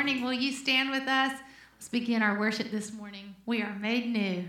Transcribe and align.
morning. 0.00 0.24
Will 0.24 0.32
you 0.32 0.50
stand 0.50 0.88
with 0.88 1.06
us? 1.06 1.38
Let's 1.76 1.90
begin 1.90 2.22
our 2.22 2.38
worship 2.38 2.70
this 2.70 2.90
morning. 2.90 3.34
We 3.44 3.60
are 3.60 3.74
made 3.74 4.10
new. 4.10 4.48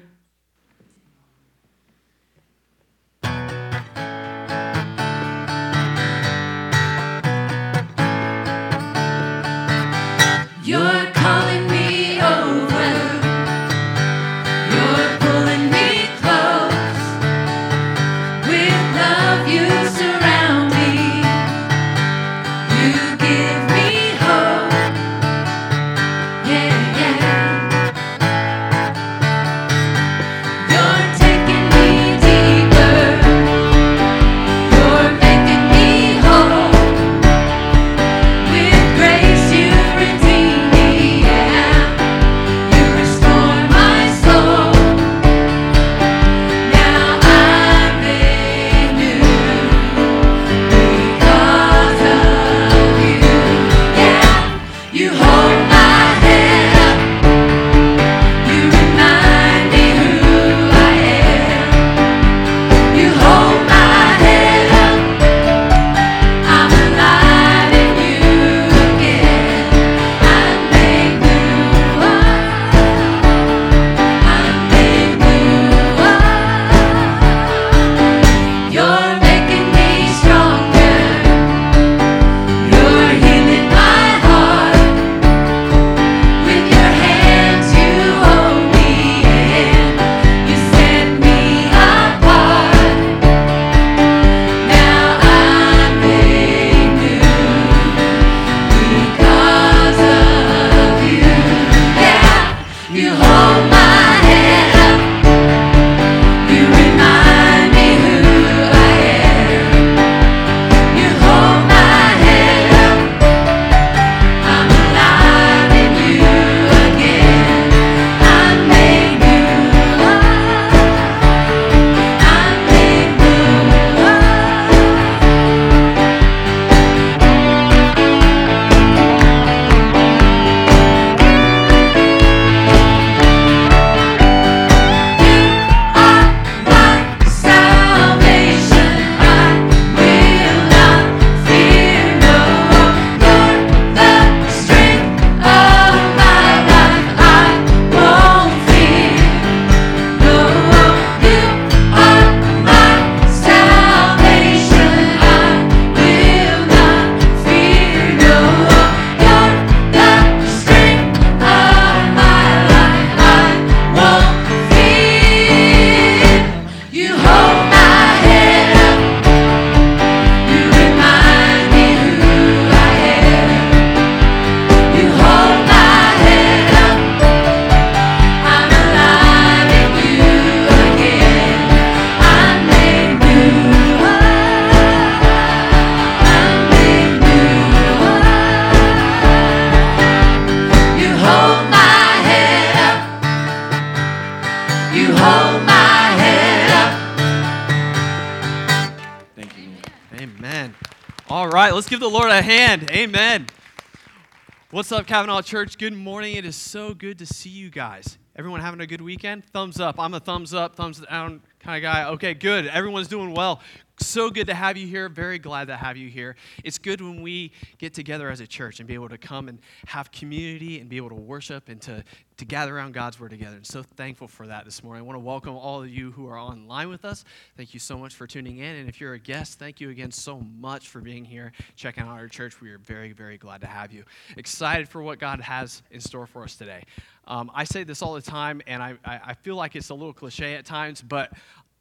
What's 204.82 204.92
up, 204.92 205.06
Cavanaugh 205.06 205.44
Church? 205.44 205.78
Good 205.78 205.94
morning. 205.94 206.38
It 206.38 206.44
is 206.44 206.56
so 206.56 206.96
good 206.96 207.20
to 207.20 207.26
see 207.28 207.52
you 207.52 207.70
guys. 207.70 208.18
Everyone 208.36 208.62
having 208.62 208.82
a 208.82 208.88
good 208.88 209.00
weekend? 209.00 209.46
Thumbs 209.46 209.80
up. 209.80 210.00
I'm 210.00 210.16
a 210.16 210.20
thumbs 210.20 210.56
up, 210.56 210.76
thumbs 210.76 211.00
down 211.02 211.44
kind 211.60 211.78
of 211.78 211.84
guy. 211.84 212.06
Okay, 212.06 212.34
good. 212.34 212.66
Everyone's 212.66 213.08
doing 213.08 213.36
well. 213.36 213.62
So 214.02 214.32
good 214.32 214.48
to 214.48 214.56
have 214.56 214.78
you 214.78 214.88
here. 214.88 215.08
Very 215.10 215.38
glad 215.38 215.68
to 215.68 215.78
have 215.78 215.96
you 215.96 216.10
here. 216.10 216.36
It's 216.64 216.80
good 216.80 217.02
when 217.02 217.22
we 217.22 217.52
get 217.78 217.94
together 217.94 218.32
as 218.32 218.40
a 218.40 218.48
church 218.48 218.80
and 218.80 218.88
be 218.88 218.96
able 218.96 219.10
to 219.10 219.18
come 219.18 219.48
and 219.48 219.60
have 219.86 220.12
community 220.12 220.80
and 220.80 220.90
be 220.90 220.98
able 220.98 221.10
to 221.10 221.16
worship 221.16 221.70
and 221.70 221.80
to, 221.82 222.04
to 222.38 222.46
gather 222.46 222.76
around 222.76 222.96
God's 222.96 223.20
Word 223.20 223.30
together. 223.30 223.58
And 223.58 223.66
so 223.66 223.84
thankful 223.84 224.28
for 224.28 224.48
that 224.48 224.66
this 224.66 224.84
morning. 224.84 225.04
I 225.04 225.06
want 225.06 225.18
to 225.18 225.24
welcome 225.24 225.56
all 225.56 225.84
of 225.84 225.88
you 225.88 226.12
who 226.12 226.28
are 226.28 226.38
online 226.38 226.90
with 226.90 227.06
us. 227.06 227.24
Thank 227.56 227.76
you 227.76 227.80
so 227.80 227.96
much 227.96 228.16
for 228.16 228.26
tuning 228.26 228.58
in. 228.58 228.76
And 228.76 228.90
if 228.90 229.00
you're 229.00 229.14
a 229.14 229.20
guest, 229.20 229.60
thank 229.60 229.80
you 229.80 229.92
again 229.92 230.10
so 230.12 230.40
much 230.40 230.90
for 230.90 231.00
being 231.00 231.24
here, 231.24 231.52
checking 231.76 232.04
out 232.04 232.10
our 232.10 232.28
church. 232.28 232.60
We 232.60 232.72
are 232.72 232.80
very, 232.80 233.12
very 233.12 233.38
glad 233.38 233.62
to 233.62 233.68
have 233.68 233.94
you. 233.94 234.04
Excited 234.36 234.90
for 234.90 235.04
what 235.04 235.20
God 235.20 235.40
has 235.42 235.84
in 235.92 236.02
store 236.02 236.26
for 236.26 236.44
us 236.44 236.56
today. 236.56 236.84
Um, 237.28 237.52
I 237.54 237.66
say 237.66 237.84
this 237.84 238.02
all 238.02 238.16
the 238.16 238.22
time, 238.22 238.64
and 238.66 238.82
I, 238.82 238.96
I 239.06 239.20
I 239.28 239.34
feel 239.36 239.56
like 239.56 239.76
it's 239.76 239.90
a 239.90 239.94
little 239.94 240.12
cliche 240.12 240.56
at 240.56 240.66
times, 240.66 241.04
but 241.04 241.32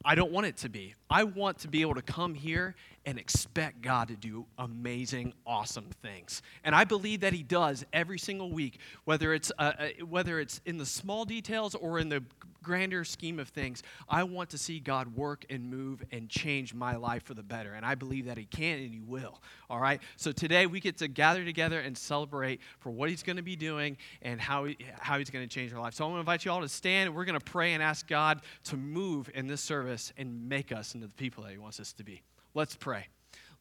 I 0.03 0.15
don't 0.15 0.31
want 0.31 0.47
it 0.47 0.57
to 0.57 0.69
be. 0.69 0.95
I 1.09 1.23
want 1.23 1.59
to 1.59 1.67
be 1.67 1.81
able 1.81 1.95
to 1.95 2.01
come 2.01 2.33
here 2.33 2.75
and 3.05 3.17
expect 3.17 3.81
God 3.81 4.09
to 4.09 4.15
do 4.15 4.45
amazing, 4.57 5.33
awesome 5.45 5.89
things. 6.01 6.41
And 6.63 6.75
I 6.75 6.83
believe 6.83 7.21
that 7.21 7.33
He 7.33 7.43
does 7.43 7.83
every 7.93 8.19
single 8.19 8.51
week, 8.51 8.79
whether 9.05 9.33
it's, 9.33 9.51
uh, 9.57 9.73
uh, 9.77 9.87
whether 10.05 10.39
it's 10.39 10.61
in 10.65 10.77
the 10.77 10.85
small 10.85 11.25
details 11.25 11.75
or 11.75 11.99
in 11.99 12.09
the 12.09 12.23
grander 12.63 13.03
scheme 13.03 13.39
of 13.39 13.49
things. 13.49 13.81
I 14.07 14.23
want 14.23 14.51
to 14.51 14.57
see 14.57 14.79
God 14.79 15.15
work 15.15 15.45
and 15.49 15.69
move 15.69 16.03
and 16.11 16.29
change 16.29 16.73
my 16.73 16.95
life 16.95 17.23
for 17.23 17.33
the 17.33 17.43
better. 17.43 17.73
And 17.73 17.85
I 17.85 17.95
believe 17.95 18.25
that 18.25 18.37
He 18.37 18.45
can 18.45 18.79
and 18.79 18.93
He 18.93 18.99
will. 18.99 19.41
All 19.69 19.79
right? 19.79 19.99
So 20.15 20.31
today 20.31 20.67
we 20.67 20.79
get 20.79 20.97
to 20.99 21.07
gather 21.07 21.43
together 21.43 21.79
and 21.79 21.97
celebrate 21.97 22.61
for 22.79 22.91
what 22.91 23.09
He's 23.09 23.23
going 23.23 23.37
to 23.37 23.43
be 23.43 23.55
doing 23.55 23.97
and 24.21 24.39
how, 24.39 24.65
he, 24.65 24.77
how 24.99 25.17
He's 25.17 25.29
going 25.29 25.47
to 25.47 25.53
change 25.53 25.73
our 25.73 25.79
life. 25.79 25.93
So 25.93 26.05
I'm 26.05 26.11
going 26.11 26.17
to 26.17 26.21
invite 26.21 26.45
you 26.45 26.51
all 26.51 26.61
to 26.61 26.69
stand. 26.69 27.13
We're 27.13 27.25
going 27.25 27.39
to 27.39 27.45
pray 27.45 27.73
and 27.73 27.81
ask 27.81 28.07
God 28.07 28.41
to 28.65 28.77
move 28.77 29.29
in 29.33 29.47
this 29.47 29.61
service 29.61 30.13
and 30.17 30.47
make 30.47 30.71
us 30.71 30.93
into 30.93 31.07
the 31.07 31.15
people 31.15 31.43
that 31.43 31.51
He 31.51 31.57
wants 31.57 31.79
us 31.79 31.93
to 31.93 32.03
be. 32.03 32.21
Let's 32.53 32.75
pray. 32.75 33.07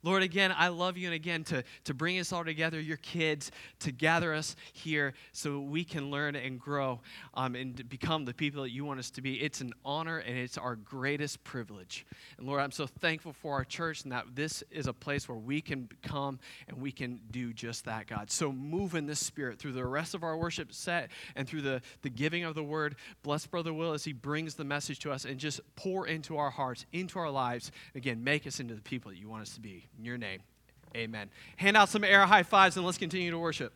Lord, 0.02 0.23
again, 0.23 0.55
I 0.56 0.69
love 0.69 0.97
you, 0.97 1.06
and 1.06 1.14
again, 1.14 1.44
to, 1.44 1.62
to 1.85 1.93
bring 1.93 2.19
us 2.19 2.32
all 2.32 2.44
together, 2.44 2.81
your 2.81 2.97
kids, 2.99 3.50
to 3.81 3.93
gather 3.93 4.32
us 4.32 4.56
here 4.73 5.12
so 5.32 5.61
we 5.61 5.85
can 5.85 6.11
learn 6.11 6.37
and 6.37 6.58
grow 6.58 7.00
um, 7.35 7.55
and 7.55 7.87
become 7.88 8.25
the 8.25 8.32
people 8.32 8.62
that 8.62 8.70
you 8.70 8.85
want 8.85 8.99
us 8.99 9.11
to 9.11 9.20
be. 9.20 9.35
It's 9.43 9.61
an 9.61 9.75
honor 9.85 10.19
and 10.19 10.38
it's 10.38 10.56
our 10.56 10.75
greatest 10.75 11.44
privilege. 11.44 12.06
And 12.38 12.47
Lord, 12.47 12.61
I'm 12.61 12.70
so 12.70 12.87
thankful 12.87 13.35
for 13.35 13.52
our 13.52 13.64
church 13.64 14.05
and 14.05 14.12
that 14.12 14.25
this 14.35 14.62
is 14.70 14.87
a 14.87 14.93
place 14.93 15.29
where 15.29 15.37
we 15.37 15.61
can 15.61 15.88
come 16.02 16.38
and 16.67 16.81
we 16.81 16.93
can 16.93 17.20
do 17.31 17.52
just 17.52 17.85
that, 17.85 18.06
God. 18.06 18.31
So 18.31 18.50
move 18.52 18.94
in 18.94 19.05
this 19.05 19.20
spirit 19.20 19.58
through 19.58 19.73
the 19.73 19.85
rest 19.85 20.14
of 20.14 20.23
our 20.23 20.37
worship 20.37 20.73
set 20.73 21.11
and 21.37 21.47
through 21.47 21.62
the, 21.62 21.82
the 22.00 22.11
giving 22.11 22.44
of 22.44 22.55
the 22.55 22.64
word. 22.64 22.97
Bless 23.23 23.47
Brother 23.47 23.75
Will 23.75 23.93
as 23.93 24.05
he 24.05 24.14
brings 24.14 24.55
the 24.55 24.64
message 24.64 24.99
to 25.00 25.12
us 25.12 25.26
and 25.26 25.38
just 25.38 25.61
pour 25.76 26.06
into 26.06 26.38
our 26.38 26.50
hearts, 26.50 26.87
into 26.93 27.19
our 27.19 27.31
lives. 27.31 27.70
Again, 27.94 28.25
make 28.25 28.47
us 28.47 28.61
into 28.61 28.75
the 28.75 28.81
people 28.81 29.11
that 29.11 29.19
you 29.19 29.29
want 29.29 29.43
us 29.43 29.55
to 29.55 29.61
be. 29.61 29.90
In 29.99 30.05
your 30.05 30.19
name, 30.19 30.41
amen. 30.97 31.31
Hand 31.57 31.77
out 31.77 31.89
some 31.89 32.05
air 32.05 32.25
high 32.27 32.43
fives 32.43 32.77
and 32.77 32.87
let's 32.87 32.99
continue 32.99 33.31
to 33.31 33.39
worship. 33.39 33.73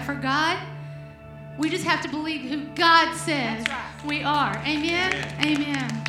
That 0.00 0.06
for 0.06 0.20
God, 0.20 0.58
we 1.58 1.68
just 1.68 1.84
have 1.84 2.02
to 2.02 2.08
believe 2.08 2.42
who 2.42 2.64
God 2.74 3.14
says 3.16 3.64
we 4.04 4.22
are. 4.22 4.56
Amen? 4.66 5.12
Amen. 5.44 6.04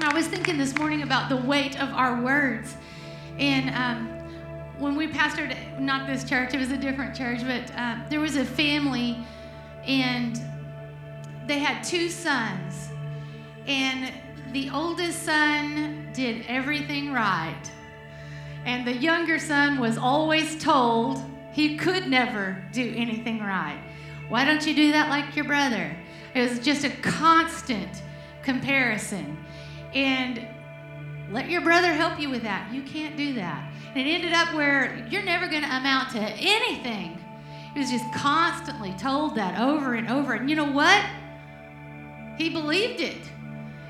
I 0.00 0.14
was 0.14 0.26
thinking 0.26 0.56
this 0.56 0.76
morning 0.76 1.02
about 1.02 1.28
the 1.28 1.36
weight 1.36 1.80
of 1.80 1.90
our 1.90 2.22
words. 2.22 2.76
And 3.38 3.74
um, 3.74 4.08
when 4.78 4.96
we 4.96 5.08
pastored, 5.08 5.78
not 5.78 6.06
this 6.06 6.28
church, 6.28 6.54
it 6.54 6.58
was 6.58 6.70
a 6.70 6.76
different 6.76 7.14
church, 7.14 7.40
but 7.42 7.76
um, 7.78 8.04
there 8.08 8.20
was 8.20 8.36
a 8.36 8.44
family 8.44 9.18
and 9.86 10.40
they 11.46 11.58
had 11.58 11.82
two 11.82 12.08
sons. 12.08 12.88
And 13.66 14.12
the 14.52 14.70
oldest 14.70 15.22
son 15.22 16.08
did 16.12 16.44
everything 16.48 17.12
right. 17.12 17.70
And 18.64 18.86
the 18.86 18.96
younger 18.96 19.38
son 19.38 19.78
was 19.78 19.98
always 19.98 20.62
told 20.62 21.22
he 21.54 21.76
could 21.76 22.08
never 22.08 22.62
do 22.72 22.92
anything 22.96 23.38
right. 23.38 23.80
Why 24.28 24.44
don't 24.44 24.66
you 24.66 24.74
do 24.74 24.92
that 24.92 25.08
like 25.08 25.36
your 25.36 25.44
brother? 25.44 25.96
It 26.34 26.50
was 26.50 26.58
just 26.58 26.84
a 26.84 26.90
constant 26.90 28.02
comparison. 28.42 29.38
And 29.94 30.46
let 31.30 31.48
your 31.48 31.60
brother 31.60 31.92
help 31.92 32.18
you 32.18 32.28
with 32.28 32.42
that. 32.42 32.72
You 32.72 32.82
can't 32.82 33.16
do 33.16 33.34
that. 33.34 33.72
And 33.94 34.08
it 34.08 34.10
ended 34.10 34.32
up 34.32 34.52
where 34.54 35.06
you're 35.08 35.22
never 35.22 35.46
going 35.46 35.62
to 35.62 35.76
amount 35.76 36.10
to 36.10 36.18
anything. 36.18 37.18
He 37.72 37.78
was 37.78 37.90
just 37.90 38.12
constantly 38.12 38.92
told 38.98 39.36
that 39.36 39.60
over 39.60 39.94
and 39.94 40.10
over. 40.10 40.34
And 40.34 40.50
you 40.50 40.56
know 40.56 40.70
what? 40.70 41.04
He 42.36 42.50
believed 42.50 43.00
it. 43.00 43.22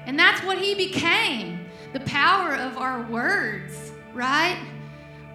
And 0.05 0.19
that's 0.19 0.45
what 0.45 0.59
he 0.59 0.75
became 0.75 1.67
the 1.95 2.01
power 2.01 2.55
of 2.55 2.77
our 2.77 3.03
words, 3.05 3.93
right? 4.13 4.59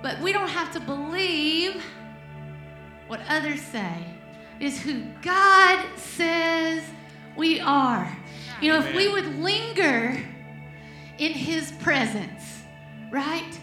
But 0.04 0.20
we 0.22 0.32
don't 0.32 0.50
have 0.50 0.72
to 0.74 0.80
believe 0.80 1.84
what 3.10 3.20
others 3.28 3.60
say. 3.60 4.06
It 4.60 4.68
is 4.68 4.80
who 4.80 5.02
God 5.24 5.84
says 5.98 6.84
we 7.36 7.60
are. 7.60 8.16
You 8.62 8.72
know, 8.72 8.80
if 8.80 8.94
we 8.94 9.08
would 9.08 9.26
linger 9.40 10.22
in 11.18 11.32
his 11.32 11.72
presence, 11.74 12.62
right? 13.12 13.60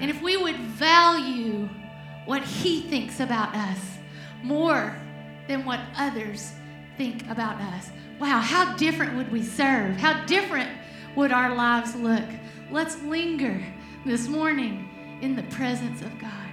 And 0.00 0.10
if 0.10 0.22
we 0.22 0.38
would 0.38 0.56
value 0.56 1.68
what 2.24 2.42
he 2.42 2.80
thinks 2.82 3.20
about 3.20 3.54
us 3.54 3.78
more 4.42 4.96
than 5.48 5.66
what 5.66 5.80
others 5.96 6.52
think 6.96 7.28
about 7.28 7.60
us, 7.60 7.90
wow, 8.18 8.40
how 8.40 8.74
different 8.76 9.16
would 9.16 9.30
we 9.30 9.42
serve? 9.42 9.96
How 9.96 10.24
different 10.24 10.70
would 11.14 11.30
our 11.30 11.54
lives 11.54 11.94
look? 11.94 12.24
Let's 12.70 13.02
linger 13.02 13.62
this 14.06 14.28
morning 14.28 15.18
in 15.20 15.36
the 15.36 15.42
presence 15.44 16.00
of 16.00 16.18
God. 16.18 16.47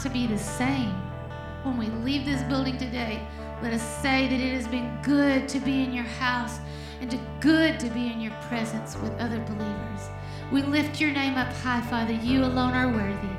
To 0.00 0.10
be 0.10 0.26
the 0.26 0.38
same. 0.38 0.94
When 1.64 1.76
we 1.76 1.86
leave 1.86 2.24
this 2.24 2.42
building 2.44 2.78
today, 2.78 3.26
let 3.62 3.72
us 3.72 3.82
say 4.00 4.28
that 4.28 4.40
it 4.40 4.54
has 4.54 4.68
been 4.68 4.96
good 5.02 5.48
to 5.48 5.60
be 5.60 5.82
in 5.82 5.92
your 5.92 6.04
house 6.04 6.58
and 7.00 7.10
to 7.10 7.18
good 7.40 7.80
to 7.80 7.88
be 7.90 8.12
in 8.12 8.20
your 8.20 8.32
presence 8.42 8.96
with 8.96 9.12
other 9.18 9.40
believers. 9.40 10.08
We 10.52 10.62
lift 10.62 11.00
your 11.00 11.10
name 11.10 11.34
up 11.34 11.52
high, 11.52 11.80
Father. 11.82 12.12
You 12.12 12.44
alone 12.44 12.74
are 12.74 12.88
worthy. 12.88 13.34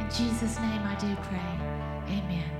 In 0.00 0.10
Jesus' 0.10 0.58
name 0.58 0.82
I 0.82 0.96
do 0.98 1.14
pray. 1.22 2.16
Amen. 2.16 2.51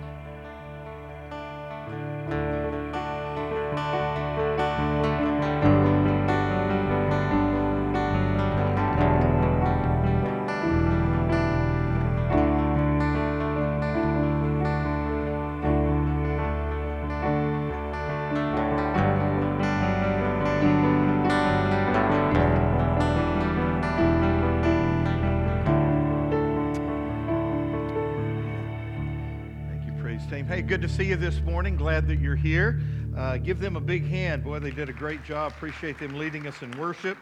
Hey, 30.63 30.69
good 30.69 30.83
to 30.83 30.89
see 30.89 31.07
you 31.07 31.17
this 31.17 31.41
morning. 31.41 31.75
Glad 31.75 32.07
that 32.07 32.21
you're 32.21 32.37
here. 32.37 32.81
Uh, 33.17 33.37
give 33.37 33.59
them 33.59 33.75
a 33.75 33.81
big 33.81 34.07
hand. 34.07 34.45
Boy, 34.45 34.61
they 34.61 34.71
did 34.71 34.89
a 34.89 34.93
great 34.93 35.25
job. 35.25 35.51
Appreciate 35.51 35.99
them 35.99 36.17
leading 36.17 36.47
us 36.47 36.63
in 36.63 36.71
worship. 36.79 37.19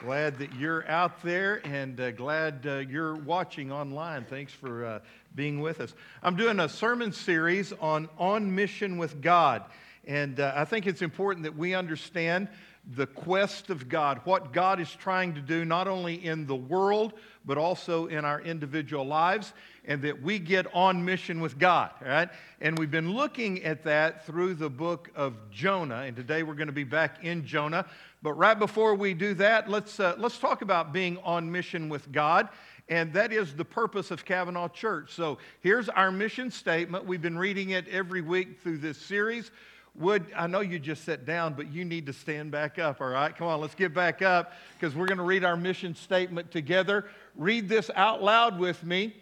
Glad 0.00 0.36
that 0.40 0.52
you're 0.56 0.84
out 0.88 1.22
there 1.22 1.64
and 1.64 2.00
uh, 2.00 2.10
glad 2.10 2.66
uh, 2.66 2.78
you're 2.78 3.14
watching 3.14 3.70
online. 3.70 4.24
Thanks 4.24 4.52
for 4.52 4.84
uh, 4.84 4.98
being 5.36 5.60
with 5.60 5.80
us. 5.80 5.94
I'm 6.24 6.34
doing 6.34 6.58
a 6.58 6.68
sermon 6.68 7.12
series 7.12 7.72
on 7.74 8.08
On 8.18 8.52
Mission 8.52 8.98
with 8.98 9.20
God. 9.20 9.62
And 10.04 10.40
uh, 10.40 10.52
I 10.56 10.64
think 10.64 10.88
it's 10.88 11.02
important 11.02 11.44
that 11.44 11.56
we 11.56 11.72
understand 11.72 12.48
the 12.94 13.06
quest 13.06 13.70
of 13.70 13.88
God, 13.88 14.20
what 14.24 14.52
God 14.52 14.80
is 14.80 14.90
trying 14.90 15.34
to 15.34 15.40
do, 15.40 15.64
not 15.64 15.86
only 15.86 16.24
in 16.24 16.46
the 16.46 16.56
world, 16.56 17.14
but 17.44 17.58
also 17.58 18.06
in 18.06 18.24
our 18.24 18.40
individual 18.40 19.04
lives, 19.04 19.52
and 19.86 20.02
that 20.02 20.20
we 20.20 20.38
get 20.38 20.66
on 20.74 21.04
mission 21.04 21.40
with 21.40 21.58
God, 21.58 21.90
all 22.02 22.08
right? 22.08 22.28
And 22.60 22.78
we've 22.78 22.90
been 22.90 23.12
looking 23.12 23.62
at 23.64 23.84
that 23.84 24.26
through 24.26 24.54
the 24.54 24.68
book 24.68 25.10
of 25.14 25.34
Jonah, 25.50 26.02
and 26.02 26.16
today 26.16 26.42
we're 26.42 26.54
going 26.54 26.66
to 26.66 26.72
be 26.72 26.84
back 26.84 27.24
in 27.24 27.46
Jonah. 27.46 27.86
But 28.22 28.32
right 28.34 28.58
before 28.58 28.94
we 28.94 29.14
do 29.14 29.34
that, 29.34 29.70
let's, 29.70 30.00
uh, 30.00 30.14
let's 30.18 30.38
talk 30.38 30.62
about 30.62 30.92
being 30.92 31.18
on 31.18 31.50
mission 31.50 31.88
with 31.88 32.10
God. 32.10 32.48
And 32.88 33.12
that 33.14 33.32
is 33.32 33.54
the 33.54 33.64
purpose 33.64 34.10
of 34.10 34.24
Cavanaugh 34.24 34.68
Church. 34.68 35.12
So 35.12 35.38
here's 35.60 35.88
our 35.88 36.12
mission 36.12 36.50
statement. 36.50 37.04
We've 37.04 37.22
been 37.22 37.38
reading 37.38 37.70
it 37.70 37.88
every 37.88 38.20
week 38.20 38.60
through 38.60 38.78
this 38.78 38.96
series. 38.98 39.50
Would 39.96 40.26
I 40.36 40.46
know 40.46 40.60
you 40.60 40.78
just 40.78 41.04
sat 41.04 41.24
down, 41.24 41.54
but 41.54 41.72
you 41.72 41.84
need 41.84 42.06
to 42.06 42.12
stand 42.12 42.50
back 42.50 42.78
up, 42.78 43.00
all 43.00 43.08
right? 43.08 43.34
Come 43.34 43.48
on, 43.48 43.60
let's 43.60 43.74
get 43.74 43.94
back 43.94 44.22
up 44.22 44.52
because 44.78 44.94
we're 44.94 45.06
going 45.06 45.18
to 45.18 45.24
read 45.24 45.42
our 45.42 45.56
mission 45.56 45.94
statement 45.94 46.50
together. 46.50 47.06
Read 47.34 47.68
this 47.68 47.90
out 47.94 48.22
loud 48.22 48.58
with 48.58 48.84
me. 48.84 49.14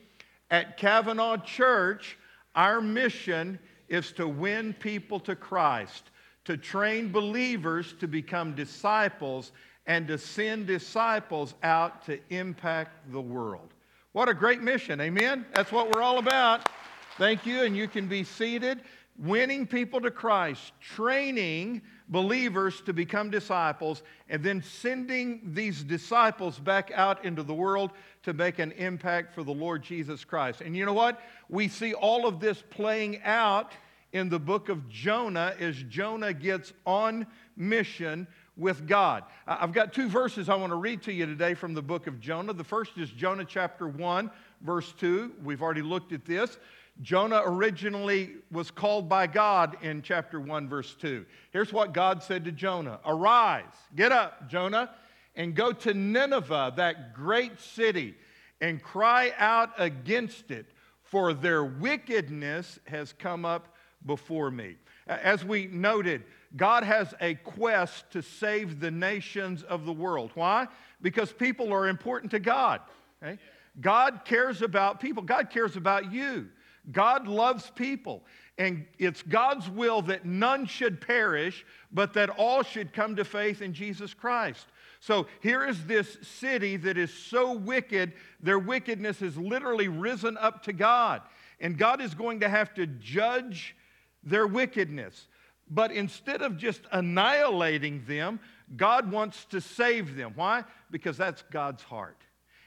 At 0.50 0.76
Cavanaugh 0.76 1.38
Church, 1.38 2.16
our 2.54 2.80
mission 2.80 3.58
is 3.88 4.12
to 4.12 4.28
win 4.28 4.72
people 4.74 5.18
to 5.20 5.34
Christ, 5.34 6.10
to 6.44 6.56
train 6.56 7.10
believers 7.10 7.94
to 8.00 8.06
become 8.06 8.54
disciples, 8.54 9.52
and 9.86 10.06
to 10.08 10.16
send 10.16 10.66
disciples 10.66 11.54
out 11.62 12.04
to 12.06 12.18
impact 12.30 13.12
the 13.12 13.20
world. 13.20 13.74
What 14.12 14.28
a 14.28 14.34
great 14.34 14.62
mission, 14.62 15.00
amen? 15.00 15.44
That's 15.54 15.72
what 15.72 15.94
we're 15.94 16.02
all 16.02 16.18
about. 16.18 16.68
Thank 17.18 17.44
you, 17.46 17.62
and 17.62 17.76
you 17.76 17.88
can 17.88 18.06
be 18.06 18.24
seated. 18.24 18.80
Winning 19.16 19.66
people 19.66 20.00
to 20.00 20.10
Christ, 20.10 20.72
training 20.80 21.82
believers 22.08 22.80
to 22.82 22.92
become 22.92 23.30
disciples, 23.30 24.02
and 24.28 24.42
then 24.42 24.60
sending 24.60 25.52
these 25.54 25.84
disciples 25.84 26.58
back 26.58 26.90
out 26.92 27.24
into 27.24 27.44
the 27.44 27.54
world 27.54 27.92
to 28.24 28.32
make 28.32 28.58
an 28.58 28.72
impact 28.72 29.32
for 29.32 29.44
the 29.44 29.52
Lord 29.52 29.82
Jesus 29.82 30.24
Christ. 30.24 30.62
And 30.62 30.76
you 30.76 30.84
know 30.84 30.92
what? 30.92 31.20
We 31.48 31.68
see 31.68 31.94
all 31.94 32.26
of 32.26 32.40
this 32.40 32.62
playing 32.70 33.22
out 33.22 33.72
in 34.12 34.28
the 34.28 34.38
book 34.38 34.68
of 34.68 34.88
Jonah 34.88 35.54
as 35.60 35.76
Jonah 35.88 36.32
gets 36.32 36.72
on 36.84 37.26
mission 37.56 38.26
with 38.56 38.86
God. 38.86 39.24
I've 39.46 39.72
got 39.72 39.92
two 39.92 40.08
verses 40.08 40.48
I 40.48 40.54
want 40.54 40.70
to 40.70 40.76
read 40.76 41.02
to 41.02 41.12
you 41.12 41.26
today 41.26 41.54
from 41.54 41.74
the 41.74 41.82
book 41.82 42.06
of 42.06 42.20
Jonah. 42.20 42.52
The 42.52 42.64
first 42.64 42.96
is 42.96 43.10
Jonah 43.10 43.44
chapter 43.44 43.88
1, 43.88 44.30
verse 44.60 44.92
2. 44.98 45.34
We've 45.42 45.62
already 45.62 45.82
looked 45.82 46.12
at 46.12 46.24
this. 46.24 46.56
Jonah 47.02 47.42
originally 47.44 48.36
was 48.52 48.70
called 48.70 49.08
by 49.08 49.26
God 49.26 49.76
in 49.82 50.00
chapter 50.00 50.40
1, 50.40 50.68
verse 50.68 50.94
2. 50.94 51.26
Here's 51.50 51.72
what 51.72 51.92
God 51.92 52.22
said 52.22 52.44
to 52.44 52.52
Jonah 52.52 53.00
Arise, 53.04 53.64
get 53.96 54.12
up, 54.12 54.48
Jonah, 54.48 54.90
and 55.34 55.54
go 55.54 55.72
to 55.72 55.92
Nineveh, 55.92 56.74
that 56.76 57.14
great 57.14 57.60
city, 57.60 58.14
and 58.60 58.82
cry 58.82 59.32
out 59.38 59.70
against 59.76 60.50
it, 60.50 60.66
for 61.02 61.34
their 61.34 61.64
wickedness 61.64 62.78
has 62.84 63.12
come 63.12 63.44
up 63.44 63.74
before 64.06 64.50
me. 64.50 64.76
As 65.06 65.44
we 65.44 65.66
noted, 65.66 66.22
God 66.56 66.84
has 66.84 67.12
a 67.20 67.34
quest 67.34 68.10
to 68.12 68.22
save 68.22 68.78
the 68.78 68.90
nations 68.90 69.64
of 69.64 69.84
the 69.84 69.92
world. 69.92 70.30
Why? 70.34 70.68
Because 71.02 71.32
people 71.32 71.72
are 71.72 71.88
important 71.88 72.30
to 72.30 72.38
God. 72.38 72.80
okay? 73.22 73.38
God 73.80 74.20
cares 74.24 74.62
about 74.62 75.00
people, 75.00 75.22
God 75.22 75.50
cares 75.50 75.76
about 75.76 76.12
you. 76.12 76.48
God 76.92 77.26
loves 77.26 77.70
people. 77.74 78.22
And 78.56 78.86
it's 78.98 79.22
God's 79.22 79.68
will 79.68 80.02
that 80.02 80.24
none 80.24 80.66
should 80.66 81.00
perish, 81.00 81.64
but 81.92 82.12
that 82.14 82.30
all 82.30 82.62
should 82.62 82.92
come 82.92 83.16
to 83.16 83.24
faith 83.24 83.62
in 83.62 83.72
Jesus 83.72 84.14
Christ. 84.14 84.66
So 85.00 85.26
here 85.40 85.66
is 85.66 85.84
this 85.84 86.16
city 86.22 86.76
that 86.78 86.96
is 86.96 87.12
so 87.12 87.52
wicked, 87.52 88.12
their 88.40 88.58
wickedness 88.58 89.20
has 89.20 89.36
literally 89.36 89.88
risen 89.88 90.38
up 90.38 90.62
to 90.64 90.72
God. 90.72 91.22
And 91.60 91.76
God 91.76 92.00
is 92.00 92.14
going 92.14 92.40
to 92.40 92.48
have 92.48 92.72
to 92.74 92.86
judge 92.86 93.76
their 94.22 94.46
wickedness. 94.46 95.26
But 95.68 95.92
instead 95.92 96.42
of 96.42 96.56
just 96.56 96.82
annihilating 96.92 98.04
them, 98.06 98.40
God 98.76 99.10
wants 99.10 99.44
to 99.46 99.60
save 99.60 100.16
them. 100.16 100.32
Why? 100.36 100.64
Because 100.90 101.16
that's 101.16 101.42
God's 101.50 101.82
heart. 101.82 102.22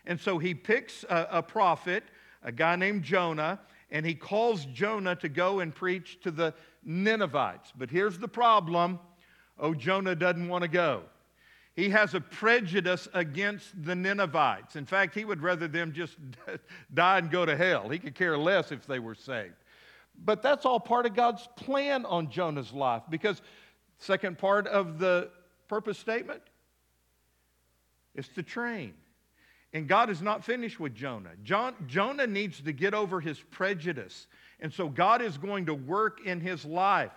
And 0.05 0.19
so 0.19 0.37
he 0.37 0.53
picks 0.53 1.03
a, 1.03 1.27
a 1.31 1.43
prophet, 1.43 2.03
a 2.43 2.51
guy 2.51 2.75
named 2.75 3.03
Jonah, 3.03 3.59
and 3.89 4.05
he 4.05 4.15
calls 4.15 4.65
Jonah 4.65 5.15
to 5.17 5.29
go 5.29 5.59
and 5.59 5.73
preach 5.73 6.19
to 6.21 6.31
the 6.31 6.53
Ninevites. 6.83 7.71
But 7.77 7.89
here's 7.89 8.17
the 8.17 8.27
problem 8.27 8.99
oh, 9.59 9.73
Jonah 9.73 10.15
doesn't 10.15 10.47
want 10.47 10.63
to 10.63 10.67
go. 10.67 11.03
He 11.75 11.89
has 11.89 12.13
a 12.15 12.21
prejudice 12.21 13.07
against 13.13 13.83
the 13.83 13.95
Ninevites. 13.95 14.75
In 14.75 14.85
fact, 14.85 15.13
he 15.13 15.25
would 15.25 15.41
rather 15.41 15.67
them 15.67 15.93
just 15.93 16.17
die 16.93 17.19
and 17.19 17.29
go 17.29 17.45
to 17.45 17.55
hell. 17.55 17.89
He 17.89 17.99
could 17.99 18.15
care 18.15 18.37
less 18.37 18.71
if 18.71 18.87
they 18.87 18.99
were 18.99 19.15
saved. 19.15 19.53
But 20.25 20.41
that's 20.41 20.65
all 20.65 20.79
part 20.79 21.05
of 21.05 21.13
God's 21.13 21.47
plan 21.55 22.05
on 22.05 22.31
Jonah's 22.31 22.73
life 22.73 23.03
because 23.09 23.41
second 23.99 24.37
part 24.39 24.67
of 24.67 24.97
the 24.97 25.29
purpose 25.67 25.99
statement 25.99 26.41
is 28.15 28.27
to 28.29 28.43
train. 28.43 28.93
And 29.73 29.87
God 29.87 30.09
is 30.09 30.21
not 30.21 30.43
finished 30.43 30.79
with 30.79 30.95
Jonah. 30.95 31.31
John, 31.43 31.75
Jonah 31.87 32.27
needs 32.27 32.61
to 32.61 32.71
get 32.71 32.93
over 32.93 33.19
his 33.19 33.39
prejudice. 33.39 34.27
And 34.59 34.73
so 34.73 34.89
God 34.89 35.21
is 35.21 35.37
going 35.37 35.65
to 35.65 35.73
work 35.73 36.25
in 36.25 36.39
his 36.39 36.65
life. 36.65 37.11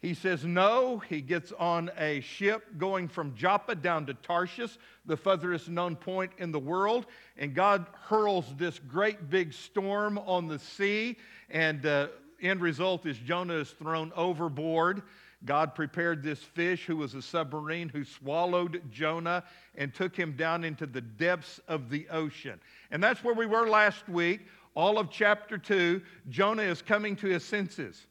He 0.00 0.14
says 0.14 0.44
no. 0.44 0.98
He 0.98 1.20
gets 1.20 1.52
on 1.52 1.90
a 1.96 2.20
ship 2.20 2.64
going 2.76 3.06
from 3.06 3.36
Joppa 3.36 3.76
down 3.76 4.06
to 4.06 4.14
Tarshish, 4.14 4.76
the 5.06 5.16
furthest 5.16 5.68
known 5.68 5.94
point 5.94 6.32
in 6.38 6.50
the 6.50 6.58
world. 6.58 7.06
And 7.36 7.54
God 7.54 7.86
hurls 8.08 8.46
this 8.56 8.80
great 8.80 9.30
big 9.30 9.52
storm 9.52 10.18
on 10.18 10.48
the 10.48 10.58
sea. 10.58 11.18
And 11.50 11.86
uh, 11.86 12.08
end 12.40 12.60
result 12.62 13.06
is 13.06 13.16
Jonah 13.18 13.58
is 13.58 13.70
thrown 13.70 14.12
overboard. 14.16 15.02
God 15.44 15.74
prepared 15.74 16.22
this 16.22 16.42
fish 16.42 16.84
who 16.86 16.96
was 16.96 17.14
a 17.14 17.22
submarine 17.22 17.88
who 17.88 18.04
swallowed 18.04 18.82
Jonah 18.90 19.42
and 19.74 19.92
took 19.92 20.14
him 20.14 20.36
down 20.36 20.64
into 20.64 20.86
the 20.86 21.00
depths 21.00 21.60
of 21.68 21.90
the 21.90 22.08
ocean. 22.10 22.60
And 22.90 23.02
that's 23.02 23.24
where 23.24 23.34
we 23.34 23.46
were 23.46 23.68
last 23.68 24.08
week. 24.08 24.42
All 24.74 24.98
of 24.98 25.10
chapter 25.10 25.58
2, 25.58 26.00
Jonah 26.28 26.62
is 26.62 26.80
coming 26.80 27.16
to 27.16 27.26
his 27.26 27.44
senses. 27.44 28.06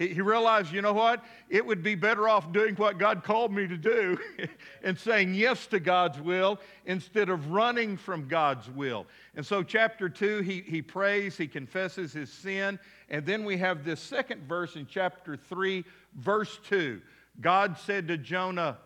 He, 0.00 0.08
he 0.08 0.22
realized, 0.22 0.72
you 0.72 0.80
know 0.80 0.94
what? 0.94 1.22
It 1.50 1.64
would 1.64 1.82
be 1.82 1.94
better 1.94 2.26
off 2.26 2.50
doing 2.52 2.74
what 2.76 2.96
God 2.96 3.22
called 3.22 3.52
me 3.52 3.68
to 3.68 3.76
do 3.76 4.18
and 4.82 4.98
saying 4.98 5.34
yes 5.34 5.66
to 5.68 5.78
God's 5.78 6.18
will 6.18 6.58
instead 6.86 7.28
of 7.28 7.52
running 7.52 7.98
from 7.98 8.26
God's 8.26 8.68
will. 8.70 9.06
And 9.36 9.44
so, 9.44 9.62
chapter 9.62 10.08
2, 10.08 10.40
he, 10.40 10.62
he 10.62 10.80
prays, 10.80 11.36
he 11.36 11.46
confesses 11.46 12.14
his 12.14 12.32
sin. 12.32 12.78
And 13.10 13.26
then 13.26 13.44
we 13.44 13.58
have 13.58 13.84
this 13.84 14.00
second 14.00 14.48
verse 14.48 14.74
in 14.74 14.86
chapter 14.86 15.36
3, 15.36 15.84
verse 16.14 16.58
2. 16.70 17.02
God 17.42 17.76
said 17.78 18.08
to 18.08 18.16
Jonah, 18.16 18.78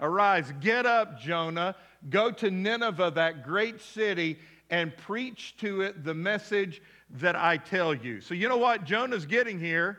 Arise, 0.00 0.52
get 0.60 0.84
up, 0.84 1.18
Jonah, 1.18 1.74
go 2.10 2.30
to 2.30 2.50
Nineveh, 2.50 3.12
that 3.14 3.42
great 3.42 3.80
city, 3.80 4.38
and 4.68 4.94
preach 4.96 5.56
to 5.60 5.80
it 5.80 6.04
the 6.04 6.14
message 6.14 6.82
that 7.10 7.36
I 7.36 7.56
tell 7.56 7.94
you. 7.94 8.20
So, 8.20 8.34
you 8.34 8.48
know 8.48 8.56
what 8.56 8.84
Jonah's 8.84 9.26
getting 9.26 9.58
here? 9.58 9.98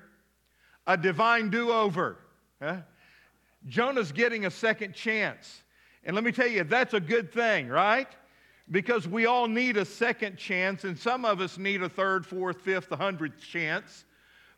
A 0.87 0.97
divine 0.97 1.49
do 1.49 1.71
over. 1.71 2.17
Huh? 2.61 2.77
Jonah's 3.67 4.11
getting 4.11 4.45
a 4.45 4.51
second 4.51 4.93
chance. 4.93 5.63
And 6.03 6.15
let 6.15 6.23
me 6.23 6.31
tell 6.31 6.47
you, 6.47 6.63
that's 6.63 6.93
a 6.93 6.99
good 6.99 7.31
thing, 7.31 7.67
right? 7.67 8.07
Because 8.71 9.07
we 9.07 9.25
all 9.25 9.47
need 9.47 9.77
a 9.77 9.85
second 9.85 10.37
chance, 10.37 10.83
and 10.83 10.97
some 10.97 11.25
of 11.25 11.41
us 11.41 11.57
need 11.57 11.81
a 11.81 11.89
third, 11.89 12.25
fourth, 12.25 12.61
fifth, 12.61 12.91
a 12.91 12.95
hundredth 12.95 13.41
chance. 13.41 14.05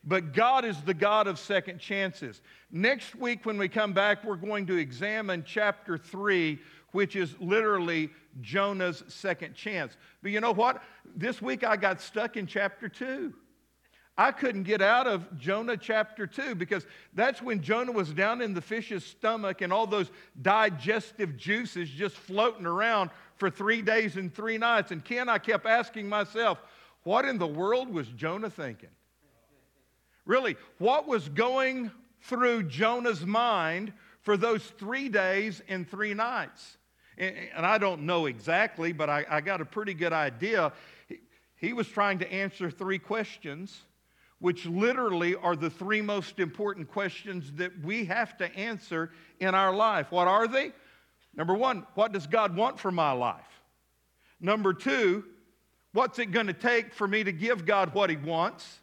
But 0.03 0.33
God 0.33 0.65
is 0.65 0.81
the 0.81 0.93
God 0.93 1.27
of 1.27 1.37
second 1.37 1.79
chances. 1.79 2.41
Next 2.71 3.15
week, 3.15 3.45
when 3.45 3.57
we 3.57 3.69
come 3.69 3.93
back, 3.93 4.23
we're 4.23 4.35
going 4.35 4.65
to 4.67 4.77
examine 4.77 5.43
chapter 5.45 5.97
3, 5.97 6.59
which 6.91 7.15
is 7.15 7.35
literally 7.39 8.09
Jonah's 8.41 9.03
second 9.07 9.55
chance. 9.55 9.97
But 10.21 10.31
you 10.31 10.39
know 10.39 10.53
what? 10.53 10.83
This 11.15 11.41
week 11.41 11.63
I 11.63 11.75
got 11.75 12.01
stuck 12.01 12.37
in 12.37 12.47
chapter 12.47 12.89
2. 12.89 13.33
I 14.17 14.31
couldn't 14.31 14.63
get 14.63 14.81
out 14.81 15.07
of 15.07 15.37
Jonah 15.37 15.77
chapter 15.77 16.27
2 16.27 16.55
because 16.55 16.85
that's 17.13 17.41
when 17.41 17.61
Jonah 17.61 17.93
was 17.93 18.11
down 18.11 18.41
in 18.41 18.53
the 18.53 18.61
fish's 18.61 19.05
stomach 19.05 19.61
and 19.61 19.71
all 19.71 19.87
those 19.87 20.11
digestive 20.41 21.37
juices 21.37 21.89
just 21.89 22.15
floating 22.15 22.65
around 22.65 23.09
for 23.37 23.49
three 23.49 23.81
days 23.81 24.17
and 24.17 24.33
three 24.33 24.57
nights. 24.57 24.91
And 24.91 25.03
Ken, 25.03 25.29
I 25.29 25.37
kept 25.37 25.65
asking 25.65 26.09
myself, 26.09 26.61
what 27.03 27.25
in 27.25 27.37
the 27.37 27.47
world 27.47 27.89
was 27.89 28.07
Jonah 28.09 28.49
thinking? 28.49 28.89
Really, 30.25 30.55
what 30.77 31.07
was 31.07 31.29
going 31.29 31.89
through 32.21 32.63
Jonah's 32.63 33.25
mind 33.25 33.91
for 34.21 34.37
those 34.37 34.63
three 34.77 35.09
days 35.09 35.63
and 35.67 35.89
three 35.89 36.13
nights? 36.13 36.77
And, 37.17 37.65
I 37.65 37.77
don't 37.77 38.03
know 38.03 38.25
exactly, 38.25 38.93
but 38.93 39.09
I, 39.09 39.25
I 39.29 39.41
got 39.41 39.61
a 39.61 39.65
pretty 39.65 39.93
good 39.93 40.13
idea. 40.13 40.71
He, 41.07 41.19
he 41.55 41.73
was 41.73 41.87
trying 41.87 42.19
to 42.19 42.31
answer 42.31 42.71
three 42.71 42.99
questions, 42.99 43.81
which 44.39 44.65
literally 44.65 45.35
are 45.35 45.55
the 45.55 45.69
three 45.69 46.01
most 46.01 46.39
important 46.39 46.89
questions 46.89 47.51
that 47.53 47.71
we 47.83 48.05
have 48.05 48.37
to 48.37 48.55
answer 48.55 49.11
in 49.39 49.53
our 49.53 49.73
life. 49.73 50.11
What 50.11 50.27
are 50.27 50.47
they? 50.47 50.71
Number 51.35 51.53
one, 51.53 51.85
what 51.95 52.11
does 52.11 52.27
God 52.27 52.55
want 52.55 52.79
for 52.79 52.91
my 52.91 53.11
life? 53.11 53.61
Number 54.39 54.73
two, 54.73 55.23
what's 55.93 56.17
it 56.19 56.31
going 56.31 56.47
to 56.47 56.53
take 56.53 56.93
for 56.93 57.07
me 57.07 57.23
to 57.23 57.31
give 57.31 57.65
God 57.65 57.93
what 57.93 58.09
He 58.09 58.17
wants? 58.17 58.79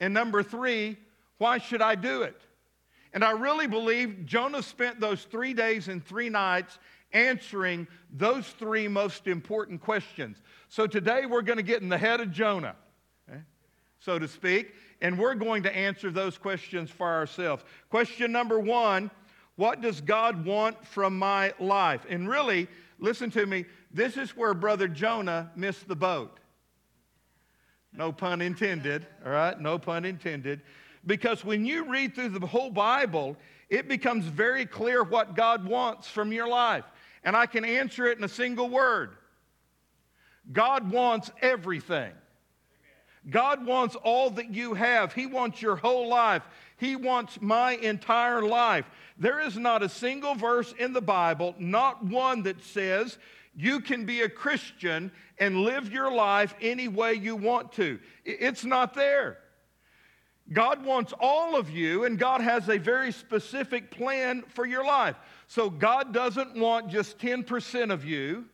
And 0.00 0.12
number 0.12 0.42
three, 0.42 0.96
why 1.38 1.58
should 1.58 1.82
I 1.82 1.94
do 1.94 2.22
it? 2.22 2.40
And 3.14 3.24
I 3.24 3.30
really 3.30 3.66
believe 3.66 4.26
Jonah 4.26 4.62
spent 4.62 5.00
those 5.00 5.24
three 5.24 5.54
days 5.54 5.88
and 5.88 6.04
three 6.04 6.28
nights 6.28 6.78
answering 7.12 7.86
those 8.12 8.46
three 8.46 8.88
most 8.88 9.26
important 9.26 9.80
questions. 9.80 10.38
So 10.68 10.86
today 10.86 11.26
we're 11.26 11.42
going 11.42 11.56
to 11.56 11.62
get 11.62 11.82
in 11.82 11.88
the 11.88 11.98
head 11.98 12.20
of 12.20 12.30
Jonah, 12.30 12.76
okay, 13.28 13.40
so 13.98 14.18
to 14.18 14.28
speak, 14.28 14.74
and 15.00 15.18
we're 15.18 15.34
going 15.34 15.62
to 15.62 15.74
answer 15.74 16.10
those 16.10 16.36
questions 16.36 16.90
for 16.90 17.06
ourselves. 17.06 17.64
Question 17.90 18.32
number 18.32 18.58
one 18.58 19.10
What 19.56 19.80
does 19.80 20.00
God 20.00 20.44
want 20.44 20.86
from 20.86 21.18
my 21.18 21.54
life? 21.58 22.04
And 22.08 22.28
really, 22.28 22.68
listen 22.98 23.30
to 23.32 23.46
me, 23.46 23.64
this 23.92 24.16
is 24.16 24.36
where 24.36 24.54
Brother 24.54 24.88
Jonah 24.88 25.50
missed 25.56 25.88
the 25.88 25.96
boat. 25.96 26.38
No 27.92 28.12
pun 28.12 28.42
intended, 28.42 29.06
all 29.24 29.32
right? 29.32 29.58
No 29.58 29.78
pun 29.78 30.04
intended. 30.04 30.60
Because 31.06 31.44
when 31.44 31.64
you 31.64 31.90
read 31.90 32.14
through 32.14 32.30
the 32.30 32.46
whole 32.46 32.70
Bible, 32.70 33.36
it 33.70 33.88
becomes 33.88 34.24
very 34.24 34.66
clear 34.66 35.02
what 35.02 35.34
God 35.34 35.66
wants 35.66 36.08
from 36.08 36.32
your 36.32 36.48
life. 36.48 36.84
And 37.28 37.36
I 37.36 37.44
can 37.44 37.62
answer 37.62 38.06
it 38.06 38.16
in 38.16 38.24
a 38.24 38.28
single 38.28 38.70
word 38.70 39.10
God 40.50 40.90
wants 40.90 41.30
everything. 41.42 42.14
God 43.28 43.66
wants 43.66 43.96
all 43.96 44.30
that 44.30 44.54
you 44.54 44.72
have. 44.72 45.12
He 45.12 45.26
wants 45.26 45.60
your 45.60 45.76
whole 45.76 46.08
life. 46.08 46.42
He 46.78 46.96
wants 46.96 47.38
my 47.42 47.72
entire 47.72 48.40
life. 48.40 48.86
There 49.18 49.40
is 49.40 49.58
not 49.58 49.82
a 49.82 49.90
single 49.90 50.36
verse 50.36 50.72
in 50.78 50.94
the 50.94 51.02
Bible, 51.02 51.54
not 51.58 52.02
one 52.02 52.44
that 52.44 52.64
says 52.64 53.18
you 53.54 53.80
can 53.80 54.06
be 54.06 54.22
a 54.22 54.30
Christian 54.30 55.12
and 55.36 55.64
live 55.64 55.92
your 55.92 56.10
life 56.10 56.54
any 56.62 56.88
way 56.88 57.12
you 57.12 57.36
want 57.36 57.72
to. 57.72 57.98
It's 58.24 58.64
not 58.64 58.94
there. 58.94 59.36
God 60.50 60.82
wants 60.82 61.12
all 61.20 61.56
of 61.56 61.68
you, 61.68 62.06
and 62.06 62.18
God 62.18 62.40
has 62.40 62.70
a 62.70 62.78
very 62.78 63.12
specific 63.12 63.90
plan 63.90 64.44
for 64.48 64.64
your 64.64 64.82
life. 64.82 65.16
So 65.48 65.68
God 65.70 66.12
doesn't 66.12 66.54
want 66.56 66.90
just 66.90 67.18
10% 67.18 67.90
of 67.90 68.04
you. 68.04 68.44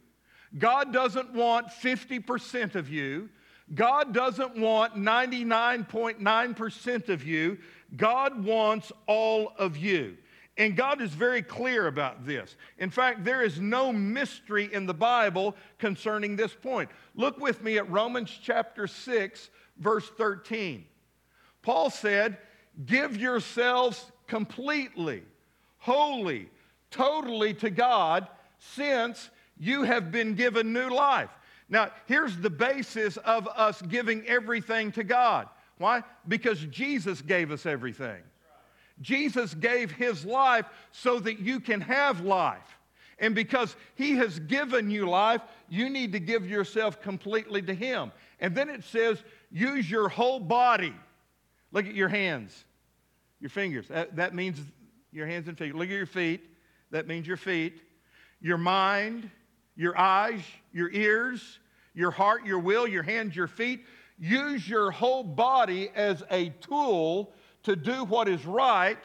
God 0.57 0.93
doesn't 0.93 1.35
want 1.35 1.67
50% 1.67 2.77
of 2.77 2.89
you. 2.89 3.29
God 3.75 4.15
doesn't 4.15 4.57
want 4.57 4.95
99.9% 4.95 7.09
of 7.09 7.25
you. 7.25 7.59
God 7.97 8.45
wants 8.45 8.93
all 9.07 9.53
of 9.59 9.77
you. 9.77 10.17
And 10.57 10.77
God 10.77 11.03
is 11.03 11.11
very 11.11 11.43
clear 11.43 11.89
about 11.89 12.25
this. 12.25 12.55
In 12.79 12.91
fact, 12.91 13.25
there 13.25 13.43
is 13.43 13.59
no 13.59 13.93
mystery 13.93 14.73
in 14.73 14.87
the 14.87 14.95
Bible 14.95 15.57
concerning 15.79 16.37
this 16.37 16.55
point. 16.55 16.89
Look 17.17 17.41
with 17.41 17.61
me 17.61 17.77
at 17.77 17.91
Romans 17.91 18.39
chapter 18.41 18.87
6, 18.87 19.51
verse 19.79 20.09
13. 20.17 20.85
Paul 21.63 21.91
said, 21.91 22.39
Give 22.87 23.17
yourselves 23.17 24.13
completely, 24.29 25.25
wholly, 25.79 26.51
totally 26.95 27.55
to 27.55 27.71
God, 27.71 28.29
since 28.59 29.31
you 29.59 29.83
have 29.83 30.11
been 30.11 30.35
given 30.35 30.73
new 30.73 30.89
life. 30.89 31.31
Now, 31.69 31.91
here's 32.07 32.37
the 32.37 32.51
basis 32.51 33.17
of 33.19 33.49
us 33.49 33.83
giving 33.83 34.27
everything 34.27 34.93
to 34.93 35.05
God. 35.05 35.49
Why? 35.79 36.03
Because 36.29 36.61
Jesus 36.67 37.21
gave 37.21 37.51
us 37.51 37.67
everything. 37.67 38.23
Jesus 39.01 39.55
gave 39.55 39.91
his 39.91 40.25
life 40.25 40.67
so 40.93 41.19
that 41.21 41.41
you 41.41 41.59
can 41.59 41.81
have 41.81 42.21
life. 42.21 42.79
And 43.19 43.35
because 43.35 43.75
he 43.95 44.17
has 44.17 44.39
given 44.41 44.91
you 44.91 45.09
life, 45.09 45.41
you 45.69 45.91
need 45.91 46.13
to 46.13 46.21
give 46.21 46.49
yourself 46.49 47.01
completely 47.01 47.63
to 47.63 47.75
him. 47.75 48.13
And 48.41 48.55
then 48.55 48.69
it 48.69 48.85
says, 48.85 49.23
use 49.51 49.91
your 49.91 50.09
whole 50.09 50.41
body. 50.41 50.95
Look 51.73 51.87
at 51.87 51.95
your 51.95 52.09
hands, 52.09 52.65
your 53.41 53.51
fingers. 53.51 53.87
That, 53.89 54.35
means 54.35 54.61
your 55.13 55.27
hands 55.27 55.49
and 55.49 55.57
feet. 55.57 55.75
Look 55.75 55.89
at 55.89 55.95
your 55.95 56.07
feet. 56.07 56.43
That 56.95 57.09
means 57.09 57.27
your 57.27 57.37
feet. 57.37 57.83
Your 58.41 58.57
mind, 58.57 59.29
your 59.75 59.99
eyes, 59.99 60.43
your 60.73 60.93
ears, 60.93 61.59
your 61.93 62.13
heart, 62.13 62.47
your 62.47 62.61
will, 62.61 62.87
your 62.87 63.03
hands, 63.03 63.35
your 63.35 63.49
feet. 63.49 63.85
Use 64.17 64.69
your 64.69 64.93
whole 64.93 65.25
body 65.25 65.91
as 65.97 66.23
a 66.31 66.51
tool 66.61 67.33
to 67.65 67.75
do 67.75 68.05
what 68.05 68.29
is 68.29 68.47
right 68.47 68.99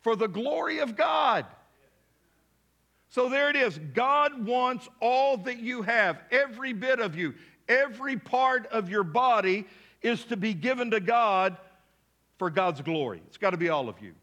for 0.00 0.16
the 0.16 0.26
glory 0.26 0.78
of 0.78 0.96
God. 0.96 1.44
So 3.10 3.28
there 3.28 3.50
it 3.50 3.56
is. 3.56 3.78
God 3.92 4.46
wants 4.46 4.88
all 4.98 5.36
that 5.36 5.58
you 5.58 5.82
have, 5.82 6.22
every 6.30 6.72
bit 6.72 6.98
of 6.98 7.14
you, 7.14 7.34
every 7.68 8.16
part 8.16 8.68
of 8.68 8.88
your 8.88 9.04
body 9.04 9.66
is 10.00 10.24
to 10.24 10.36
be 10.38 10.54
given 10.54 10.92
to 10.92 11.00
God 11.00 11.58
for 12.38 12.48
God's 12.48 12.80
glory. 12.80 13.20
It's 13.26 13.36
got 13.36 13.50
to 13.50 13.58
be 13.58 13.68
all 13.68 13.90
of 13.90 14.00
you. 14.00 14.14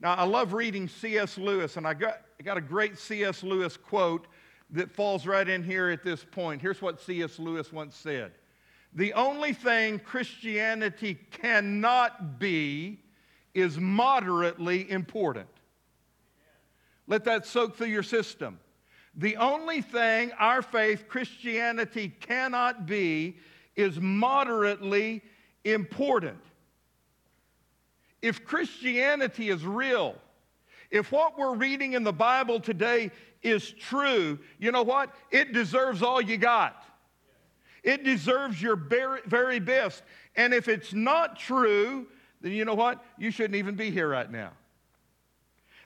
Now, 0.00 0.14
I 0.14 0.24
love 0.24 0.52
reading 0.52 0.88
C.S. 0.88 1.38
Lewis, 1.38 1.76
and 1.76 1.86
I 1.86 1.94
got, 1.94 2.20
I 2.38 2.42
got 2.42 2.58
a 2.58 2.62
great 2.62 2.98
C.S. 2.98 3.42
Lewis 3.42 3.76
quote 3.76 4.26
that 4.70 4.90
falls 4.92 5.26
right 5.26 5.48
in 5.48 5.62
here 5.62 5.88
at 5.88 6.02
this 6.02 6.24
point. 6.24 6.60
Here's 6.60 6.82
what 6.82 7.00
C.S. 7.00 7.38
Lewis 7.38 7.72
once 7.72 7.96
said 7.96 8.32
The 8.92 9.14
only 9.14 9.52
thing 9.52 9.98
Christianity 9.98 11.18
cannot 11.30 12.38
be 12.38 13.00
is 13.54 13.78
moderately 13.78 14.90
important. 14.90 15.48
Let 17.06 17.24
that 17.24 17.46
soak 17.46 17.76
through 17.76 17.86
your 17.86 18.02
system. 18.02 18.58
The 19.14 19.36
only 19.38 19.80
thing 19.80 20.32
our 20.38 20.60
faith, 20.60 21.08
Christianity, 21.08 22.08
cannot 22.20 22.84
be 22.84 23.38
is 23.74 23.98
moderately 23.98 25.22
important. 25.64 26.40
If 28.26 28.44
Christianity 28.44 29.50
is 29.50 29.64
real, 29.64 30.16
if 30.90 31.12
what 31.12 31.38
we're 31.38 31.54
reading 31.54 31.92
in 31.92 32.02
the 32.02 32.12
Bible 32.12 32.58
today 32.58 33.12
is 33.42 33.70
true, 33.70 34.38
you 34.58 34.72
know 34.72 34.82
what? 34.82 35.14
It 35.30 35.52
deserves 35.52 36.02
all 36.02 36.20
you 36.20 36.36
got. 36.36 36.84
It 37.84 38.02
deserves 38.02 38.60
your 38.60 38.74
very, 38.74 39.60
best. 39.60 40.02
And 40.34 40.52
if 40.52 40.66
it's 40.66 40.92
not 40.92 41.38
true, 41.38 42.08
then 42.40 42.50
you 42.50 42.64
know 42.64 42.74
what? 42.74 43.04
You 43.16 43.30
shouldn't 43.30 43.54
even 43.54 43.76
be 43.76 43.92
here 43.92 44.08
right 44.08 44.30
now. 44.30 44.50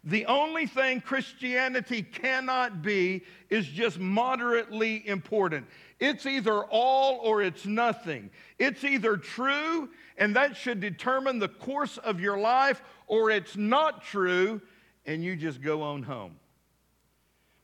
The 0.05 0.25
only 0.25 0.67
thing 0.67 1.03
Christianity 1.03 2.03
cannot 2.03 2.81
be 2.81 3.23
is 3.51 3.67
just 3.67 3.99
moderately 3.99 5.07
important. 5.07 5.67
It's 5.99 6.25
either 6.25 6.65
all 6.65 7.21
or 7.23 7.43
it's 7.43 7.67
nothing. 7.67 8.31
It's 8.59 8.83
either 8.83 9.19
true, 9.19 9.91
and 10.21 10.37
that 10.37 10.55
should 10.55 10.81
determine 10.81 11.39
the 11.39 11.49
course 11.49 11.97
of 11.99 12.21
your 12.21 12.39
life, 12.39 12.83
or 13.07 13.31
it's 13.31 13.57
not 13.57 14.05
true, 14.05 14.61
and 15.07 15.25
you 15.25 15.35
just 15.35 15.63
go 15.63 15.81
on 15.83 16.03
home. 16.03 16.37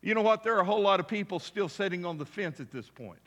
You 0.01 0.15
know 0.15 0.23
what? 0.23 0.43
There 0.43 0.57
are 0.57 0.61
a 0.61 0.65
whole 0.65 0.81
lot 0.81 0.99
of 0.99 1.07
people 1.07 1.39
still 1.39 1.69
sitting 1.69 2.07
on 2.07 2.17
the 2.17 2.25
fence 2.25 2.59
at 2.59 2.73
this 2.73 2.89
point. 2.89 3.21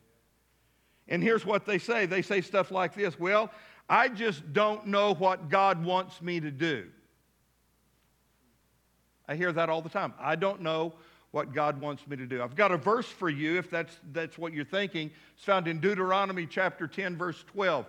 And 1.08 1.22
here's 1.22 1.46
what 1.46 1.66
they 1.66 1.78
say 1.78 2.08
they 2.08 2.24
say 2.24 2.42
stuff 2.42 2.72
like 2.72 2.96
this 2.96 3.20
Well, 3.20 3.52
I 3.88 4.10
just 4.10 4.52
don't 4.52 4.88
know 4.88 5.14
what 5.14 5.50
God 5.50 5.86
wants 5.86 6.22
me 6.22 6.40
to 6.40 6.52
do. 6.52 6.88
I 9.28 9.36
hear 9.36 9.52
that 9.52 9.70
all 9.70 9.84
the 9.84 9.90
time. 9.90 10.16
I 10.20 10.36
don't 10.36 10.62
know 10.62 10.94
what 11.32 11.54
God 11.54 11.80
wants 11.80 12.08
me 12.08 12.18
to 12.18 12.26
do. 12.26 12.42
I've 12.42 12.56
got 12.56 12.72
a 12.72 12.78
verse 12.78 13.06
for 13.06 13.30
you 13.30 13.60
if 13.60 13.70
that's, 13.70 14.00
that's 14.12 14.40
what 14.40 14.54
you're 14.54 14.66
thinking. 14.66 15.12
It's 15.36 15.44
found 15.44 15.68
in 15.68 15.80
Deuteronomy 15.80 16.48
chapter 16.48 16.88
10, 16.88 17.16
verse 17.16 17.44
12. 17.52 17.86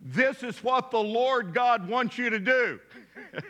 This 0.00 0.42
is 0.42 0.62
what 0.62 0.90
the 0.90 1.02
Lord 1.02 1.54
God 1.54 1.88
wants 1.88 2.18
you 2.18 2.30
to 2.30 2.38
do. 2.38 2.80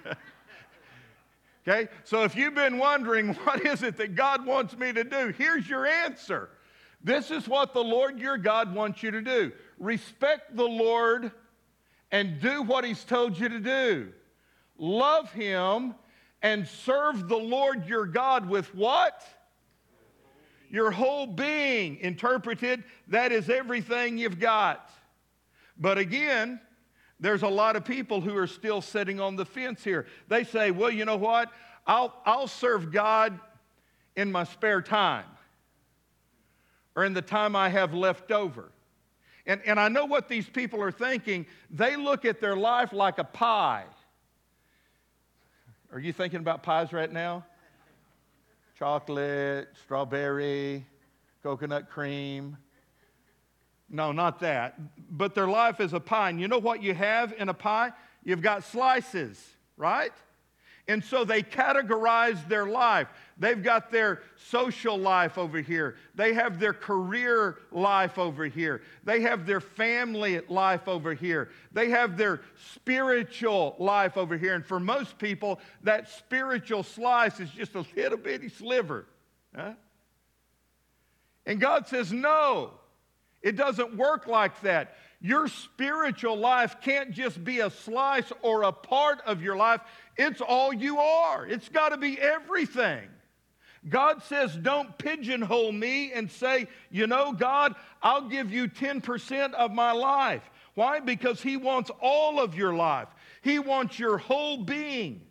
okay? 1.67 1.89
So 2.05 2.25
if 2.25 2.37
you've 2.37 2.55
been 2.55 2.79
wondering, 2.79 3.35
what 3.45 3.65
is 3.67 3.83
it 3.83 3.97
that 3.97 4.15
God 4.15 4.47
wants 4.47 4.77
me 4.77 4.93
to 4.93 5.05
do? 5.05 5.35
Here's 5.37 5.69
your 5.69 5.87
answer. 5.87 6.51
This 7.03 7.31
is 7.31 7.47
what 7.47 7.73
the 7.73 7.85
Lord 7.85 8.19
your 8.19 8.39
God 8.39 8.75
wants 8.75 9.03
you 9.03 9.11
to 9.11 9.21
do. 9.21 9.53
Respect 9.79 10.57
the 10.57 10.65
Lord 10.65 11.31
and 12.11 12.41
do 12.41 12.63
what 12.63 12.85
he's 12.85 13.05
told 13.05 13.39
you 13.39 13.49
to 13.49 13.61
do. 13.61 14.13
Love 14.79 15.33
him 15.33 15.95
and 16.43 16.67
serve 16.67 17.29
the 17.29 17.37
Lord 17.37 17.87
your 17.87 18.07
God 18.07 18.49
with 18.49 18.75
what? 18.75 19.25
Your 20.71 20.91
whole 20.91 21.27
being. 21.27 21.99
Interpreted, 21.99 22.85
that 23.09 23.33
is 23.33 23.49
everything 23.49 24.19
you've 24.19 24.41
got. 24.41 24.91
But 25.79 25.99
again, 25.99 26.61
there's 27.19 27.43
a 27.43 27.49
lot 27.49 27.77
of 27.77 27.85
people 27.85 28.21
who 28.21 28.37
are 28.37 28.47
still 28.47 28.81
sitting 28.81 29.21
on 29.21 29.37
the 29.37 29.45
fence 29.45 29.83
here. 29.83 30.07
They 30.29 30.45
say, 30.45 30.71
well, 30.71 30.91
you 30.91 31.05
know 31.05 31.17
what? 31.17 31.51
I'll, 31.87 32.15
I'll 32.25 32.49
serve 32.49 32.93
God 32.93 33.39
in 34.17 34.33
my 34.33 34.45
spare 34.45 34.83
time 34.83 35.27
or 36.95 37.05
in 37.05 37.13
the 37.13 37.23
time 37.23 37.55
I 37.55 37.69
have 37.69 37.95
left 37.95 38.33
over. 38.33 38.73
And, 39.47 39.61
and 39.65 39.79
I 39.79 39.89
know 39.89 40.07
what 40.07 40.29
these 40.29 40.49
people 40.49 40.83
are 40.83 40.91
thinking. 40.91 41.47
They 41.71 41.97
look 41.97 42.25
at 42.25 42.41
their 42.41 42.57
life 42.57 42.93
like 42.93 43.19
a 43.19 43.25
pie. 43.25 43.85
Are 45.93 46.01
you 46.01 46.13
thinking 46.13 46.41
about 46.41 46.63
pies 46.63 46.93
right 46.93 47.13
now? 47.13 47.45
Chocolate, 48.79 49.69
strawberry, 49.85 50.85
coconut 51.43 51.89
cream. 51.89 52.57
No, 53.89 54.13
not 54.13 54.41
that. 54.41 54.79
But 55.11 55.35
their 55.35 55.49
life 55.49 55.81
is 55.81 55.93
a 55.93 56.01
pie. 56.01 56.31
And 56.31 56.41
you 56.41 56.49
know 56.49 56.59
what 56.59 56.83
you 56.83 56.95
have 56.95 57.33
in 57.39 57.49
a 57.49 57.55
pie? 57.55 57.93
You've 58.25 58.43
got 58.43 58.65
slices, 58.65 59.43
right? 59.77 60.13
And 60.89 61.03
so 61.03 61.25
they 61.25 61.43
categorize 61.43 62.47
their 62.49 62.67
life. 62.67 63.09
They've 63.39 63.61
got 63.61 63.91
their 63.91 64.23
social 64.51 64.97
life 64.97 65.37
over 65.37 65.61
here. 65.61 65.97
They 66.15 66.33
have 66.35 66.61
their 66.61 66.73
career 66.73 67.59
life 67.73 68.19
over 68.19 68.45
here. 68.45 68.83
They 69.03 69.21
have 69.23 69.47
their 69.47 69.61
family 69.61 70.41
life 70.49 70.87
over 70.87 71.13
here. 71.13 71.51
They 71.73 71.91
have 71.91 72.17
their 72.17 72.41
spiritual 72.75 73.75
life 73.81 74.17
over 74.17 74.37
here. 74.39 74.55
And 74.55 74.65
for 74.65 74.79
most 74.79 75.19
people, 75.19 75.61
that 75.83 76.09
spiritual 76.09 76.85
slice 76.85 77.41
is 77.41 77.51
just 77.51 77.75
a 77.75 77.85
little 77.97 78.19
bitty 78.19 78.49
sliver. 78.49 79.07
Huh? 79.55 79.73
And 81.47 81.61
God 81.61 81.89
says, 81.89 82.13
no, 82.13 82.75
it 83.47 83.55
doesn't 83.55 83.97
work 83.97 84.27
like 84.27 84.61
that. 84.63 84.97
Your 85.21 85.47
spiritual 85.47 86.37
life 86.37 86.79
can't 86.81 87.13
just 87.13 87.45
be 87.45 87.61
a 87.61 87.71
slice 87.71 88.33
or 88.43 88.65
a 88.65 88.73
part 88.73 89.21
of 89.25 89.41
your 89.41 89.57
life. 89.57 89.83
It's 90.17 90.41
all 90.41 90.73
you 90.73 90.99
are. 90.99 91.47
It's 91.47 91.69
got 91.69 91.91
to 91.91 91.97
be 91.97 92.19
everything. 92.19 93.09
God 93.89 94.25
says, 94.25 94.57
don't 94.57 94.99
pigeonhole 94.99 95.71
me 95.71 96.13
and 96.13 96.29
say, 96.29 96.67
you 96.91 97.07
know, 97.07 97.33
God, 97.33 97.77
I'll 98.03 98.29
give 98.29 98.53
you 98.53 98.67
10% 98.67 99.55
of 99.55 99.71
my 99.71 99.93
life. 99.93 100.43
Why? 100.75 100.99
Because 100.99 101.41
He 101.41 101.57
wants 101.57 101.93
all 102.01 102.41
of 102.41 102.57
your 102.57 102.75
life, 102.75 103.09
He 103.43 103.61
wants 103.61 103.97
your 103.97 104.19
whole 104.19 104.65
being. 104.65 105.23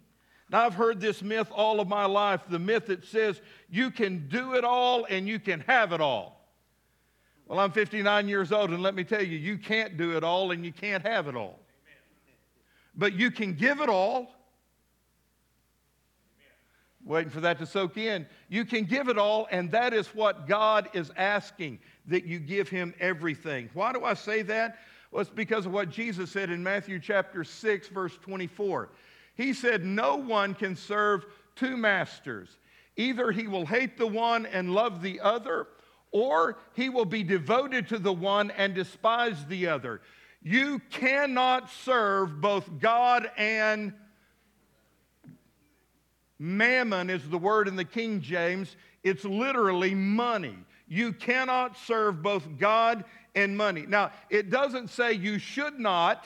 Now, 0.49 0.65
I've 0.65 0.75
heard 0.75 1.01
this 1.01 1.21
myth 1.21 1.49
all 1.51 1.81
of 1.81 1.89
my 1.89 2.05
life 2.05 2.39
the 2.49 2.59
myth 2.59 2.85
that 2.85 3.03
says 3.03 3.41
you 3.69 3.91
can 3.91 4.29
do 4.29 4.53
it 4.53 4.63
all 4.63 5.03
and 5.03 5.27
you 5.27 5.37
can 5.37 5.59
have 5.67 5.91
it 5.91 5.99
all. 5.99 6.44
Well, 7.47 7.59
I'm 7.59 7.71
59 7.71 8.27
years 8.27 8.51
old, 8.51 8.71
and 8.71 8.81
let 8.81 8.95
me 8.95 9.03
tell 9.03 9.21
you, 9.21 9.37
you 9.37 9.57
can't 9.57 9.97
do 9.97 10.17
it 10.17 10.23
all 10.23 10.51
and 10.51 10.65
you 10.65 10.71
can't 10.71 11.05
have 11.05 11.27
it 11.27 11.35
all. 11.35 11.59
But 12.95 13.13
you 13.13 13.29
can 13.29 13.53
give 13.53 13.81
it 13.81 13.89
all. 13.89 14.31
Waiting 17.03 17.29
for 17.29 17.41
that 17.41 17.59
to 17.59 17.67
soak 17.67 17.97
in. 17.97 18.25
You 18.49 18.65
can 18.65 18.85
give 18.85 19.09
it 19.09 19.17
all, 19.19 19.47
and 19.51 19.69
that 19.71 19.93
is 19.93 20.07
what 20.07 20.47
God 20.47 20.89
is 20.93 21.11
asking 21.15 21.79
that 22.07 22.25
you 22.25 22.39
give 22.39 22.67
Him 22.67 22.95
everything. 22.99 23.69
Why 23.73 23.93
do 23.93 24.03
I 24.03 24.15
say 24.15 24.41
that? 24.43 24.79
Well, 25.11 25.21
it's 25.21 25.29
because 25.29 25.67
of 25.67 25.71
what 25.71 25.91
Jesus 25.91 26.31
said 26.31 26.49
in 26.49 26.63
Matthew 26.63 26.99
chapter 26.99 27.43
6, 27.43 27.89
verse 27.89 28.17
24. 28.23 28.89
He 29.35 29.53
said, 29.53 29.85
No 29.85 30.15
one 30.15 30.55
can 30.55 30.75
serve 30.75 31.27
two 31.55 31.77
masters. 31.77 32.57
Either 32.97 33.31
he 33.31 33.47
will 33.47 33.65
hate 33.65 33.97
the 33.97 34.07
one 34.07 34.45
and 34.47 34.73
love 34.73 35.01
the 35.01 35.19
other, 35.19 35.67
or 36.15 36.57
he 36.75 36.87
will 36.87 37.03
be 37.03 37.23
devoted 37.23 37.89
to 37.89 37.99
the 37.99 38.13
one 38.13 38.49
and 38.51 38.73
despise 38.73 39.45
the 39.47 39.67
other. 39.67 39.99
You 40.41 40.79
cannot 40.89 41.69
serve 41.69 42.39
both 42.39 42.79
God 42.79 43.29
and 43.35 43.93
mammon 46.39 47.09
is 47.09 47.27
the 47.27 47.37
word 47.37 47.67
in 47.67 47.75
the 47.75 47.83
King 47.83 48.21
James. 48.21 48.77
It's 49.03 49.25
literally 49.25 49.93
money. 49.93 50.55
You 50.87 51.11
cannot 51.11 51.77
serve 51.77 52.23
both 52.23 52.47
God 52.57 53.03
and 53.35 53.57
money. 53.57 53.85
Now, 53.85 54.13
it 54.29 54.49
doesn't 54.49 54.91
say 54.91 55.11
you 55.11 55.37
should 55.37 55.77
not 55.81 56.25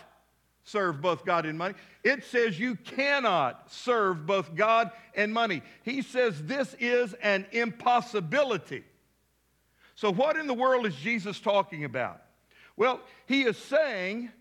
serve 0.65 1.02
both 1.02 1.25
God 1.25 1.47
and 1.47 1.58
money. 1.58 1.73
It 2.04 2.23
says 2.25 2.60
you 2.60 2.75
cannot 2.75 3.71
serve 3.71 4.28
both 4.28 4.54
God 4.54 4.91
and 5.15 5.34
money. 5.34 5.63
He 5.82 6.04
says 6.04 6.43
this 6.43 6.75
is 6.80 7.15
an 7.23 7.47
impossibility. 7.52 8.84
So, 9.99 10.13
what 10.13 10.38
in 10.38 10.47
the 10.47 10.53
world 10.53 10.85
is 10.85 10.95
Jesus 10.95 11.41
talking 11.41 11.83
about? 11.83 12.21
Well, 12.77 13.01
he 13.25 13.43
is 13.43 13.57
saying 13.57 14.31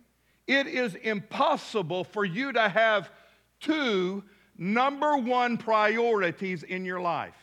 it 0.46 0.68
is 0.68 0.94
impossible 0.94 2.04
for 2.04 2.24
you 2.24 2.52
to 2.52 2.68
have 2.68 3.10
two 3.58 4.22
number 4.56 5.16
one 5.16 5.56
priorities 5.56 6.62
in 6.62 6.84
your 6.84 7.00
life. 7.00 7.34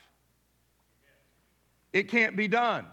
It 1.91 2.07
can't 2.07 2.37
be 2.37 2.47
done. 2.47 2.85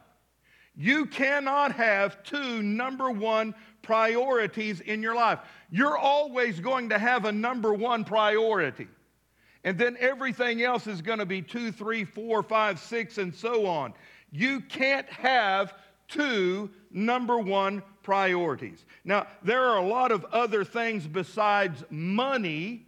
You 0.75 1.07
cannot 1.07 1.71
have 1.77 2.25
two 2.25 2.61
number 2.61 3.09
one 3.09 3.55
priorities 3.83 4.81
in 4.81 5.05
your 5.05 5.15
life. 5.15 5.39
You're 5.71 5.99
always 5.99 6.59
going 6.59 6.89
to 6.89 6.99
have 6.99 7.27
a 7.27 7.33
number 7.33 7.73
one 7.73 8.05
priority. 8.05 8.89
And 9.63 9.79
then 9.79 9.97
everything 10.01 10.63
else 10.63 10.89
is 10.89 11.01
going 11.01 11.21
to 11.21 11.27
be 11.27 11.43
two, 11.43 11.71
three, 11.71 12.03
four, 12.05 12.43
five, 12.43 12.81
six, 12.81 13.19
and 13.19 13.33
so 13.33 13.67
on. 13.67 13.95
You 14.33 14.61
can't 14.61 15.09
have 15.11 15.75
two 16.09 16.71
number 16.91 17.39
one 17.39 17.83
priorities. 18.03 18.85
Now, 19.05 19.27
there 19.43 19.63
are 19.63 19.77
a 19.77 19.87
lot 19.87 20.11
of 20.11 20.25
other 20.33 20.65
things 20.65 21.07
besides 21.07 21.85
money 21.91 22.87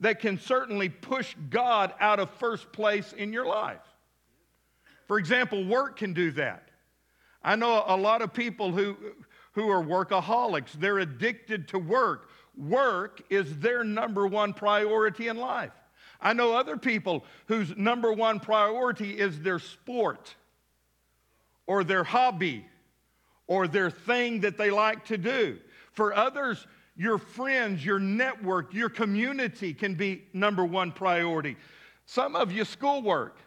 that 0.00 0.20
can 0.20 0.38
certainly 0.40 0.88
push 0.88 1.36
God 1.50 1.92
out 2.00 2.18
of 2.18 2.30
first 2.30 2.72
place 2.72 3.12
in 3.12 3.32
your 3.32 3.46
life. 3.46 3.80
For 5.06 5.18
example, 5.18 5.64
work 5.64 5.98
can 5.98 6.14
do 6.14 6.30
that. 6.32 6.68
I 7.42 7.56
know 7.56 7.84
a 7.86 7.96
lot 7.96 8.22
of 8.22 8.32
people 8.32 8.72
who, 8.72 8.96
who 9.52 9.68
are 9.70 9.82
workaholics, 9.82 10.72
they're 10.72 10.98
addicted 10.98 11.68
to 11.68 11.78
work. 11.78 12.30
Work 12.56 13.22
is 13.30 13.58
their 13.58 13.84
number 13.84 14.26
one 14.26 14.52
priority 14.52 15.28
in 15.28 15.36
life. 15.36 15.72
I 16.20 16.32
know 16.32 16.54
other 16.54 16.76
people 16.76 17.24
whose 17.46 17.76
number 17.76 18.12
one 18.12 18.40
priority 18.40 19.18
is 19.18 19.40
their 19.40 19.58
sport 19.58 20.34
or 21.68 21.84
their 21.84 22.02
hobby 22.02 22.66
or 23.46 23.68
their 23.68 23.90
thing 23.90 24.40
that 24.40 24.58
they 24.58 24.70
like 24.70 25.04
to 25.04 25.16
do. 25.16 25.58
For 25.92 26.12
others, 26.12 26.66
your 26.96 27.18
friends, 27.18 27.84
your 27.84 28.00
network, 28.00 28.74
your 28.74 28.88
community 28.88 29.72
can 29.72 29.94
be 29.94 30.24
number 30.32 30.64
one 30.64 30.90
priority. 30.90 31.56
Some 32.06 32.34
of 32.34 32.50
you, 32.50 32.64
schoolwork. 32.64 33.38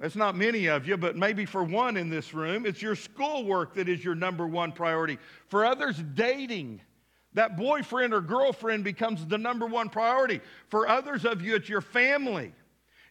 It's 0.00 0.16
not 0.16 0.34
many 0.34 0.66
of 0.66 0.88
you, 0.88 0.96
but 0.96 1.16
maybe 1.16 1.44
for 1.44 1.62
one 1.62 1.96
in 1.96 2.10
this 2.10 2.34
room, 2.34 2.66
it's 2.66 2.82
your 2.82 2.96
schoolwork 2.96 3.74
that 3.74 3.88
is 3.88 4.04
your 4.04 4.16
number 4.16 4.48
one 4.48 4.72
priority. 4.72 5.18
For 5.46 5.64
others, 5.64 6.02
dating. 6.14 6.80
That 7.34 7.56
boyfriend 7.56 8.12
or 8.12 8.20
girlfriend 8.20 8.84
becomes 8.84 9.24
the 9.24 9.38
number 9.38 9.66
one 9.66 9.88
priority. 9.88 10.40
For 10.68 10.88
others 10.88 11.24
of 11.24 11.40
you, 11.40 11.54
it's 11.54 11.68
your 11.68 11.80
family. 11.80 12.52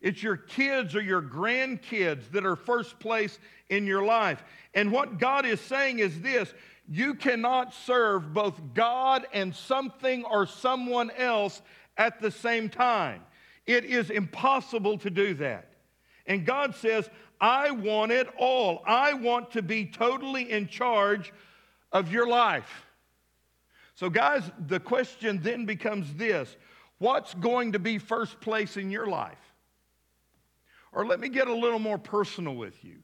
It's 0.02 0.24
your 0.24 0.38
kids 0.38 0.96
or 0.96 1.02
your 1.02 1.22
grandkids 1.22 2.30
that 2.32 2.46
are 2.46 2.56
first 2.56 3.00
place 3.00 3.38
in 3.70 3.86
your 3.86 4.04
life. 4.04 4.44
And 4.74 4.92
what 4.92 5.20
God 5.20 5.46
is 5.46 5.62
saying 5.62 6.00
is 6.00 6.20
this 6.22 6.54
you 6.90 7.14
cannot 7.14 7.74
serve 7.74 8.34
both 8.34 8.60
God 8.74 9.26
and 9.32 9.56
something 9.56 10.26
or 10.26 10.46
someone 10.46 11.12
else 11.12 11.62
at 11.98 12.20
the 12.20 12.32
same 12.32 12.68
time. 12.68 13.22
It 13.66 13.86
is 13.86 14.10
impossible 14.10 14.98
to 15.00 15.10
do 15.10 15.36
that. 15.36 15.70
And 16.26 16.46
God 16.46 16.76
says, 16.76 17.10
I 17.40 17.72
want 17.72 18.12
it 18.12 18.28
all. 18.38 18.84
I 18.86 19.14
want 19.14 19.52
to 19.52 19.62
be 19.62 19.86
totally 19.86 20.52
in 20.52 20.68
charge 20.68 21.32
of 21.92 22.12
your 22.12 22.28
life. 22.28 22.86
So, 23.96 24.10
guys, 24.10 24.44
the 24.68 24.80
question 24.80 25.40
then 25.42 25.66
becomes 25.66 26.14
this 26.16 26.56
What's 26.98 27.34
going 27.36 27.72
to 27.72 27.80
be 27.80 27.98
first 27.98 28.40
place 28.42 28.78
in 28.78 28.92
your 28.92 29.08
life? 29.08 29.51
Or 30.92 31.06
let 31.06 31.20
me 31.20 31.30
get 31.30 31.48
a 31.48 31.54
little 31.54 31.80
more 31.80 31.98
personal 31.98 32.56
with 32.56 32.84
you. 32.84 32.98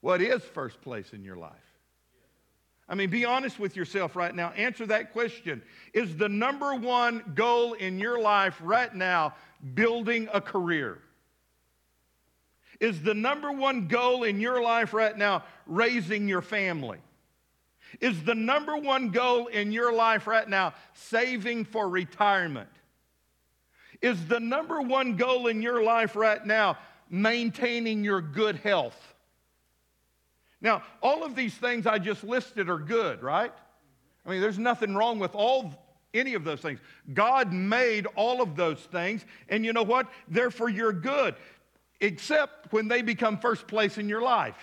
What 0.00 0.22
is 0.22 0.42
first 0.42 0.80
place 0.82 1.12
in 1.12 1.24
your 1.24 1.36
life? 1.36 1.52
I 2.88 2.94
mean, 2.94 3.10
be 3.10 3.24
honest 3.24 3.58
with 3.58 3.74
yourself 3.74 4.14
right 4.14 4.34
now. 4.34 4.50
Answer 4.50 4.86
that 4.86 5.12
question. 5.12 5.62
Is 5.92 6.16
the 6.16 6.28
number 6.28 6.74
one 6.74 7.32
goal 7.34 7.72
in 7.72 7.98
your 7.98 8.20
life 8.20 8.56
right 8.62 8.94
now 8.94 9.34
building 9.74 10.28
a 10.32 10.40
career? 10.40 10.98
Is 12.78 13.02
the 13.02 13.14
number 13.14 13.50
one 13.50 13.88
goal 13.88 14.22
in 14.22 14.40
your 14.40 14.62
life 14.62 14.92
right 14.92 15.16
now 15.16 15.42
raising 15.66 16.28
your 16.28 16.42
family? 16.42 16.98
Is 18.00 18.22
the 18.22 18.34
number 18.34 18.76
one 18.76 19.10
goal 19.10 19.46
in 19.46 19.72
your 19.72 19.92
life 19.92 20.26
right 20.26 20.48
now 20.48 20.74
saving 20.92 21.64
for 21.64 21.88
retirement? 21.88 22.68
Is 24.02 24.26
the 24.26 24.40
number 24.40 24.80
one 24.80 25.16
goal 25.16 25.46
in 25.46 25.62
your 25.62 25.82
life 25.82 26.16
right 26.16 26.44
now 26.44 26.78
maintaining 27.10 28.04
your 28.04 28.20
good 28.20 28.56
health? 28.56 29.14
Now, 30.60 30.82
all 31.02 31.24
of 31.24 31.36
these 31.36 31.54
things 31.54 31.86
I 31.86 31.98
just 31.98 32.24
listed 32.24 32.68
are 32.68 32.78
good, 32.78 33.22
right? 33.22 33.52
I 34.24 34.30
mean, 34.30 34.40
there's 34.40 34.58
nothing 34.58 34.94
wrong 34.94 35.18
with 35.18 35.34
all 35.34 35.74
any 36.14 36.34
of 36.34 36.44
those 36.44 36.60
things. 36.60 36.80
God 37.12 37.52
made 37.52 38.06
all 38.16 38.42
of 38.42 38.56
those 38.56 38.80
things, 38.80 39.24
and 39.48 39.64
you 39.64 39.72
know 39.72 39.82
what? 39.82 40.08
They're 40.28 40.50
for 40.50 40.68
your 40.68 40.92
good, 40.92 41.34
except 42.00 42.72
when 42.72 42.88
they 42.88 43.02
become 43.02 43.38
first 43.38 43.66
place 43.66 43.98
in 43.98 44.08
your 44.08 44.22
life. 44.22 44.56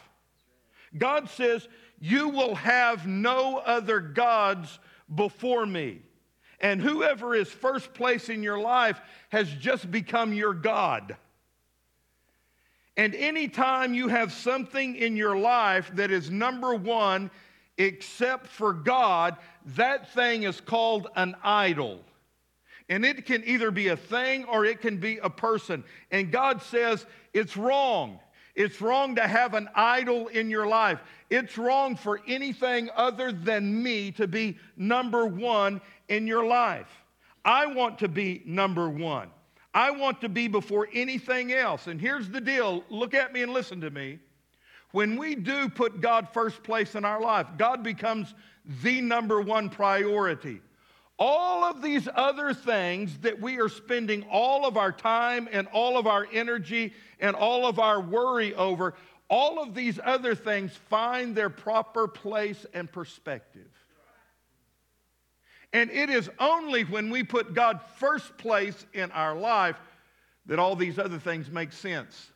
God 0.97 1.29
says, 1.29 1.67
You 1.99 2.29
will 2.29 2.55
have 2.55 3.07
no 3.07 3.57
other 3.57 3.99
gods 3.99 4.79
before 5.13 5.65
me. 5.65 6.01
And 6.63 6.81
whoever 6.81 7.35
is 7.35 7.49
first 7.49 7.93
place 7.93 8.29
in 8.29 8.41
your 8.41 8.57
life 8.57 8.99
has 9.29 9.53
just 9.53 9.91
become 9.91 10.33
your 10.33 10.53
God. 10.53 11.17
And 12.95 13.13
anytime 13.13 13.93
you 13.93 14.07
have 14.07 14.31
something 14.31 14.95
in 14.95 15.17
your 15.17 15.35
life 15.37 15.91
that 15.95 16.09
is 16.09 16.31
number 16.31 16.73
one 16.73 17.29
except 17.77 18.47
for 18.47 18.71
God, 18.71 19.35
that 19.75 20.13
thing 20.13 20.43
is 20.43 20.61
called 20.61 21.09
an 21.17 21.35
idol. 21.43 21.99
And 22.87 23.03
it 23.03 23.25
can 23.25 23.43
either 23.45 23.69
be 23.69 23.89
a 23.89 23.97
thing 23.97 24.45
or 24.45 24.63
it 24.63 24.79
can 24.79 24.97
be 24.97 25.17
a 25.17 25.29
person. 25.29 25.83
And 26.11 26.31
God 26.31 26.61
says 26.61 27.05
it's 27.33 27.57
wrong. 27.57 28.19
It's 28.55 28.79
wrong 28.79 29.15
to 29.15 29.27
have 29.27 29.55
an 29.55 29.67
idol 29.75 30.27
in 30.27 30.49
your 30.49 30.67
life. 30.67 31.01
It's 31.29 31.57
wrong 31.57 31.95
for 31.95 32.21
anything 32.27 32.89
other 32.95 33.31
than 33.31 33.81
me 33.81 34.11
to 34.11 34.27
be 34.27 34.59
number 34.77 35.25
one 35.25 35.81
in 36.07 36.27
your 36.27 36.45
life. 36.45 36.89
I 37.45 37.65
want 37.67 37.99
to 37.99 38.07
be 38.07 38.41
number 38.45 38.89
one. 38.89 39.29
I 39.73 39.91
want 39.91 40.21
to 40.21 40.29
be 40.29 40.47
before 40.47 40.87
anything 40.93 41.51
else. 41.51 41.87
And 41.87 41.99
here's 41.99 42.29
the 42.29 42.41
deal 42.41 42.83
look 42.89 43.13
at 43.13 43.33
me 43.33 43.41
and 43.41 43.51
listen 43.51 43.81
to 43.81 43.89
me. 43.89 44.19
When 44.91 45.17
we 45.17 45.33
do 45.33 45.69
put 45.69 46.01
God 46.01 46.29
first 46.31 46.61
place 46.61 46.93
in 46.93 47.03
our 47.03 47.19
life, 47.19 47.47
God 47.57 47.81
becomes 47.81 48.35
the 48.83 49.01
number 49.01 49.41
one 49.41 49.69
priority. 49.69 50.61
All 51.17 51.63
of 51.63 51.81
these 51.81 52.07
other 52.13 52.53
things 52.53 53.17
that 53.19 53.39
we 53.39 53.59
are 53.59 53.69
spending 53.69 54.23
all 54.31 54.67
of 54.67 54.77
our 54.77 54.91
time 54.91 55.47
and 55.51 55.67
all 55.67 55.97
of 55.97 56.05
our 56.05 56.27
energy 56.31 56.93
and 57.19 57.35
all 57.35 57.65
of 57.65 57.79
our 57.79 57.99
worry 58.01 58.53
over, 58.53 58.93
all 59.29 59.61
of 59.61 59.73
these 59.73 59.99
other 60.03 60.35
things 60.35 60.75
find 60.89 61.35
their 61.35 61.49
proper 61.49 62.07
place 62.07 62.65
and 62.73 62.91
perspective. 62.91 63.72
And 65.73 65.89
it 65.89 66.11
is 66.11 66.29
only 66.39 66.83
when 66.83 67.09
we 67.09 67.23
put 67.23 67.55
God 67.55 67.81
first 67.97 68.37
place 68.37 68.85
in 68.93 69.11
our 69.11 69.35
life 69.35 69.75
that 70.45 70.59
all 70.59 70.75
these 70.75 70.99
other 70.99 71.17
things 71.17 71.49
make 71.49 71.73
sense. 71.73 72.31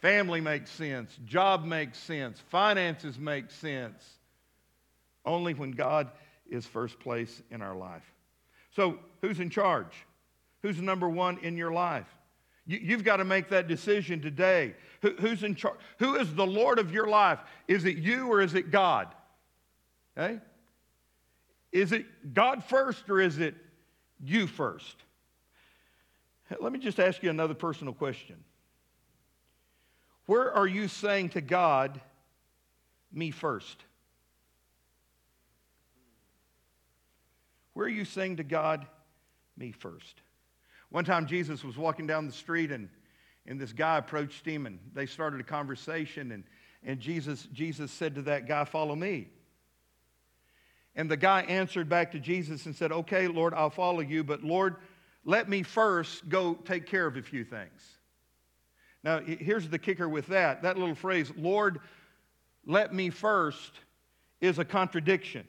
Family 0.00 0.40
makes 0.40 0.70
sense, 0.70 1.16
job 1.24 1.64
makes 1.64 1.98
sense, 1.98 2.40
finances 2.50 3.18
make 3.18 3.50
sense. 3.50 4.04
Only 5.24 5.54
when 5.54 5.72
God 5.72 6.10
is 6.50 6.66
first 6.66 6.98
place 6.98 7.42
in 7.50 7.62
our 7.62 7.76
life. 7.76 8.02
So, 8.74 8.98
who's 9.20 9.38
in 9.38 9.50
charge? 9.50 9.92
Who's 10.62 10.80
number 10.80 11.08
one 11.08 11.38
in 11.38 11.56
your 11.56 11.72
life? 11.72 12.06
You, 12.66 12.94
have 12.96 13.04
got 13.04 13.16
to 13.16 13.24
make 13.24 13.48
that 13.48 13.66
decision 13.66 14.20
today. 14.20 14.74
Who, 15.02 15.14
who's 15.18 15.42
in 15.42 15.56
charge? 15.56 15.78
Who 15.98 16.14
is 16.14 16.32
the 16.34 16.46
Lord 16.46 16.78
of 16.78 16.92
your 16.92 17.08
life? 17.08 17.40
Is 17.66 17.84
it 17.84 17.96
you 17.96 18.28
or 18.28 18.40
is 18.40 18.54
it 18.54 18.70
God? 18.70 19.08
Okay? 20.16 20.40
Is 21.72 21.92
it 21.92 22.34
God 22.34 22.62
first 22.62 23.08
or 23.08 23.20
is 23.20 23.38
it 23.38 23.54
you 24.22 24.46
first? 24.46 24.96
Let 26.60 26.70
me 26.70 26.78
just 26.78 27.00
ask 27.00 27.22
you 27.22 27.30
another 27.30 27.54
personal 27.54 27.94
question. 27.94 28.36
Where 30.26 30.52
are 30.52 30.66
you 30.66 30.86
saying 30.86 31.30
to 31.30 31.40
God, 31.40 32.00
me 33.12 33.30
first? 33.30 33.82
Where 37.72 37.86
are 37.86 37.90
you 37.90 38.04
saying 38.04 38.36
to 38.36 38.44
God, 38.44 38.86
me 39.56 39.72
first? 39.72 40.20
One 40.90 41.04
time 41.04 41.26
Jesus 41.26 41.64
was 41.64 41.78
walking 41.78 42.06
down 42.06 42.26
the 42.26 42.32
street 42.32 42.70
and, 42.70 42.88
and 43.46 43.58
this 43.58 43.72
guy 43.72 43.96
approached 43.96 44.46
him 44.46 44.66
and 44.66 44.78
they 44.92 45.06
started 45.06 45.40
a 45.40 45.44
conversation 45.44 46.32
and, 46.32 46.44
and 46.84 47.00
Jesus, 47.00 47.48
Jesus 47.52 47.90
said 47.90 48.14
to 48.16 48.22
that 48.22 48.46
guy, 48.46 48.64
follow 48.64 48.94
me. 48.94 49.28
And 50.94 51.10
the 51.10 51.16
guy 51.16 51.42
answered 51.42 51.88
back 51.88 52.12
to 52.12 52.18
Jesus 52.18 52.66
and 52.66 52.76
said, 52.76 52.92
okay, 52.92 53.26
Lord, 53.26 53.54
I'll 53.54 53.70
follow 53.70 54.00
you, 54.00 54.22
but 54.22 54.42
Lord, 54.42 54.76
let 55.24 55.48
me 55.48 55.62
first 55.62 56.28
go 56.28 56.54
take 56.54 56.86
care 56.86 57.06
of 57.06 57.16
a 57.16 57.22
few 57.22 57.44
things. 57.44 57.98
Now, 59.04 59.20
here's 59.20 59.68
the 59.68 59.78
kicker 59.78 60.08
with 60.08 60.26
that. 60.28 60.62
That 60.62 60.78
little 60.78 60.94
phrase, 60.94 61.32
Lord, 61.36 61.80
let 62.66 62.92
me 62.92 63.10
first, 63.10 63.72
is 64.40 64.58
a 64.58 64.64
contradiction 64.64 65.46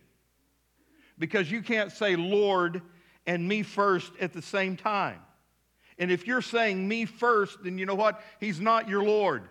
because 1.19 1.51
you 1.51 1.61
can't 1.61 1.91
say 1.91 2.15
Lord 2.15 2.81
and 3.25 3.47
me 3.47 3.63
first 3.63 4.11
at 4.21 4.33
the 4.33 4.41
same 4.41 4.77
time. 4.77 5.19
And 5.97 6.11
if 6.11 6.25
you're 6.25 6.41
saying 6.41 6.87
me 6.87 7.05
first, 7.05 7.63
then 7.63 7.77
you 7.77 7.85
know 7.85 7.95
what? 7.95 8.21
He's 8.39 8.59
not 8.59 8.87
your 8.87 9.03
Lord. 9.03 9.49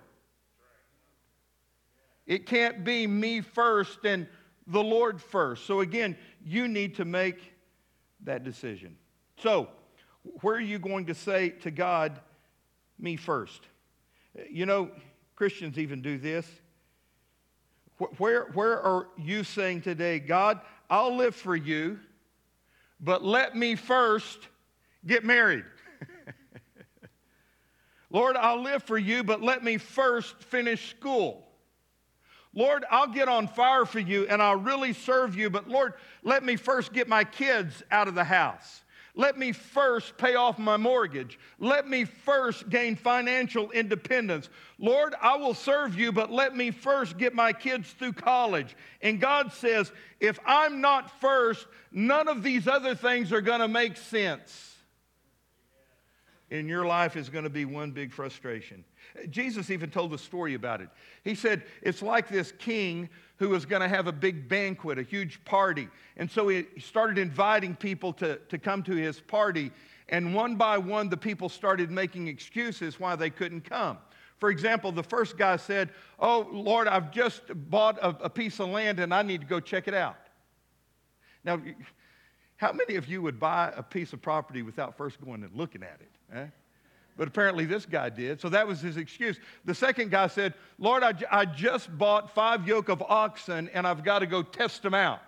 It 2.26 2.46
can't 2.46 2.84
be 2.84 3.06
me 3.06 3.40
first 3.40 4.04
and 4.04 4.26
the 4.66 4.82
Lord 4.82 5.20
first. 5.20 5.66
So 5.66 5.80
again, 5.80 6.16
you 6.44 6.68
need 6.68 6.96
to 6.96 7.04
make 7.04 7.52
that 8.24 8.44
decision. 8.44 8.96
So, 9.38 9.68
where 10.40 10.54
are 10.54 10.60
you 10.60 10.78
going 10.78 11.06
to 11.06 11.14
say 11.14 11.50
to 11.50 11.70
God, 11.70 12.20
me 12.98 13.16
first? 13.16 13.62
You 14.48 14.66
know, 14.66 14.90
Christians 15.34 15.78
even 15.78 16.00
do 16.00 16.18
this. 16.18 16.46
Where, 18.18 18.46
where 18.54 18.80
are 18.80 19.08
you 19.16 19.44
saying 19.44 19.82
today, 19.82 20.18
God, 20.18 20.60
I'll 20.88 21.16
live 21.16 21.34
for 21.34 21.54
you, 21.54 22.00
but 23.00 23.24
let 23.24 23.56
me 23.56 23.76
first 23.76 24.38
get 25.06 25.24
married. 25.24 25.64
Lord, 28.10 28.36
I'll 28.36 28.62
live 28.62 28.82
for 28.82 28.98
you, 28.98 29.22
but 29.22 29.40
let 29.40 29.62
me 29.62 29.78
first 29.78 30.42
finish 30.44 30.90
school. 30.90 31.46
Lord, 32.54 32.84
I'll 32.90 33.08
get 33.08 33.28
on 33.28 33.48
fire 33.48 33.84
for 33.86 34.00
you 34.00 34.26
and 34.26 34.42
I'll 34.42 34.56
really 34.56 34.92
serve 34.92 35.36
you, 35.36 35.48
but 35.48 35.68
Lord, 35.68 35.94
let 36.22 36.44
me 36.44 36.56
first 36.56 36.92
get 36.92 37.08
my 37.08 37.24
kids 37.24 37.82
out 37.90 38.08
of 38.08 38.14
the 38.14 38.24
house. 38.24 38.82
Let 39.14 39.38
me 39.38 39.52
first 39.52 40.16
pay 40.16 40.36
off 40.36 40.58
my 40.58 40.78
mortgage. 40.78 41.38
Let 41.58 41.86
me 41.86 42.04
first 42.04 42.70
gain 42.70 42.96
financial 42.96 43.70
independence. 43.70 44.48
Lord, 44.78 45.14
I 45.20 45.36
will 45.36 45.52
serve 45.52 45.98
you, 45.98 46.12
but 46.12 46.32
let 46.32 46.56
me 46.56 46.70
first 46.70 47.18
get 47.18 47.34
my 47.34 47.52
kids 47.52 47.90
through 47.90 48.14
college. 48.14 48.74
And 49.02 49.20
God 49.20 49.52
says, 49.52 49.92
if 50.18 50.38
I'm 50.46 50.80
not 50.80 51.20
first, 51.20 51.66
none 51.90 52.26
of 52.26 52.42
these 52.42 52.66
other 52.66 52.94
things 52.94 53.32
are 53.32 53.42
going 53.42 53.60
to 53.60 53.68
make 53.68 53.98
sense. 53.98 54.76
And 56.50 56.66
your 56.66 56.86
life 56.86 57.14
is 57.14 57.28
going 57.28 57.44
to 57.44 57.50
be 57.50 57.66
one 57.66 57.90
big 57.90 58.12
frustration. 58.12 58.82
Jesus 59.30 59.70
even 59.70 59.90
told 59.90 60.12
a 60.14 60.18
story 60.18 60.54
about 60.54 60.80
it. 60.80 60.88
He 61.24 61.34
said, 61.34 61.64
It's 61.82 62.02
like 62.02 62.28
this 62.28 62.52
king 62.52 63.08
who 63.36 63.50
was 63.50 63.66
going 63.66 63.82
to 63.82 63.88
have 63.88 64.06
a 64.06 64.12
big 64.12 64.48
banquet, 64.48 64.98
a 64.98 65.02
huge 65.02 65.44
party. 65.44 65.88
And 66.16 66.30
so 66.30 66.48
he 66.48 66.66
started 66.78 67.18
inviting 67.18 67.74
people 67.74 68.12
to, 68.14 68.36
to 68.36 68.58
come 68.58 68.82
to 68.84 68.92
his 68.92 69.20
party. 69.20 69.70
And 70.08 70.34
one 70.34 70.56
by 70.56 70.78
one, 70.78 71.08
the 71.08 71.16
people 71.16 71.48
started 71.48 71.90
making 71.90 72.28
excuses 72.28 73.00
why 73.00 73.16
they 73.16 73.30
couldn't 73.30 73.62
come. 73.62 73.98
For 74.38 74.50
example, 74.50 74.92
the 74.92 75.02
first 75.02 75.36
guy 75.36 75.56
said, 75.56 75.90
Oh, 76.18 76.48
Lord, 76.50 76.88
I've 76.88 77.10
just 77.10 77.42
bought 77.70 77.98
a, 77.98 78.08
a 78.24 78.30
piece 78.30 78.60
of 78.60 78.68
land 78.68 78.98
and 79.00 79.14
I 79.14 79.22
need 79.22 79.40
to 79.40 79.46
go 79.46 79.60
check 79.60 79.88
it 79.88 79.94
out. 79.94 80.16
Now, 81.44 81.60
how 82.56 82.72
many 82.72 82.96
of 82.96 83.08
you 83.08 83.22
would 83.22 83.40
buy 83.40 83.72
a 83.76 83.82
piece 83.82 84.12
of 84.12 84.22
property 84.22 84.62
without 84.62 84.96
first 84.96 85.20
going 85.20 85.42
and 85.42 85.54
looking 85.56 85.82
at 85.82 85.98
it? 86.00 86.36
eh? 86.36 86.46
But 87.16 87.28
apparently, 87.28 87.66
this 87.66 87.84
guy 87.84 88.08
did. 88.08 88.40
So 88.40 88.48
that 88.48 88.66
was 88.66 88.80
his 88.80 88.96
excuse. 88.96 89.38
The 89.64 89.74
second 89.74 90.10
guy 90.10 90.28
said, 90.28 90.54
Lord, 90.78 91.02
I, 91.02 91.12
I 91.30 91.44
just 91.44 91.96
bought 91.98 92.34
five 92.34 92.66
yoke 92.66 92.88
of 92.88 93.02
oxen 93.02 93.68
and 93.74 93.86
I've 93.86 94.02
got 94.02 94.20
to 94.20 94.26
go 94.26 94.42
test 94.42 94.82
them 94.82 94.94
out. 94.94 95.20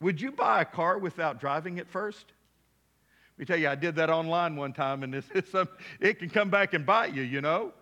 Would 0.00 0.20
you 0.20 0.30
buy 0.30 0.62
a 0.62 0.64
car 0.64 0.98
without 0.98 1.40
driving 1.40 1.78
it 1.78 1.88
first? 1.88 2.26
Let 3.36 3.40
me 3.40 3.44
tell 3.46 3.58
you, 3.58 3.68
I 3.68 3.74
did 3.74 3.96
that 3.96 4.08
online 4.08 4.56
one 4.56 4.72
time 4.72 5.02
and 5.02 5.14
it's, 5.14 5.28
it's 5.34 5.50
some, 5.50 5.68
it 6.00 6.18
can 6.18 6.30
come 6.30 6.48
back 6.48 6.74
and 6.74 6.86
bite 6.86 7.12
you, 7.12 7.22
you 7.22 7.40
know? 7.40 7.72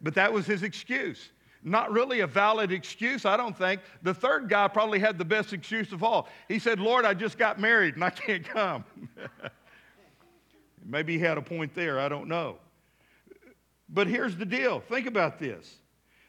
But 0.00 0.14
that 0.14 0.32
was 0.32 0.46
his 0.46 0.62
excuse. 0.62 1.30
Not 1.64 1.92
really 1.92 2.20
a 2.20 2.26
valid 2.26 2.72
excuse, 2.72 3.24
I 3.24 3.36
don't 3.36 3.56
think. 3.56 3.80
The 4.02 4.14
third 4.14 4.48
guy 4.48 4.66
probably 4.68 4.98
had 4.98 5.18
the 5.18 5.24
best 5.24 5.52
excuse 5.52 5.92
of 5.92 6.02
all. 6.02 6.28
He 6.48 6.58
said, 6.58 6.80
Lord, 6.80 7.04
I 7.04 7.14
just 7.14 7.38
got 7.38 7.60
married 7.60 7.94
and 7.94 8.04
I 8.04 8.10
can't 8.10 8.44
come. 8.44 8.84
Maybe 10.84 11.18
he 11.18 11.24
had 11.24 11.38
a 11.38 11.42
point 11.42 11.74
there, 11.74 12.00
I 12.00 12.08
don't 12.08 12.28
know. 12.28 12.56
But 13.88 14.06
here's 14.06 14.36
the 14.36 14.46
deal 14.46 14.80
think 14.80 15.06
about 15.06 15.38
this. 15.38 15.78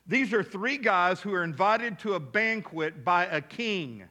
These 0.06 0.34
are 0.34 0.44
three 0.44 0.78
guys 0.78 1.22
who 1.22 1.34
are 1.34 1.44
invited 1.44 1.98
to 2.00 2.16
a 2.16 2.20
banquet 2.20 3.06
by 3.06 3.26
a 3.26 3.40
king. 3.40 4.04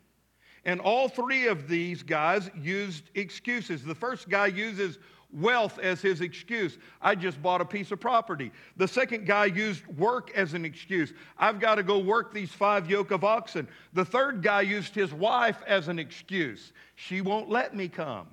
And 0.65 0.81
all 0.81 1.09
three 1.09 1.49
of 1.49 1.69
these 1.69 2.03
guys 2.03 2.51
used 2.57 3.11
excuses. 3.15 3.83
The 3.83 3.95
first 3.95 4.29
guy 4.29 4.47
uses 4.47 4.99
wealth 5.33 5.79
as 5.79 6.01
his 6.01 6.21
excuse. 6.21 6.79
I 7.01 7.15
just 7.15 7.43
bought 7.43 7.61
a 7.61 7.65
piece 7.65 7.91
of 7.91 8.01
property. 8.01 8.53
The 8.77 8.87
second 8.87 9.27
guy 9.27 9.47
used 9.47 9.87
work 9.99 10.31
as 10.37 10.55
an 10.55 10.65
excuse. 10.65 11.13
I've 11.39 11.59
got 11.59 11.77
to 11.77 11.83
go 11.83 11.99
work 11.99 12.33
these 12.33 12.53
five 12.53 12.89
yoke 12.89 13.11
of 13.11 13.25
oxen. 13.25 13.67
The 13.93 14.05
third 14.05 14.43
guy 14.43 14.61
used 14.63 14.95
his 14.95 15.13
wife 15.13 15.63
as 15.67 15.89
an 15.89 15.99
excuse. 15.99 16.73
She 16.95 17.21
won't 17.21 17.49
let 17.49 17.75
me 17.75 17.89
come. 17.89 18.29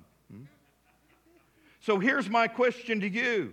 So 1.80 1.98
here's 1.98 2.28
my 2.28 2.46
question 2.46 3.00
to 3.00 3.08
you 3.08 3.52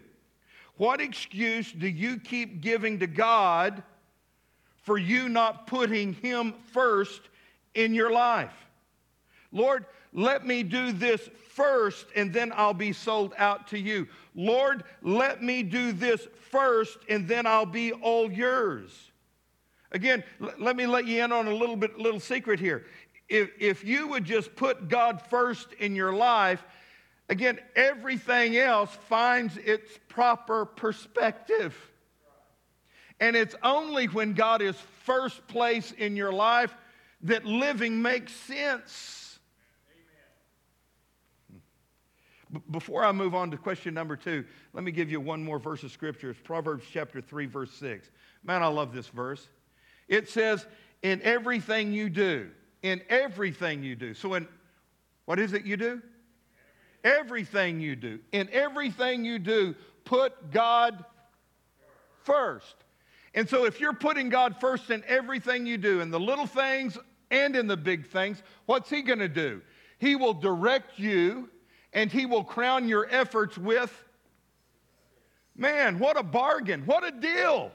What 0.76 1.02
excuse 1.02 1.72
do 1.72 1.88
you 1.88 2.20
keep 2.20 2.62
giving 2.62 3.00
to 3.00 3.08
God 3.08 3.84
for 4.84 4.98
you 4.98 5.30
not 5.30 5.68
putting 5.68 6.14
Him 6.14 6.54
first 6.72 7.22
in 7.74 7.94
your 7.94 8.12
life? 8.12 8.54
Lord, 9.52 9.86
let 10.14 10.46
me 10.46 10.64
do 10.64 10.92
this 10.92 11.30
first 11.50 12.08
and 12.16 12.34
then 12.34 12.52
I'll 12.56 12.74
be 12.74 12.94
sold 12.94 13.34
out 13.38 13.68
to 13.70 13.80
you. 13.80 14.08
Lord, 14.36 14.84
let 15.02 15.42
me 15.42 15.64
do 15.64 15.92
this 15.92 16.28
first 16.52 16.98
and 17.10 17.28
then 17.28 17.46
I'll 17.46 17.66
be 17.66 17.94
all 17.94 18.32
yours. 18.32 18.92
Again, 19.92 20.24
let 20.60 20.76
me 20.76 20.86
let 20.86 21.08
you 21.08 21.24
in 21.24 21.32
on 21.32 21.48
a 21.48 21.54
little 21.54 21.78
bit 21.78 21.98
little 21.98 22.20
secret 22.20 22.60
here. 22.60 22.86
If, 23.30 23.52
if 23.60 23.84
you 23.84 24.08
would 24.08 24.26
just 24.26 24.56
put 24.56 24.90
God 24.90 25.22
first 25.30 25.74
in 25.74 25.96
your 25.96 26.14
life, 26.14 26.64
again, 27.30 27.60
everything 27.76 28.58
else 28.58 28.92
finds 29.08 29.58
its 29.58 29.92
proper 30.08 30.66
perspective. 30.66 31.76
And 33.20 33.36
it's 33.36 33.56
only 33.64 34.06
when 34.06 34.34
God 34.34 34.62
is 34.62 34.76
first 35.04 35.48
place 35.48 35.92
in 35.92 36.16
your 36.16 36.32
life 36.32 36.74
that 37.22 37.46
living 37.46 38.02
makes 38.02 38.32
sense. 38.32 39.40
B- 42.52 42.62
Before 42.72 43.04
I 43.04 43.12
move 43.12 43.34
on 43.34 43.52
to 43.52 43.58
question 43.58 43.94
number 43.94 44.16
two, 44.16 44.46
let 44.74 44.84
me 44.84 44.92
give 44.92 45.10
you 45.10 45.20
one 45.20 45.44
more 45.44 45.60
verse 45.60 45.84
of 45.84 45.92
scripture. 45.92 46.30
It's 46.30 46.40
Proverbs 46.40 46.86
chapter 46.92 47.22
3, 47.22 47.48
verse 47.48 47.72
6. 47.74 48.10
Man, 48.44 48.62
I 48.62 48.68
love 48.68 48.94
this 48.94 49.08
verse. 49.08 49.48
It 50.08 50.30
says, 50.30 50.66
In 51.02 51.22
everything 51.24 51.92
you 51.92 52.10
do, 52.10 52.50
in 52.84 53.02
everything 53.10 53.84
you 53.84 53.96
do. 53.96 54.14
So, 54.14 54.36
in 54.36 54.48
what 55.26 55.40
is 55.40 55.54
it 55.54 55.66
you 55.66 55.76
do? 55.76 56.02
Everything 57.08 57.80
you 57.80 57.96
do. 57.96 58.20
In 58.34 58.50
everything 58.52 59.24
you 59.24 59.40
do, 59.40 59.76
put 60.04 60.52
God 60.52 61.06
first. 62.24 62.76
And 63.34 63.48
so, 63.48 63.66
if 63.66 63.80
you're 63.80 63.94
putting 63.94 64.28
God 64.28 64.60
first 64.60 64.90
in 64.90 65.04
everything 65.08 65.66
you 65.66 65.78
do, 65.78 66.02
in 66.02 66.12
the 66.12 66.20
little 66.20 66.48
things 66.48 66.98
and 67.32 67.56
in 67.56 67.68
the 67.68 67.78
big 67.78 68.08
things, 68.08 68.44
what's 68.66 68.90
He 68.90 69.02
going 69.02 69.20
to 69.20 69.30
do? 69.30 69.62
He 70.00 70.16
will 70.16 70.34
direct 70.34 71.00
you 71.00 71.50
and 71.94 72.12
He 72.12 72.26
will 72.26 72.44
crown 72.44 72.90
your 72.90 73.08
efforts 73.10 73.58
with, 73.58 74.04
man, 75.56 76.00
what 76.00 76.18
a 76.18 76.24
bargain, 76.24 76.82
what 76.86 77.06
a 77.06 77.12
deal. 77.12 77.72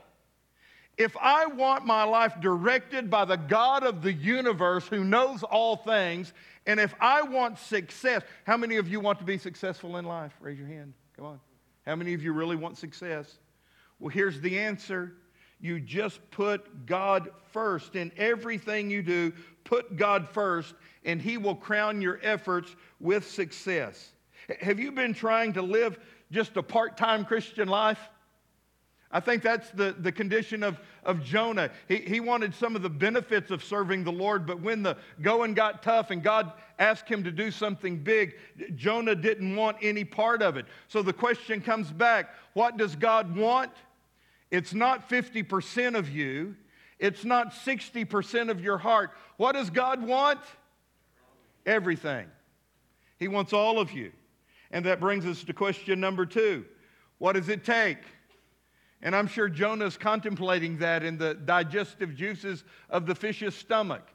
If 0.98 1.16
I 1.18 1.46
want 1.46 1.86
my 1.86 2.04
life 2.04 2.34
directed 2.40 3.08
by 3.08 3.24
the 3.24 3.36
God 3.36 3.82
of 3.82 4.02
the 4.02 4.12
universe 4.12 4.86
who 4.86 5.04
knows 5.04 5.42
all 5.42 5.76
things, 5.76 6.34
and 6.66 6.78
if 6.78 6.94
I 7.00 7.22
want 7.22 7.58
success, 7.58 8.22
how 8.46 8.56
many 8.56 8.76
of 8.76 8.88
you 8.88 9.00
want 9.00 9.18
to 9.18 9.24
be 9.24 9.38
successful 9.38 9.96
in 9.96 10.04
life? 10.04 10.32
Raise 10.40 10.58
your 10.58 10.68
hand. 10.68 10.94
Come 11.16 11.26
on. 11.26 11.40
How 11.86 11.96
many 11.96 12.14
of 12.14 12.22
you 12.22 12.32
really 12.32 12.56
want 12.56 12.78
success? 12.78 13.38
Well, 13.98 14.10
here's 14.10 14.40
the 14.40 14.58
answer. 14.58 15.14
You 15.60 15.80
just 15.80 16.20
put 16.30 16.86
God 16.86 17.30
first. 17.52 17.96
In 17.96 18.12
everything 18.16 18.90
you 18.90 19.02
do, 19.02 19.32
put 19.64 19.96
God 19.96 20.28
first, 20.28 20.74
and 21.04 21.20
He 21.20 21.38
will 21.38 21.54
crown 21.54 22.00
your 22.00 22.20
efforts 22.22 22.74
with 23.00 23.28
success. 23.28 24.12
Have 24.60 24.78
you 24.78 24.92
been 24.92 25.14
trying 25.14 25.52
to 25.54 25.62
live 25.62 25.98
just 26.30 26.56
a 26.56 26.62
part 26.62 26.96
time 26.96 27.24
Christian 27.24 27.68
life? 27.68 28.00
I 29.12 29.20
think 29.20 29.42
that's 29.42 29.70
the, 29.70 29.94
the 29.98 30.10
condition 30.10 30.62
of, 30.62 30.80
of 31.04 31.22
Jonah. 31.22 31.70
He, 31.86 31.96
he 31.96 32.20
wanted 32.20 32.54
some 32.54 32.74
of 32.74 32.82
the 32.82 32.88
benefits 32.88 33.50
of 33.50 33.62
serving 33.62 34.04
the 34.04 34.12
Lord, 34.12 34.46
but 34.46 34.60
when 34.60 34.82
the 34.82 34.96
going 35.20 35.52
got 35.52 35.82
tough 35.82 36.10
and 36.10 36.22
God 36.22 36.52
asked 36.78 37.08
him 37.08 37.22
to 37.24 37.30
do 37.30 37.50
something 37.50 37.98
big, 37.98 38.34
Jonah 38.74 39.14
didn't 39.14 39.54
want 39.54 39.76
any 39.82 40.04
part 40.04 40.42
of 40.42 40.56
it. 40.56 40.64
So 40.88 41.02
the 41.02 41.12
question 41.12 41.60
comes 41.60 41.90
back 41.90 42.30
what 42.54 42.76
does 42.78 42.96
God 42.96 43.36
want? 43.36 43.70
It's 44.50 44.74
not 44.74 45.08
50% 45.08 45.96
of 45.96 46.10
you, 46.10 46.56
it's 46.98 47.24
not 47.24 47.52
60% 47.52 48.50
of 48.50 48.62
your 48.62 48.78
heart. 48.78 49.10
What 49.36 49.52
does 49.52 49.70
God 49.70 50.02
want? 50.02 50.40
Everything. 51.66 52.28
He 53.18 53.28
wants 53.28 53.52
all 53.52 53.78
of 53.78 53.92
you. 53.92 54.12
And 54.70 54.84
that 54.86 55.00
brings 55.00 55.26
us 55.26 55.44
to 55.44 55.52
question 55.52 56.00
number 56.00 56.24
two 56.24 56.64
What 57.18 57.34
does 57.34 57.50
it 57.50 57.62
take? 57.62 57.98
And 59.02 59.16
I'm 59.16 59.26
sure 59.26 59.48
Jonah's 59.48 59.96
contemplating 59.96 60.78
that 60.78 61.02
in 61.02 61.18
the 61.18 61.34
digestive 61.34 62.14
juices 62.14 62.64
of 62.88 63.06
the 63.06 63.14
fish's 63.14 63.54
stomach. 63.54 64.06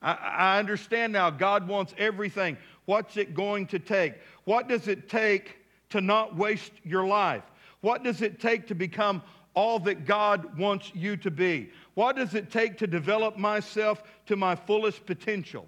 I, 0.00 0.12
I 0.12 0.58
understand 0.58 1.12
now 1.12 1.30
God 1.30 1.66
wants 1.66 1.92
everything. 1.98 2.56
What's 2.84 3.16
it 3.16 3.34
going 3.34 3.66
to 3.68 3.78
take? 3.78 4.14
What 4.44 4.68
does 4.68 4.86
it 4.86 5.08
take 5.08 5.56
to 5.90 6.00
not 6.00 6.36
waste 6.36 6.72
your 6.84 7.04
life? 7.06 7.42
What 7.80 8.04
does 8.04 8.22
it 8.22 8.40
take 8.40 8.68
to 8.68 8.74
become 8.74 9.22
all 9.54 9.80
that 9.80 10.04
God 10.04 10.56
wants 10.56 10.92
you 10.94 11.16
to 11.18 11.30
be? 11.30 11.70
What 11.94 12.14
does 12.14 12.34
it 12.34 12.50
take 12.50 12.78
to 12.78 12.86
develop 12.86 13.36
myself 13.36 14.04
to 14.26 14.36
my 14.36 14.54
fullest 14.54 15.04
potential? 15.04 15.66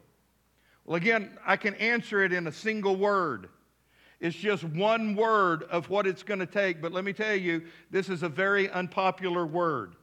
Well, 0.84 0.96
again, 0.96 1.36
I 1.44 1.56
can 1.56 1.74
answer 1.74 2.22
it 2.22 2.32
in 2.32 2.46
a 2.46 2.52
single 2.52 2.96
word. 2.96 3.48
It's 4.20 4.36
just 4.36 4.64
one 4.64 5.14
word 5.16 5.62
of 5.64 5.88
what 5.88 6.06
it's 6.06 6.22
going 6.22 6.40
to 6.40 6.46
take, 6.46 6.82
but 6.82 6.92
let 6.92 7.04
me 7.04 7.12
tell 7.12 7.34
you, 7.34 7.62
this 7.90 8.10
is 8.10 8.22
a 8.22 8.28
very 8.28 8.68
unpopular 8.70 9.46
word. 9.46 9.96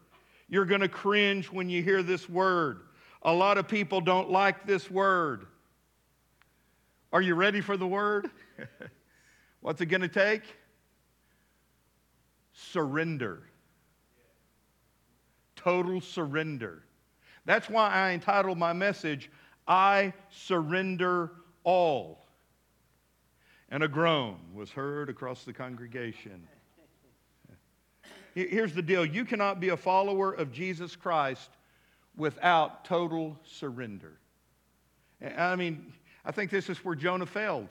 You're 0.49 0.65
going 0.65 0.82
to 0.82 0.89
cringe 0.89 1.51
when 1.51 1.70
you 1.70 1.84
hear 1.84 2.01
this 2.01 2.28
word. 2.28 2.82
A 3.22 3.34
lot 3.34 3.59
of 3.59 3.68
people 3.68 4.01
don't 4.01 4.32
like 4.32 4.65
this 4.65 4.89
word. 4.89 5.45
Are 7.13 7.22
you 7.22 7.36
ready 7.36 7.61
for 7.61 7.78
the 7.78 7.86
word? 7.86 8.32
What's 9.61 9.82
it 9.82 9.88
going 9.88 10.01
to 10.01 10.07
take? 10.07 10.41
Surrender. 12.53 13.43
Total 15.55 16.01
surrender. 16.01 16.84
That's 17.45 17.70
why 17.70 17.89
I 17.89 18.11
entitled 18.11 18.57
my 18.57 18.74
message, 18.74 19.30
I 19.68 20.13
Surrender 20.30 21.32
All. 21.63 22.26
And 23.70 23.84
a 23.84 23.88
groan 23.88 24.38
was 24.53 24.72
heard 24.72 25.09
across 25.09 25.43
the 25.43 25.53
congregation. 25.53 26.47
Here's 28.34 28.74
the 28.74 28.84
deal 28.84 29.03
you 29.05 29.26
cannot 29.26 29.59
be 29.59 29.70
a 29.70 29.78
follower 29.78 30.32
of 30.32 30.51
Jesus 30.51 30.95
Christ 30.95 31.49
without 32.15 32.86
total 32.86 33.38
surrender. 33.43 34.20
I 35.38 35.55
mean, 35.55 35.93
I 36.24 36.32
think 36.32 36.51
this 36.51 36.70
is 36.70 36.78
where 36.86 36.95
Jonah 36.95 37.26
failed. 37.26 37.70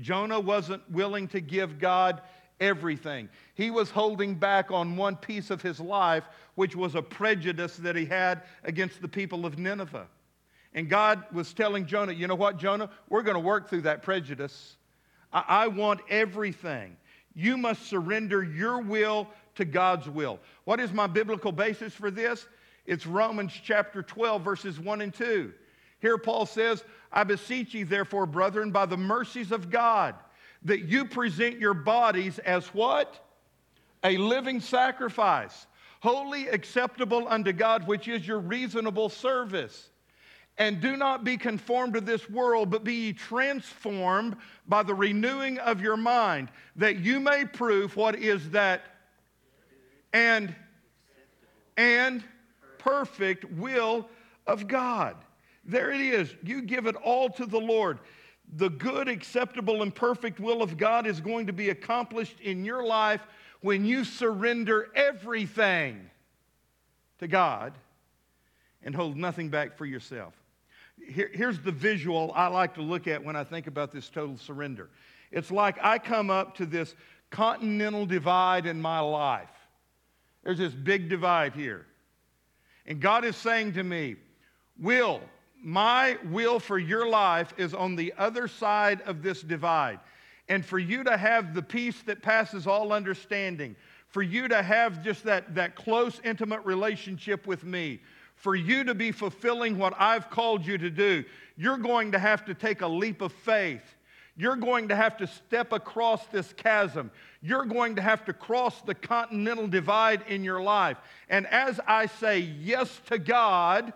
Jonah 0.00 0.40
wasn't 0.40 0.88
willing 0.90 1.28
to 1.28 1.40
give 1.40 1.78
God 1.78 2.22
everything. 2.60 3.28
He 3.54 3.70
was 3.70 3.90
holding 3.90 4.34
back 4.34 4.70
on 4.70 4.96
one 4.96 5.16
piece 5.16 5.50
of 5.50 5.60
his 5.60 5.80
life, 5.80 6.24
which 6.54 6.74
was 6.74 6.94
a 6.94 7.02
prejudice 7.02 7.76
that 7.76 7.94
he 7.94 8.06
had 8.06 8.42
against 8.64 9.02
the 9.02 9.08
people 9.08 9.44
of 9.44 9.58
Nineveh. 9.58 10.06
And 10.72 10.88
God 10.88 11.24
was 11.32 11.52
telling 11.52 11.86
Jonah, 11.86 12.12
you 12.12 12.26
know 12.26 12.34
what, 12.34 12.56
Jonah? 12.56 12.90
We're 13.08 13.22
going 13.22 13.36
to 13.36 13.40
work 13.40 13.68
through 13.68 13.82
that 13.82 14.02
prejudice. 14.02 14.76
I, 15.34 15.44
I 15.48 15.66
want 15.66 16.00
everything. 16.08 16.96
You 17.34 17.58
must 17.58 17.86
surrender 17.86 18.42
your 18.42 18.80
will 18.80 19.28
to 19.56 19.64
God's 19.64 20.08
will. 20.08 20.38
What 20.64 20.80
is 20.80 20.92
my 20.92 21.06
biblical 21.06 21.52
basis 21.52 21.92
for 21.92 22.10
this? 22.10 22.46
It's 22.86 23.06
Romans 23.06 23.52
chapter 23.62 24.02
12, 24.02 24.42
verses 24.42 24.80
1 24.80 25.00
and 25.00 25.12
2. 25.12 25.52
Here 26.00 26.18
Paul 26.18 26.46
says, 26.46 26.84
I 27.12 27.24
beseech 27.24 27.74
you, 27.74 27.84
therefore, 27.84 28.26
brethren, 28.26 28.70
by 28.70 28.86
the 28.86 28.96
mercies 28.96 29.52
of 29.52 29.70
God, 29.70 30.14
that 30.64 30.84
you 30.84 31.06
present 31.06 31.58
your 31.58 31.74
bodies 31.74 32.38
as 32.40 32.66
what? 32.68 33.20
A 34.02 34.16
living 34.18 34.60
sacrifice, 34.60 35.66
holy 36.00 36.48
acceptable 36.48 37.26
unto 37.28 37.52
God, 37.52 37.86
which 37.86 38.06
is 38.06 38.26
your 38.26 38.38
reasonable 38.38 39.08
service. 39.08 39.88
And 40.56 40.80
do 40.80 40.96
not 40.96 41.24
be 41.24 41.36
conformed 41.36 41.94
to 41.94 42.00
this 42.00 42.30
world, 42.30 42.70
but 42.70 42.84
be 42.84 42.94
ye 42.94 43.12
transformed 43.12 44.36
by 44.68 44.84
the 44.84 44.94
renewing 44.94 45.58
of 45.58 45.80
your 45.80 45.96
mind, 45.96 46.48
that 46.76 46.98
you 47.00 47.18
may 47.18 47.44
prove 47.44 47.96
what 47.96 48.14
is 48.14 48.50
that 48.50 48.82
and 50.12 50.54
and 51.76 52.22
perfect 52.78 53.44
will 53.44 54.08
of 54.46 54.68
God. 54.68 55.16
There 55.64 55.90
it 55.90 56.00
is. 56.00 56.34
You 56.42 56.62
give 56.62 56.86
it 56.86 56.94
all 56.96 57.28
to 57.30 57.46
the 57.46 57.58
Lord. 57.58 57.98
The 58.56 58.70
good, 58.70 59.08
acceptable, 59.08 59.82
and 59.82 59.92
perfect 59.92 60.38
will 60.38 60.62
of 60.62 60.76
God 60.76 61.06
is 61.06 61.20
going 61.20 61.46
to 61.46 61.52
be 61.52 61.70
accomplished 61.70 62.38
in 62.40 62.64
your 62.64 62.84
life 62.84 63.22
when 63.62 63.84
you 63.84 64.04
surrender 64.04 64.90
everything 64.94 66.10
to 67.18 67.26
God 67.26 67.72
and 68.82 68.94
hold 68.94 69.16
nothing 69.16 69.48
back 69.48 69.76
for 69.76 69.86
yourself. 69.86 70.34
Here- 71.08 71.30
here's 71.32 71.60
the 71.60 71.72
visual 71.72 72.32
I 72.34 72.46
like 72.46 72.74
to 72.74 72.82
look 72.82 73.06
at 73.06 73.22
when 73.22 73.36
I 73.36 73.44
think 73.44 73.66
about 73.66 73.92
this 73.92 74.08
total 74.08 74.36
surrender. 74.36 74.90
It's 75.30 75.50
like 75.50 75.76
I 75.82 75.98
come 75.98 76.30
up 76.30 76.54
to 76.56 76.66
this 76.66 76.94
continental 77.30 78.06
divide 78.06 78.66
in 78.66 78.80
my 78.80 79.00
life. 79.00 79.50
There's 80.42 80.58
this 80.58 80.74
big 80.74 81.08
divide 81.08 81.54
here. 81.54 81.86
And 82.86 83.00
God 83.00 83.24
is 83.24 83.36
saying 83.36 83.72
to 83.74 83.82
me, 83.82 84.16
Will, 84.78 85.20
my 85.62 86.18
will 86.24 86.60
for 86.60 86.78
your 86.78 87.08
life 87.08 87.54
is 87.56 87.74
on 87.74 87.96
the 87.96 88.12
other 88.18 88.46
side 88.48 89.00
of 89.02 89.22
this 89.22 89.40
divide. 89.40 90.00
And 90.48 90.64
for 90.64 90.78
you 90.78 91.04
to 91.04 91.16
have 91.16 91.54
the 91.54 91.62
peace 91.62 92.02
that 92.02 92.22
passes 92.22 92.66
all 92.66 92.92
understanding, 92.92 93.74
for 94.08 94.22
you 94.22 94.46
to 94.48 94.62
have 94.62 95.02
just 95.02 95.24
that, 95.24 95.54
that 95.54 95.74
close, 95.74 96.20
intimate 96.22 96.64
relationship 96.64 97.46
with 97.46 97.64
me, 97.64 98.00
for 98.44 98.54
you 98.54 98.84
to 98.84 98.94
be 98.94 99.10
fulfilling 99.10 99.78
what 99.78 99.94
I've 99.98 100.28
called 100.28 100.66
you 100.66 100.76
to 100.76 100.90
do, 100.90 101.24
you're 101.56 101.78
going 101.78 102.12
to 102.12 102.18
have 102.18 102.44
to 102.44 102.52
take 102.52 102.82
a 102.82 102.86
leap 102.86 103.22
of 103.22 103.32
faith. 103.32 103.80
You're 104.36 104.56
going 104.56 104.88
to 104.88 104.96
have 104.96 105.16
to 105.16 105.26
step 105.26 105.72
across 105.72 106.26
this 106.26 106.52
chasm. 106.52 107.10
You're 107.40 107.64
going 107.64 107.96
to 107.96 108.02
have 108.02 108.22
to 108.26 108.34
cross 108.34 108.82
the 108.82 108.94
continental 108.94 109.66
divide 109.66 110.24
in 110.28 110.44
your 110.44 110.60
life. 110.60 110.98
And 111.30 111.46
as 111.46 111.80
I 111.86 112.04
say 112.04 112.40
yes 112.40 113.00
to 113.06 113.18
God 113.18 113.94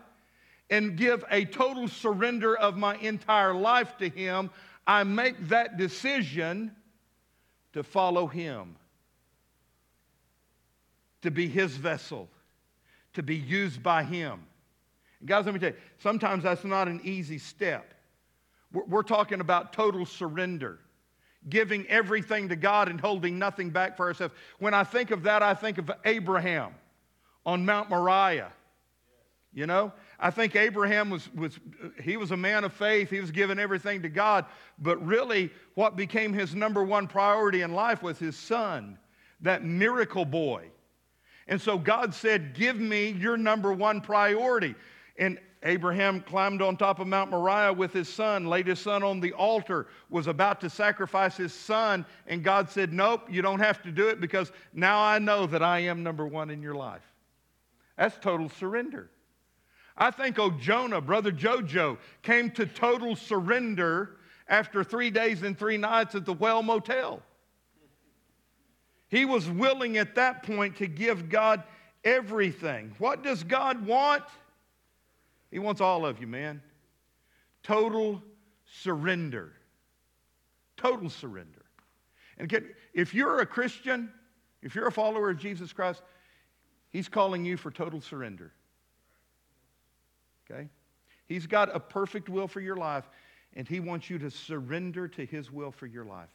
and 0.70 0.96
give 0.96 1.26
a 1.30 1.44
total 1.44 1.86
surrender 1.86 2.56
of 2.56 2.74
my 2.74 2.96
entire 2.96 3.52
life 3.52 3.98
to 3.98 4.08
Him, 4.08 4.48
I 4.86 5.04
make 5.04 5.48
that 5.48 5.76
decision 5.76 6.74
to 7.74 7.82
follow 7.82 8.26
Him, 8.26 8.76
to 11.20 11.30
be 11.30 11.48
His 11.48 11.76
vessel, 11.76 12.30
to 13.18 13.22
be 13.22 13.36
used 13.36 13.82
by 13.82 14.04
Him. 14.04 14.40
And 15.20 15.28
guys, 15.28 15.44
let 15.44 15.52
me 15.52 15.60
tell 15.60 15.70
you, 15.70 15.76
sometimes 15.98 16.44
that's 16.44 16.64
not 16.64 16.86
an 16.86 17.00
easy 17.02 17.38
step. 17.38 17.92
We're, 18.72 18.84
we're 18.84 19.02
talking 19.02 19.40
about 19.40 19.72
total 19.72 20.06
surrender, 20.06 20.78
giving 21.48 21.84
everything 21.88 22.48
to 22.48 22.56
God 22.56 22.88
and 22.88 23.00
holding 23.00 23.36
nothing 23.38 23.70
back 23.70 23.96
for 23.96 24.06
ourselves. 24.06 24.34
When 24.60 24.72
I 24.72 24.84
think 24.84 25.10
of 25.10 25.24
that, 25.24 25.42
I 25.42 25.54
think 25.54 25.78
of 25.78 25.90
Abraham 26.04 26.74
on 27.44 27.66
Mount 27.66 27.90
Moriah. 27.90 28.52
You 29.52 29.66
know, 29.66 29.92
I 30.20 30.30
think 30.30 30.54
Abraham 30.54 31.10
was, 31.10 31.32
was 31.34 31.58
he 32.00 32.16
was 32.16 32.30
a 32.30 32.36
man 32.36 32.62
of 32.62 32.72
faith. 32.72 33.10
He 33.10 33.18
was 33.20 33.32
giving 33.32 33.58
everything 33.58 34.02
to 34.02 34.08
God. 34.08 34.44
But 34.78 35.04
really, 35.04 35.50
what 35.74 35.96
became 35.96 36.32
his 36.32 36.54
number 36.54 36.84
one 36.84 37.08
priority 37.08 37.62
in 37.62 37.72
life 37.72 38.00
was 38.00 38.18
his 38.18 38.36
son, 38.36 38.98
that 39.40 39.64
miracle 39.64 40.24
boy. 40.24 40.68
And 41.48 41.60
so 41.60 41.78
God 41.78 42.14
said, 42.14 42.54
Give 42.54 42.78
me 42.78 43.10
your 43.10 43.36
number 43.36 43.72
one 43.72 44.00
priority. 44.00 44.74
And 45.18 45.40
Abraham 45.64 46.20
climbed 46.20 46.62
on 46.62 46.76
top 46.76 47.00
of 47.00 47.08
Mount 47.08 47.30
Moriah 47.30 47.72
with 47.72 47.92
his 47.92 48.08
son, 48.08 48.46
laid 48.46 48.68
his 48.68 48.78
son 48.78 49.02
on 49.02 49.18
the 49.18 49.32
altar, 49.32 49.88
was 50.08 50.28
about 50.28 50.60
to 50.60 50.70
sacrifice 50.70 51.36
his 51.36 51.52
son. 51.52 52.06
And 52.28 52.44
God 52.44 52.70
said, 52.70 52.92
Nope, 52.92 53.26
you 53.28 53.42
don't 53.42 53.58
have 53.58 53.82
to 53.82 53.90
do 53.90 54.08
it 54.08 54.20
because 54.20 54.52
now 54.72 55.00
I 55.00 55.18
know 55.18 55.46
that 55.46 55.62
I 55.62 55.80
am 55.80 56.02
number 56.02 56.26
one 56.26 56.50
in 56.50 56.62
your 56.62 56.74
life. 56.74 57.02
That's 57.96 58.16
total 58.18 58.48
surrender. 58.48 59.10
I 59.96 60.12
think, 60.12 60.38
oh, 60.38 60.50
Jonah, 60.50 61.00
brother 61.00 61.32
Jojo, 61.32 61.98
came 62.22 62.52
to 62.52 62.66
total 62.66 63.16
surrender 63.16 64.18
after 64.48 64.84
three 64.84 65.10
days 65.10 65.42
and 65.42 65.58
three 65.58 65.76
nights 65.76 66.14
at 66.14 66.24
the 66.24 66.32
Well 66.32 66.62
Motel. 66.62 67.20
He 69.08 69.24
was 69.24 69.48
willing 69.48 69.96
at 69.96 70.14
that 70.16 70.42
point 70.42 70.76
to 70.76 70.86
give 70.86 71.28
God 71.28 71.62
everything. 72.04 72.94
What 72.98 73.22
does 73.22 73.42
God 73.42 73.86
want? 73.86 74.24
He 75.50 75.58
wants 75.58 75.80
all 75.80 76.04
of 76.04 76.20
you, 76.20 76.26
man. 76.26 76.62
Total 77.62 78.22
surrender. 78.66 79.52
Total 80.76 81.08
surrender. 81.08 81.64
And 82.36 82.44
again, 82.44 82.70
if 82.94 83.14
you're 83.14 83.40
a 83.40 83.46
Christian, 83.46 84.12
if 84.62 84.74
you're 84.74 84.88
a 84.88 84.92
follower 84.92 85.30
of 85.30 85.38
Jesus 85.38 85.72
Christ, 85.72 86.02
He's 86.90 87.08
calling 87.08 87.44
you 87.44 87.56
for 87.56 87.70
total 87.70 88.00
surrender. 88.00 88.52
Okay? 90.50 90.68
He's 91.26 91.46
got 91.46 91.74
a 91.74 91.80
perfect 91.80 92.28
will 92.28 92.48
for 92.48 92.60
your 92.60 92.76
life, 92.76 93.08
and 93.54 93.68
He 93.68 93.80
wants 93.80 94.08
you 94.08 94.18
to 94.18 94.30
surrender 94.30 95.08
to 95.08 95.26
His 95.26 95.50
will 95.50 95.70
for 95.70 95.86
your 95.86 96.04
life. 96.04 96.30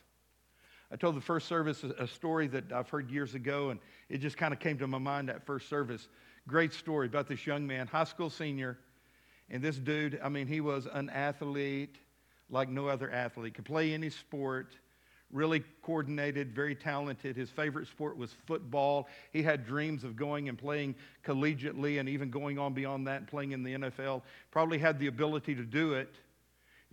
I 0.93 0.95
told 0.95 1.15
the 1.15 1.21
first 1.21 1.47
service 1.47 1.83
a, 1.83 2.05
story 2.05 2.45
that 2.49 2.71
I've 2.71 2.87
heard 2.87 3.09
years 3.09 3.33
ago, 3.33 3.71
and 3.71 3.79
it 4.09 4.19
just 4.19 4.37
kind 4.37 4.53
of 4.53 4.59
came 4.59 4.77
to 4.77 4.85
my 4.85 4.99
mind 4.99 5.27
that 5.27 5.43
first 5.43 5.67
service. 5.67 6.07
Great 6.47 6.71
story 6.71 7.07
about 7.07 7.27
this 7.27 7.47
young 7.47 7.65
man, 7.65 7.87
high 7.87 8.03
school 8.03 8.29
senior, 8.29 8.77
and 9.49 9.63
this 9.63 9.77
dude, 9.77 10.19
I 10.23 10.29
mean, 10.29 10.45
he 10.45 10.61
was 10.61 10.87
an 10.93 11.09
athlete 11.09 11.97
like 12.47 12.69
no 12.69 12.87
other 12.87 13.09
athlete, 13.09 13.55
could 13.55 13.65
play 13.65 13.91
any 13.91 14.11
sport, 14.11 14.75
really 15.31 15.63
coordinated, 15.81 16.53
very 16.53 16.75
talented. 16.75 17.35
His 17.35 17.49
favorite 17.49 17.87
sport 17.87 18.15
was 18.15 18.31
football. 18.45 19.07
He 19.31 19.41
had 19.41 19.65
dreams 19.65 20.03
of 20.03 20.15
going 20.15 20.47
and 20.47 20.59
playing 20.59 20.93
collegiately 21.25 21.99
and 21.99 22.07
even 22.07 22.29
going 22.29 22.59
on 22.59 22.75
beyond 22.75 23.07
that 23.07 23.17
and 23.17 23.27
playing 23.27 23.53
in 23.53 23.63
the 23.63 23.73
NFL. 23.73 24.21
Probably 24.51 24.77
had 24.77 24.99
the 24.99 25.07
ability 25.07 25.55
to 25.55 25.63
do 25.63 25.93
it. 25.93 26.13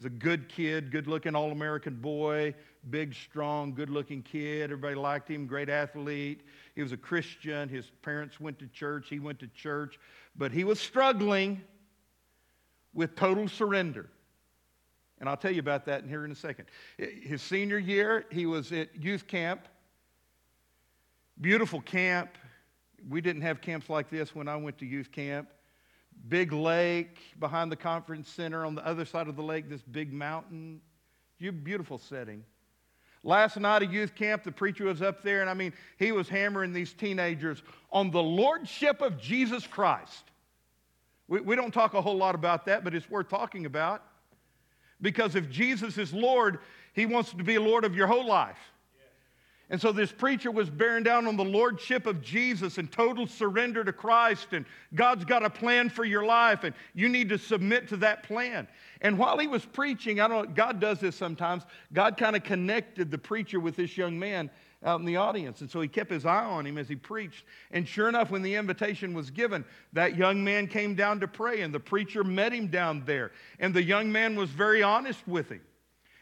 He's 0.01 0.07
a 0.07 0.09
good 0.09 0.49
kid, 0.49 0.91
good 0.91 1.07
looking 1.07 1.35
All 1.35 1.53
American 1.53 1.95
boy, 1.97 2.55
big, 2.89 3.13
strong, 3.13 3.75
good 3.75 3.91
looking 3.91 4.23
kid. 4.23 4.63
Everybody 4.63 4.95
liked 4.95 5.29
him, 5.29 5.47
great 5.47 5.69
athlete. 5.69 6.41
He 6.75 6.83
was 6.83 6.93
a 6.93 6.97
Christian. 6.97 7.69
His 7.69 7.91
parents 8.01 8.41
went 8.41 8.59
to 8.61 8.67
church. 8.69 9.09
He 9.11 9.19
went 9.19 9.39
to 9.41 9.47
church. 9.49 9.99
But 10.35 10.53
he 10.53 10.65
was 10.65 10.81
struggling 10.81 11.61
with 12.95 13.15
total 13.15 13.47
surrender. 13.47 14.09
And 15.19 15.29
I'll 15.29 15.37
tell 15.37 15.53
you 15.53 15.61
about 15.61 15.85
that 15.85 16.03
in 16.03 16.09
here 16.09 16.25
in 16.25 16.33
a 16.33 16.35
second. 16.35 16.65
His 16.97 17.43
senior 17.43 17.77
year, 17.77 18.25
he 18.31 18.47
was 18.47 18.73
at 18.73 18.97
youth 18.97 19.27
camp. 19.27 19.69
Beautiful 21.43 21.83
camp. 21.83 22.39
We 23.07 23.21
didn't 23.21 23.43
have 23.43 23.61
camps 23.61 23.91
like 23.91 24.09
this 24.09 24.35
when 24.35 24.49
I 24.49 24.57
went 24.57 24.79
to 24.79 24.87
youth 24.87 25.13
camp. 25.13 25.51
Big 26.29 26.53
lake 26.53 27.19
behind 27.39 27.73
the 27.73 27.77
conference 27.77 28.29
center. 28.29 28.65
On 28.65 28.75
the 28.75 28.87
other 28.87 29.05
side 29.05 29.29
of 29.29 29.37
the 29.37 29.43
lake, 29.43 29.69
this 29.69 29.83
big 29.83 30.13
mountain. 30.13 30.81
You 31.39 31.53
Beautiful 31.53 31.99
setting. 31.99 32.45
Last 33.23 33.59
night 33.59 33.83
at 33.83 33.93
youth 33.93 34.15
camp, 34.15 34.45
the 34.45 34.53
preacher 34.53 34.85
was 34.85 35.03
up 35.03 35.23
there, 35.23 35.43
and 35.43 35.51
I 35.51 35.55
mean, 35.55 35.75
he 35.99 36.11
was 36.11 36.29
hammering 36.29 36.73
these 36.73 36.93
teenagers 36.95 37.63
on 37.93 38.11
the 38.11 38.23
lordship 38.23 39.03
of 39.03 39.21
Jesus 39.21 39.67
Christ. 39.67 40.25
We, 41.29 41.41
we 41.41 41.57
don't 41.57 41.73
talk 41.73 41.95
a 41.95 42.01
whole 42.01 42.17
lot 42.17 42.35
about 42.35 42.65
that, 42.67 42.83
but 42.83 42.95
it's 42.95 43.11
worth 43.11 43.29
talking 43.29 43.67
about. 43.67 44.03
Because 45.03 45.35
if 45.35 45.51
Jesus 45.51 45.99
is 45.99 46.13
Lord, 46.13 46.61
he 46.95 47.07
wants 47.07 47.31
to 47.31 47.45
be 47.45 47.59
Lord 47.59 47.85
of 47.85 47.95
your 47.95 48.07
whole 48.07 48.27
life. 48.27 48.59
And 49.71 49.81
so 49.81 49.93
this 49.93 50.11
preacher 50.11 50.51
was 50.51 50.69
bearing 50.69 51.05
down 51.05 51.29
on 51.29 51.37
the 51.37 51.45
lordship 51.45 52.07
of 52.07 52.21
Jesus 52.21 52.79
and 52.79 52.91
total 52.91 53.29
surrender 53.29 53.85
to 53.85 53.93
Christ. 53.93 54.49
And 54.53 54.67
God's 54.97 55.25
got 55.25 55.45
a 55.45 55.51
plan 55.51 55.89
for 55.89 56.05
your 56.05 56.25
life, 56.25 56.65
and 56.65 56.75
you 56.93 57.09
need 57.09 57.29
to 57.29 57.39
submit 57.39 57.89
to 57.89 57.97
that 57.99 58.25
plan. 58.25 58.67
And 59.01 59.17
while 59.17 59.39
he 59.39 59.47
was 59.47 59.65
preaching, 59.65 60.21
I 60.21 60.27
don't 60.27 60.55
God 60.55 60.81
does 60.81 60.99
this 60.99 61.15
sometimes. 61.15 61.63
God 61.93 62.17
kind 62.17 62.35
of 62.35 62.43
connected 62.43 63.13
the 63.13 63.19
preacher 63.19 63.61
with 63.61 63.77
this 63.77 63.97
young 63.97 64.19
man 64.19 64.51
out 64.85 64.99
in 64.99 65.07
the 65.07 65.17
audience. 65.17 65.61
And 65.61 65.71
so 65.71 65.81
he 65.81 65.89
kept 65.89 66.11
his 66.11 66.27
eye 66.27 66.45
on 66.45 66.67
him 66.67 66.77
as 66.77 66.89
he 66.89 66.97
preached. 66.97 67.45
And 67.71 67.87
sure 67.87 68.09
enough, 68.09 68.31
when 68.31 68.43
the 68.43 68.57
invitation 68.57 69.15
was 69.15 69.31
given, 69.31 69.65
that 69.93 70.17
young 70.17 70.43
man 70.43 70.67
came 70.67 70.97
down 70.97 71.21
to 71.21 71.29
pray, 71.29 71.61
and 71.61 71.73
the 71.73 71.81
preacher 71.81 72.25
met 72.25 72.53
him 72.53 72.67
down 72.67 73.05
there. 73.07 73.31
And 73.61 73.73
the 73.73 73.83
young 73.83 74.11
man 74.11 74.35
was 74.35 74.51
very 74.51 74.83
honest 74.83 75.27
with 75.29 75.51
him. 75.51 75.61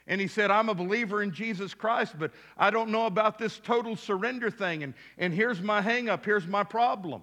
And 0.08 0.20
he 0.20 0.26
said, 0.26 0.50
I'm 0.50 0.70
a 0.70 0.74
believer 0.74 1.22
in 1.22 1.32
Jesus 1.32 1.74
Christ, 1.74 2.14
but 2.18 2.32
I 2.56 2.70
don't 2.70 2.90
know 2.90 3.06
about 3.06 3.38
this 3.38 3.58
total 3.58 3.94
surrender 3.94 4.50
thing. 4.50 4.82
And, 4.82 4.94
and 5.18 5.34
here's 5.34 5.60
my 5.60 5.82
hang 5.82 6.08
up, 6.08 6.24
here's 6.24 6.46
my 6.46 6.64
problem. 6.64 7.22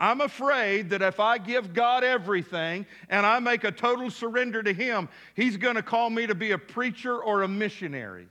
I'm 0.00 0.20
afraid 0.20 0.90
that 0.90 1.00
if 1.00 1.20
I 1.20 1.38
give 1.38 1.72
God 1.72 2.02
everything 2.02 2.86
and 3.08 3.24
I 3.24 3.38
make 3.38 3.62
a 3.62 3.70
total 3.70 4.10
surrender 4.10 4.60
to 4.64 4.72
Him, 4.72 5.08
He's 5.36 5.56
going 5.56 5.76
to 5.76 5.82
call 5.82 6.10
me 6.10 6.26
to 6.26 6.34
be 6.34 6.50
a 6.50 6.58
preacher 6.58 7.16
or 7.16 7.42
a 7.42 7.48
missionary. 7.48 8.26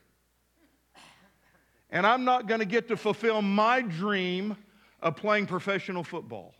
And 1.89 2.05
I'm 2.05 2.25
not 2.25 2.47
going 2.47 2.59
to 2.59 2.65
get 2.65 2.89
to 2.89 2.97
fulfill 2.97 3.41
my 3.41 3.81
dream 3.81 4.57
of 5.01 5.15
playing 5.15 5.45
professional 5.45 6.03
football. 6.03 6.53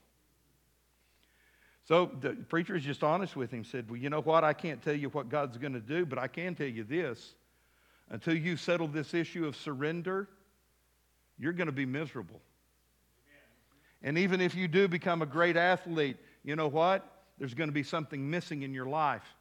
So 1.92 2.10
the 2.22 2.30
preacher 2.48 2.74
is 2.74 2.86
just 2.86 3.04
honest 3.04 3.36
with 3.36 3.52
him, 3.52 3.66
said, 3.66 3.90
Well, 3.90 4.00
you 4.00 4.10
know 4.10 4.22
what? 4.22 4.46
I 4.46 4.54
can't 4.54 4.82
tell 4.82 4.96
you 4.96 5.10
what 5.10 5.28
God's 5.28 5.58
going 5.58 5.74
to 5.74 5.82
do, 5.82 6.06
but 6.06 6.18
I 6.18 6.28
can 6.28 6.56
tell 6.56 6.70
you 6.70 6.86
this. 6.86 7.34
Until 8.10 8.34
you 8.34 8.56
settle 8.56 8.88
this 8.88 9.14
issue 9.14 9.46
of 9.46 9.58
surrender, 9.58 10.30
you're 11.38 11.52
going 11.52 11.66
to 11.66 11.74
be 11.74 11.86
miserable. 11.86 12.40
And 14.02 14.18
even 14.18 14.40
if 14.40 14.56
you 14.56 14.70
do 14.70 14.88
become 14.88 15.22
a 15.22 15.26
great 15.26 15.58
athlete, 15.58 16.16
you 16.46 16.56
know 16.56 16.70
what? 16.70 17.26
There's 17.38 17.54
going 17.54 17.68
to 17.68 17.74
be 17.74 17.84
something 17.84 18.30
missing 18.30 18.62
in 18.62 18.74
your 18.74 18.86
life 18.86 19.36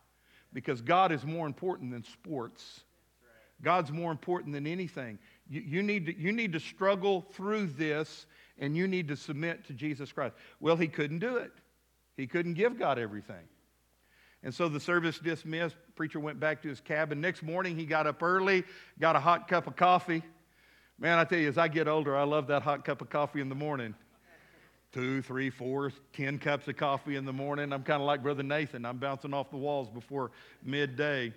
because 0.52 0.80
God 0.80 1.12
is 1.12 1.24
more 1.24 1.46
important 1.46 1.92
than 1.92 2.02
sports. 2.02 2.80
God's 3.62 3.92
more 3.92 4.10
important 4.10 4.54
than 4.54 4.66
anything. 4.66 5.20
You, 5.48 5.60
you, 5.60 5.82
need 5.84 6.04
to, 6.06 6.18
you 6.18 6.32
need 6.32 6.52
to 6.54 6.60
struggle 6.60 7.28
through 7.32 7.68
this 7.68 8.26
and 8.58 8.76
you 8.76 8.88
need 8.88 9.06
to 9.06 9.16
submit 9.16 9.64
to 9.68 9.72
Jesus 9.72 10.10
Christ. 10.10 10.34
Well, 10.58 10.74
he 10.74 10.88
couldn't 10.88 11.20
do 11.20 11.36
it. 11.36 11.52
He 12.20 12.26
couldn't 12.26 12.52
give 12.52 12.78
God 12.78 12.98
everything. 12.98 13.48
And 14.42 14.54
so 14.54 14.68
the 14.68 14.78
service 14.78 15.18
dismissed. 15.18 15.74
Preacher 15.96 16.20
went 16.20 16.38
back 16.38 16.60
to 16.62 16.68
his 16.68 16.78
cabin. 16.78 17.18
Next 17.18 17.42
morning, 17.42 17.76
he 17.76 17.86
got 17.86 18.06
up 18.06 18.22
early, 18.22 18.64
got 18.98 19.16
a 19.16 19.20
hot 19.20 19.48
cup 19.48 19.66
of 19.66 19.74
coffee. 19.74 20.22
Man, 20.98 21.18
I 21.18 21.24
tell 21.24 21.38
you, 21.38 21.48
as 21.48 21.56
I 21.56 21.68
get 21.68 21.88
older, 21.88 22.14
I 22.14 22.24
love 22.24 22.46
that 22.48 22.60
hot 22.60 22.84
cup 22.84 23.00
of 23.00 23.08
coffee 23.08 23.40
in 23.40 23.48
the 23.48 23.54
morning. 23.54 23.94
Two, 24.92 25.22
three, 25.22 25.48
four, 25.48 25.92
ten 26.12 26.38
cups 26.38 26.68
of 26.68 26.76
coffee 26.76 27.16
in 27.16 27.24
the 27.24 27.32
morning. 27.32 27.72
I'm 27.72 27.84
kind 27.84 28.02
of 28.02 28.06
like 28.06 28.22
Brother 28.22 28.42
Nathan. 28.42 28.84
I'm 28.84 28.98
bouncing 28.98 29.32
off 29.32 29.50
the 29.50 29.56
walls 29.56 29.88
before 29.88 30.30
midday. 30.62 31.32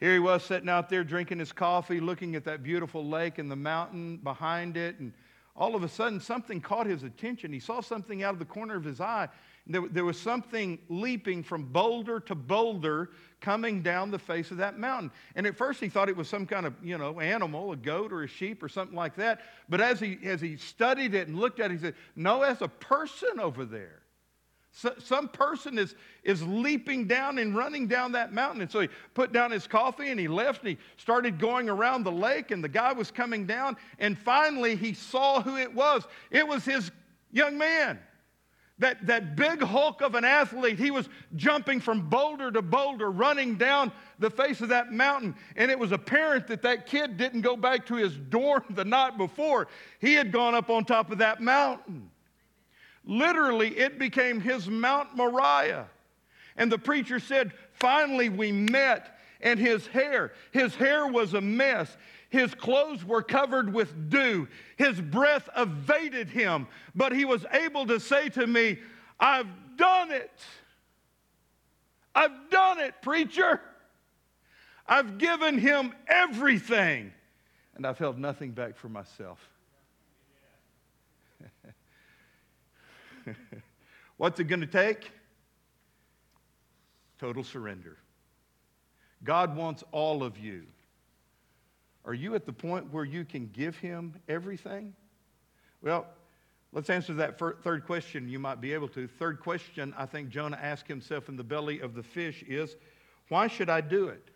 Here 0.00 0.14
he 0.14 0.18
was 0.18 0.42
sitting 0.42 0.68
out 0.68 0.88
there 0.88 1.04
drinking 1.04 1.38
his 1.38 1.52
coffee, 1.52 2.00
looking 2.00 2.34
at 2.34 2.44
that 2.46 2.64
beautiful 2.64 3.06
lake 3.06 3.38
and 3.38 3.48
the 3.48 3.56
mountain 3.56 4.16
behind 4.16 4.76
it. 4.76 4.98
And 4.98 5.12
all 5.56 5.76
of 5.76 5.84
a 5.84 5.88
sudden, 5.88 6.20
something 6.20 6.60
caught 6.60 6.86
his 6.86 7.04
attention. 7.04 7.52
He 7.52 7.60
saw 7.60 7.80
something 7.80 8.22
out 8.22 8.32
of 8.32 8.38
the 8.38 8.44
corner 8.44 8.76
of 8.76 8.84
his 8.84 9.00
eye. 9.00 9.28
There, 9.66 9.88
there, 9.88 10.04
was 10.04 10.18
something 10.20 10.78
leaping 10.88 11.42
from 11.42 11.64
boulder 11.64 12.20
to 12.20 12.34
boulder 12.34 13.10
coming 13.40 13.80
down 13.80 14.10
the 14.10 14.18
face 14.18 14.50
of 14.50 14.58
that 14.58 14.78
mountain. 14.78 15.10
And 15.36 15.46
at 15.46 15.56
first 15.56 15.80
he 15.80 15.88
thought 15.88 16.08
it 16.08 16.16
was 16.16 16.28
some 16.28 16.44
kind 16.44 16.66
of, 16.66 16.74
you 16.82 16.98
know, 16.98 17.18
animal, 17.20 17.72
a 17.72 17.76
goat 17.76 18.12
or 18.12 18.24
a 18.24 18.28
sheep 18.28 18.62
or 18.62 18.68
something 18.68 18.96
like 18.96 19.14
that. 19.16 19.40
But 19.68 19.80
as 19.80 20.00
he, 20.00 20.18
as 20.24 20.40
he 20.40 20.56
studied 20.56 21.14
it 21.14 21.28
and 21.28 21.38
looked 21.38 21.60
at 21.60 21.70
it, 21.70 21.74
he 21.74 21.80
said, 21.80 21.94
no, 22.14 22.40
that's 22.40 22.60
a 22.60 22.68
person 22.68 23.40
over 23.40 23.64
there. 23.64 24.03
So, 24.76 24.92
some 24.98 25.28
person 25.28 25.78
is, 25.78 25.94
is 26.24 26.42
leaping 26.42 27.06
down 27.06 27.38
and 27.38 27.56
running 27.56 27.86
down 27.86 28.10
that 28.12 28.32
mountain. 28.32 28.60
And 28.60 28.70
so 28.70 28.80
he 28.80 28.88
put 29.14 29.32
down 29.32 29.52
his 29.52 29.68
coffee 29.68 30.10
and 30.10 30.18
he 30.18 30.26
left 30.26 30.62
and 30.62 30.70
he 30.70 30.78
started 30.96 31.38
going 31.38 31.70
around 31.70 32.02
the 32.02 32.12
lake 32.12 32.50
and 32.50 32.62
the 32.62 32.68
guy 32.68 32.92
was 32.92 33.12
coming 33.12 33.46
down. 33.46 33.76
And 34.00 34.18
finally 34.18 34.74
he 34.74 34.92
saw 34.92 35.40
who 35.40 35.56
it 35.56 35.72
was. 35.72 36.02
It 36.32 36.46
was 36.46 36.64
his 36.64 36.90
young 37.30 37.56
man. 37.56 38.00
That, 38.80 39.06
that 39.06 39.36
big 39.36 39.62
hulk 39.62 40.02
of 40.02 40.16
an 40.16 40.24
athlete, 40.24 40.80
he 40.80 40.90
was 40.90 41.08
jumping 41.36 41.78
from 41.78 42.08
boulder 42.08 42.50
to 42.50 42.60
boulder, 42.60 43.12
running 43.12 43.54
down 43.54 43.92
the 44.18 44.28
face 44.30 44.60
of 44.60 44.70
that 44.70 44.92
mountain. 44.92 45.36
And 45.54 45.70
it 45.70 45.78
was 45.78 45.92
apparent 45.92 46.48
that 46.48 46.62
that 46.62 46.86
kid 46.86 47.16
didn't 47.16 47.42
go 47.42 47.56
back 47.56 47.86
to 47.86 47.94
his 47.94 48.16
dorm 48.16 48.64
the 48.70 48.84
night 48.84 49.16
before. 49.16 49.68
He 50.00 50.14
had 50.14 50.32
gone 50.32 50.56
up 50.56 50.68
on 50.68 50.84
top 50.84 51.12
of 51.12 51.18
that 51.18 51.40
mountain. 51.40 52.10
Literally, 53.06 53.76
it 53.78 53.98
became 53.98 54.40
his 54.40 54.68
Mount 54.68 55.16
Moriah. 55.16 55.86
And 56.56 56.70
the 56.70 56.78
preacher 56.78 57.18
said, 57.18 57.52
finally 57.72 58.28
we 58.28 58.52
met, 58.52 59.18
and 59.40 59.58
his 59.58 59.86
hair, 59.86 60.32
his 60.52 60.74
hair 60.74 61.06
was 61.06 61.34
a 61.34 61.40
mess. 61.40 61.96
His 62.30 62.54
clothes 62.54 63.04
were 63.04 63.22
covered 63.22 63.72
with 63.72 64.10
dew. 64.10 64.48
His 64.76 65.00
breath 65.00 65.48
evaded 65.56 66.28
him, 66.28 66.66
but 66.94 67.12
he 67.12 67.24
was 67.24 67.44
able 67.52 67.86
to 67.86 68.00
say 68.00 68.28
to 68.30 68.46
me, 68.46 68.78
I've 69.20 69.46
done 69.76 70.10
it. 70.10 70.40
I've 72.14 72.50
done 72.50 72.78
it, 72.78 72.94
preacher. 73.02 73.60
I've 74.86 75.18
given 75.18 75.58
him 75.58 75.92
everything, 76.06 77.12
and 77.74 77.86
I've 77.86 77.98
held 77.98 78.18
nothing 78.18 78.52
back 78.52 78.76
for 78.76 78.88
myself. 78.88 79.38
What's 84.16 84.40
it 84.40 84.44
going 84.44 84.60
to 84.60 84.66
take? 84.66 85.10
Total 87.18 87.42
surrender. 87.42 87.96
God 89.22 89.56
wants 89.56 89.82
all 89.92 90.22
of 90.22 90.38
you. 90.38 90.64
Are 92.04 92.14
you 92.14 92.34
at 92.34 92.44
the 92.44 92.52
point 92.52 92.92
where 92.92 93.04
you 93.04 93.24
can 93.24 93.48
give 93.52 93.76
Him 93.78 94.14
everything? 94.28 94.94
Well, 95.80 96.06
let's 96.72 96.90
answer 96.90 97.14
that 97.14 97.38
third 97.38 97.86
question. 97.86 98.28
You 98.28 98.38
might 98.38 98.60
be 98.60 98.72
able 98.74 98.88
to. 98.88 99.06
Third 99.06 99.40
question 99.40 99.94
I 99.96 100.06
think 100.06 100.28
Jonah 100.28 100.58
asked 100.60 100.86
himself 100.86 101.28
in 101.28 101.36
the 101.36 101.44
belly 101.44 101.80
of 101.80 101.94
the 101.94 102.02
fish 102.02 102.44
is 102.46 102.76
why 103.28 103.46
should 103.46 103.70
I 103.70 103.80
do 103.80 104.08
it? 104.08 104.28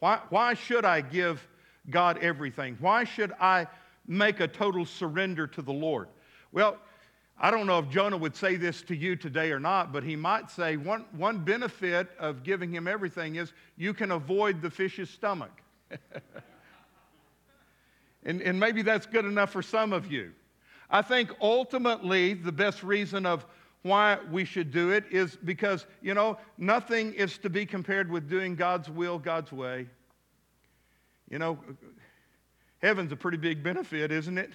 Why, 0.00 0.20
why 0.30 0.54
should 0.54 0.84
I 0.84 1.00
give 1.00 1.46
God 1.90 2.18
everything? 2.18 2.76
Why 2.80 3.04
should 3.04 3.32
I 3.40 3.66
make 4.06 4.40
a 4.40 4.48
total 4.48 4.84
surrender 4.84 5.46
to 5.46 5.62
the 5.62 5.72
Lord? 5.72 6.08
Well, 6.52 6.78
I 7.40 7.52
don't 7.52 7.66
know 7.66 7.78
if 7.78 7.88
Jonah 7.88 8.16
would 8.16 8.34
say 8.34 8.56
this 8.56 8.82
to 8.82 8.96
you 8.96 9.14
today 9.14 9.52
or 9.52 9.60
not, 9.60 9.92
but 9.92 10.02
he 10.02 10.16
might 10.16 10.50
say 10.50 10.76
one, 10.76 11.04
one 11.12 11.44
benefit 11.44 12.08
of 12.18 12.42
giving 12.42 12.72
him 12.72 12.88
everything 12.88 13.36
is 13.36 13.52
you 13.76 13.94
can 13.94 14.10
avoid 14.10 14.60
the 14.60 14.70
fish's 14.70 15.08
stomach. 15.08 15.62
and, 18.24 18.42
and 18.42 18.58
maybe 18.58 18.82
that's 18.82 19.06
good 19.06 19.24
enough 19.24 19.50
for 19.52 19.62
some 19.62 19.92
of 19.92 20.10
you. 20.10 20.32
I 20.90 21.02
think 21.02 21.30
ultimately 21.40 22.34
the 22.34 22.50
best 22.50 22.82
reason 22.82 23.24
of 23.24 23.46
why 23.82 24.18
we 24.30 24.44
should 24.44 24.72
do 24.72 24.90
it 24.90 25.04
is 25.10 25.36
because, 25.36 25.86
you 26.02 26.14
know, 26.14 26.38
nothing 26.56 27.14
is 27.14 27.38
to 27.38 27.50
be 27.50 27.64
compared 27.64 28.10
with 28.10 28.28
doing 28.28 28.56
God's 28.56 28.90
will, 28.90 29.18
God's 29.18 29.52
way. 29.52 29.86
You 31.30 31.38
know, 31.38 31.58
heaven's 32.82 33.12
a 33.12 33.16
pretty 33.16 33.36
big 33.36 33.62
benefit, 33.62 34.10
isn't 34.10 34.38
it? 34.38 34.50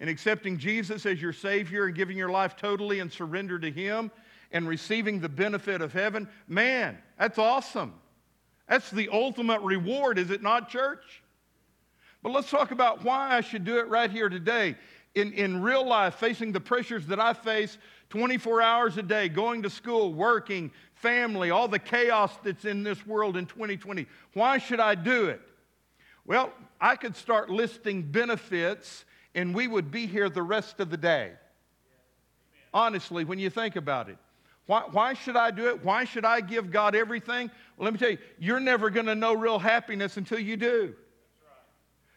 And 0.00 0.08
accepting 0.08 0.58
Jesus 0.58 1.04
as 1.06 1.20
your 1.20 1.32
Savior 1.32 1.84
and 1.84 1.94
giving 1.94 2.16
your 2.16 2.30
life 2.30 2.56
totally 2.56 3.00
and 3.00 3.12
surrender 3.12 3.58
to 3.58 3.70
Him 3.70 4.10
and 4.50 4.66
receiving 4.66 5.20
the 5.20 5.28
benefit 5.28 5.82
of 5.82 5.92
heaven, 5.92 6.28
man, 6.48 6.98
that's 7.18 7.38
awesome. 7.38 7.94
That's 8.68 8.90
the 8.90 9.08
ultimate 9.12 9.60
reward, 9.60 10.18
is 10.18 10.30
it 10.30 10.42
not, 10.42 10.68
church? 10.70 11.22
But 12.22 12.32
let's 12.32 12.50
talk 12.50 12.70
about 12.70 13.04
why 13.04 13.36
I 13.36 13.40
should 13.40 13.64
do 13.64 13.78
it 13.78 13.88
right 13.88 14.10
here 14.10 14.28
today. 14.28 14.76
In, 15.14 15.32
in 15.32 15.60
real 15.60 15.84
life, 15.84 16.14
facing 16.14 16.52
the 16.52 16.60
pressures 16.60 17.06
that 17.06 17.18
I 17.18 17.32
face 17.32 17.78
24 18.10 18.62
hours 18.62 18.96
a 18.96 19.02
day, 19.02 19.28
going 19.28 19.62
to 19.62 19.70
school, 19.70 20.14
working, 20.14 20.70
family, 20.94 21.50
all 21.50 21.66
the 21.66 21.78
chaos 21.78 22.32
that's 22.44 22.64
in 22.64 22.82
this 22.82 23.04
world 23.06 23.36
in 23.36 23.46
2020. 23.46 24.06
Why 24.34 24.58
should 24.58 24.80
I 24.80 24.94
do 24.94 25.26
it? 25.26 25.40
Well, 26.24 26.52
I 26.80 26.94
could 26.94 27.16
start 27.16 27.50
listing 27.50 28.02
benefits 28.02 29.04
and 29.34 29.54
we 29.54 29.68
would 29.68 29.90
be 29.90 30.06
here 30.06 30.28
the 30.28 30.42
rest 30.42 30.80
of 30.80 30.90
the 30.90 30.96
day. 30.96 31.32
Honestly, 32.72 33.24
when 33.24 33.38
you 33.38 33.50
think 33.50 33.76
about 33.76 34.08
it. 34.08 34.18
Why, 34.66 34.82
why 34.90 35.14
should 35.14 35.36
I 35.36 35.50
do 35.50 35.68
it? 35.68 35.84
Why 35.84 36.04
should 36.04 36.24
I 36.24 36.40
give 36.40 36.70
God 36.70 36.94
everything? 36.94 37.50
Well, 37.76 37.84
let 37.84 37.92
me 37.92 37.98
tell 37.98 38.10
you, 38.10 38.18
you're 38.38 38.60
never 38.60 38.88
going 38.88 39.06
to 39.06 39.16
know 39.16 39.34
real 39.34 39.58
happiness 39.58 40.16
until 40.16 40.38
you 40.38 40.56
do. 40.56 40.94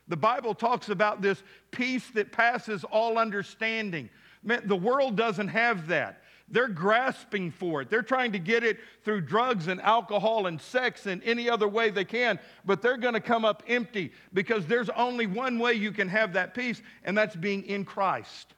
The 0.08 0.18
Bible 0.18 0.54
talks 0.54 0.90
about 0.90 1.22
this 1.22 1.42
peace 1.72 2.08
that 2.14 2.32
passes 2.32 2.84
all 2.84 3.18
understanding. 3.18 4.10
Man, 4.44 4.62
the 4.66 4.76
world 4.76 5.16
doesn't 5.16 5.48
have 5.48 5.88
that. 5.88 6.23
They're 6.50 6.68
grasping 6.68 7.52
for 7.52 7.82
it. 7.82 7.90
They're 7.90 8.02
trying 8.02 8.34
to 8.34 8.40
get 8.40 8.64
it 8.64 8.78
through 9.04 9.22
drugs 9.22 9.68
and 9.68 9.82
alcohol 9.82 10.48
and 10.48 10.62
sex 10.62 11.06
and 11.06 11.24
any 11.24 11.50
other 11.50 11.68
way 11.68 11.90
they 11.90 12.06
can, 12.06 12.40
but 12.66 12.82
they're 12.82 12.98
going 12.98 13.14
to 13.14 13.22
come 13.22 13.46
up 13.46 13.64
empty 13.68 14.12
because 14.34 14.66
there's 14.66 14.90
only 14.90 15.26
one 15.26 15.58
way 15.58 15.74
you 15.74 15.92
can 15.92 16.10
have 16.10 16.34
that 16.34 16.54
peace, 16.54 16.82
and 17.04 17.18
that's 17.18 17.36
being 17.36 17.64
in 17.64 17.86
Christ. 17.86 18.54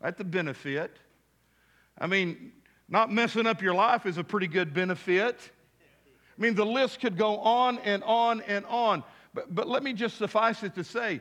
That's 0.00 0.18
the 0.18 0.24
benefit. 0.24 0.98
I 1.98 2.06
mean, 2.08 2.52
not 2.88 3.12
messing 3.12 3.46
up 3.46 3.62
your 3.62 3.74
life 3.74 4.04
is 4.04 4.18
a 4.18 4.24
pretty 4.24 4.48
good 4.48 4.74
benefit. 4.74 5.50
I 6.36 6.42
mean, 6.42 6.54
the 6.54 6.66
list 6.66 7.00
could 7.00 7.16
go 7.16 7.38
on 7.38 7.78
and 7.78 8.02
on 8.04 8.40
and 8.42 8.66
on. 8.66 9.04
But, 9.32 9.54
but 9.54 9.68
let 9.68 9.82
me 9.82 9.92
just 9.92 10.18
suffice 10.18 10.62
it 10.62 10.74
to 10.74 10.84
say 10.84 11.20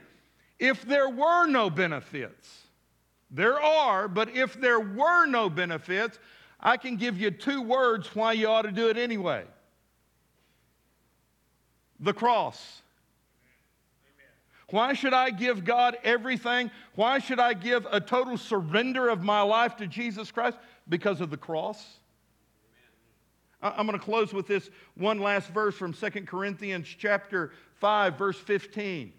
if 0.60 0.84
there 0.84 1.10
were 1.10 1.46
no 1.48 1.70
benefits, 1.70 2.68
there 3.32 3.60
are, 3.60 4.08
but 4.08 4.36
if 4.36 4.60
there 4.60 4.80
were 4.80 5.26
no 5.26 5.50
benefits, 5.50 6.20
I 6.60 6.78
can 6.78 6.98
give 6.98 7.20
you 7.20 7.32
two 7.32 7.62
words 7.62 8.14
why 8.14 8.34
you 8.34 8.48
ought 8.48 8.64
to 8.64 8.72
do 8.72 8.90
it 8.90 8.98
anyway 8.98 9.46
the 12.02 12.14
cross. 12.14 12.82
Why 14.72 14.94
should 14.94 15.14
I 15.14 15.30
give 15.30 15.64
God 15.64 15.98
everything? 16.04 16.72
Why 16.96 17.20
should 17.20 17.40
I 17.40 17.54
give 17.54 17.86
a 17.92 18.00
total 18.00 18.38
surrender 18.38 19.10
of 19.10 19.22
my 19.22 19.42
life 19.42 19.76
to 19.78 19.88
Jesus 19.88 20.32
Christ? 20.32 20.58
Because 20.90 21.22
of 21.22 21.30
the 21.30 21.38
cross. 21.38 22.00
I'm 23.62 23.86
going 23.86 24.00
to 24.00 24.04
close 24.04 24.34
with 24.34 24.48
this 24.48 24.70
one 24.96 25.20
last 25.20 25.50
verse 25.50 25.76
from 25.76 25.94
2 25.94 26.10
Corinthians 26.26 26.88
chapter 26.88 27.52
5 27.76 28.18
verse 28.18 28.38
15. 28.38 29.14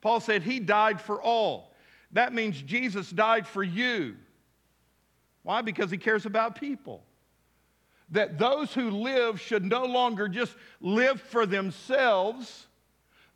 Paul 0.00 0.18
said 0.18 0.42
he 0.42 0.58
died 0.58 1.00
for 1.00 1.22
all. 1.22 1.69
That 2.12 2.32
means 2.32 2.60
Jesus 2.60 3.10
died 3.10 3.46
for 3.46 3.62
you. 3.62 4.16
Why? 5.42 5.62
Because 5.62 5.90
he 5.90 5.98
cares 5.98 6.26
about 6.26 6.58
people. 6.60 7.02
That 8.10 8.38
those 8.38 8.74
who 8.74 8.90
live 8.90 9.40
should 9.40 9.64
no 9.64 9.84
longer 9.84 10.28
just 10.28 10.54
live 10.80 11.20
for 11.20 11.46
themselves, 11.46 12.66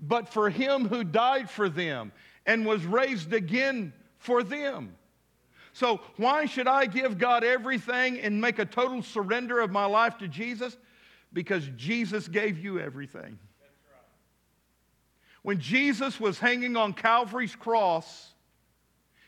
but 0.00 0.28
for 0.28 0.50
him 0.50 0.88
who 0.88 1.04
died 1.04 1.48
for 1.48 1.68
them 1.68 2.12
and 2.44 2.66
was 2.66 2.84
raised 2.84 3.32
again 3.32 3.92
for 4.18 4.42
them. 4.42 4.96
So, 5.72 6.00
why 6.16 6.46
should 6.46 6.68
I 6.68 6.86
give 6.86 7.18
God 7.18 7.42
everything 7.42 8.20
and 8.20 8.40
make 8.40 8.58
a 8.58 8.64
total 8.64 9.02
surrender 9.02 9.60
of 9.60 9.70
my 9.70 9.86
life 9.86 10.18
to 10.18 10.28
Jesus? 10.28 10.76
Because 11.32 11.68
Jesus 11.76 12.28
gave 12.28 12.58
you 12.58 12.78
everything. 12.78 13.38
When 15.42 15.58
Jesus 15.58 16.20
was 16.20 16.38
hanging 16.38 16.76
on 16.76 16.92
Calvary's 16.92 17.56
cross, 17.56 18.33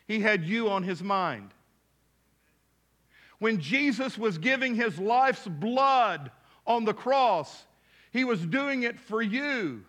he 0.06 0.20
had 0.20 0.44
you 0.44 0.68
on 0.68 0.82
his 0.82 1.02
mind. 1.02 1.50
When 3.38 3.60
Jesus 3.60 4.16
was 4.16 4.38
giving 4.38 4.74
his 4.74 4.98
life's 4.98 5.46
blood 5.46 6.30
on 6.66 6.84
the 6.84 6.94
cross, 6.94 7.66
he 8.12 8.24
was 8.24 8.40
doing 8.46 8.84
it 8.84 8.98
for 8.98 9.20
you 9.20 9.84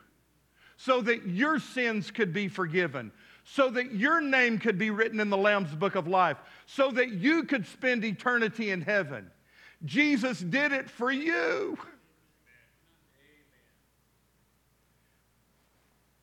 so 0.75 1.01
that 1.01 1.25
your 1.25 1.59
sins 1.59 2.11
could 2.11 2.33
be 2.33 2.47
forgiven, 2.47 3.11
so 3.43 3.69
that 3.69 3.93
your 3.93 4.21
name 4.21 4.59
could 4.59 4.77
be 4.77 4.91
written 4.91 5.19
in 5.19 5.29
the 5.29 5.37
Lamb's 5.37 5.73
book 5.73 5.95
of 5.95 6.07
life, 6.07 6.37
so 6.65 6.91
that 6.91 7.09
you 7.09 7.43
could 7.43 7.65
spend 7.65 8.03
eternity 8.05 8.69
in 8.69 8.81
heaven. 8.81 9.31
Jesus 9.85 10.39
did 10.39 10.71
it 10.71 10.89
for 10.89 11.11
you. 11.11 11.77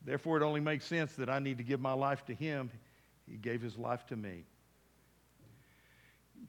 Therefore, 0.04 0.36
it 0.36 0.42
only 0.42 0.60
makes 0.60 0.84
sense 0.84 1.14
that 1.14 1.30
I 1.30 1.38
need 1.38 1.58
to 1.58 1.64
give 1.64 1.80
my 1.80 1.94
life 1.94 2.24
to 2.26 2.34
him. 2.34 2.70
He 3.30 3.36
gave 3.36 3.62
his 3.62 3.76
life 3.76 4.06
to 4.06 4.16
me. 4.16 4.44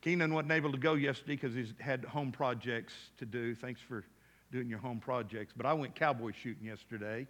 Keenan 0.01 0.34
wasn't 0.34 0.51
able 0.51 0.71
to 0.71 0.78
go 0.78 0.93
yesterday 0.93 1.36
because 1.36 1.53
he's 1.53 1.73
had 1.80 2.03
home 2.05 2.32
projects 2.32 2.93
to 3.17 3.26
do. 3.26 3.55
Thanks 3.55 3.82
for 3.82 4.03
doing 4.51 4.69
your 4.69 4.80
home 4.80 4.99
projects. 4.99 5.53
But 5.55 5.65
I 5.65 5.73
went 5.73 5.95
cowboy 5.95 6.32
shooting 6.32 6.65
yesterday 6.67 7.28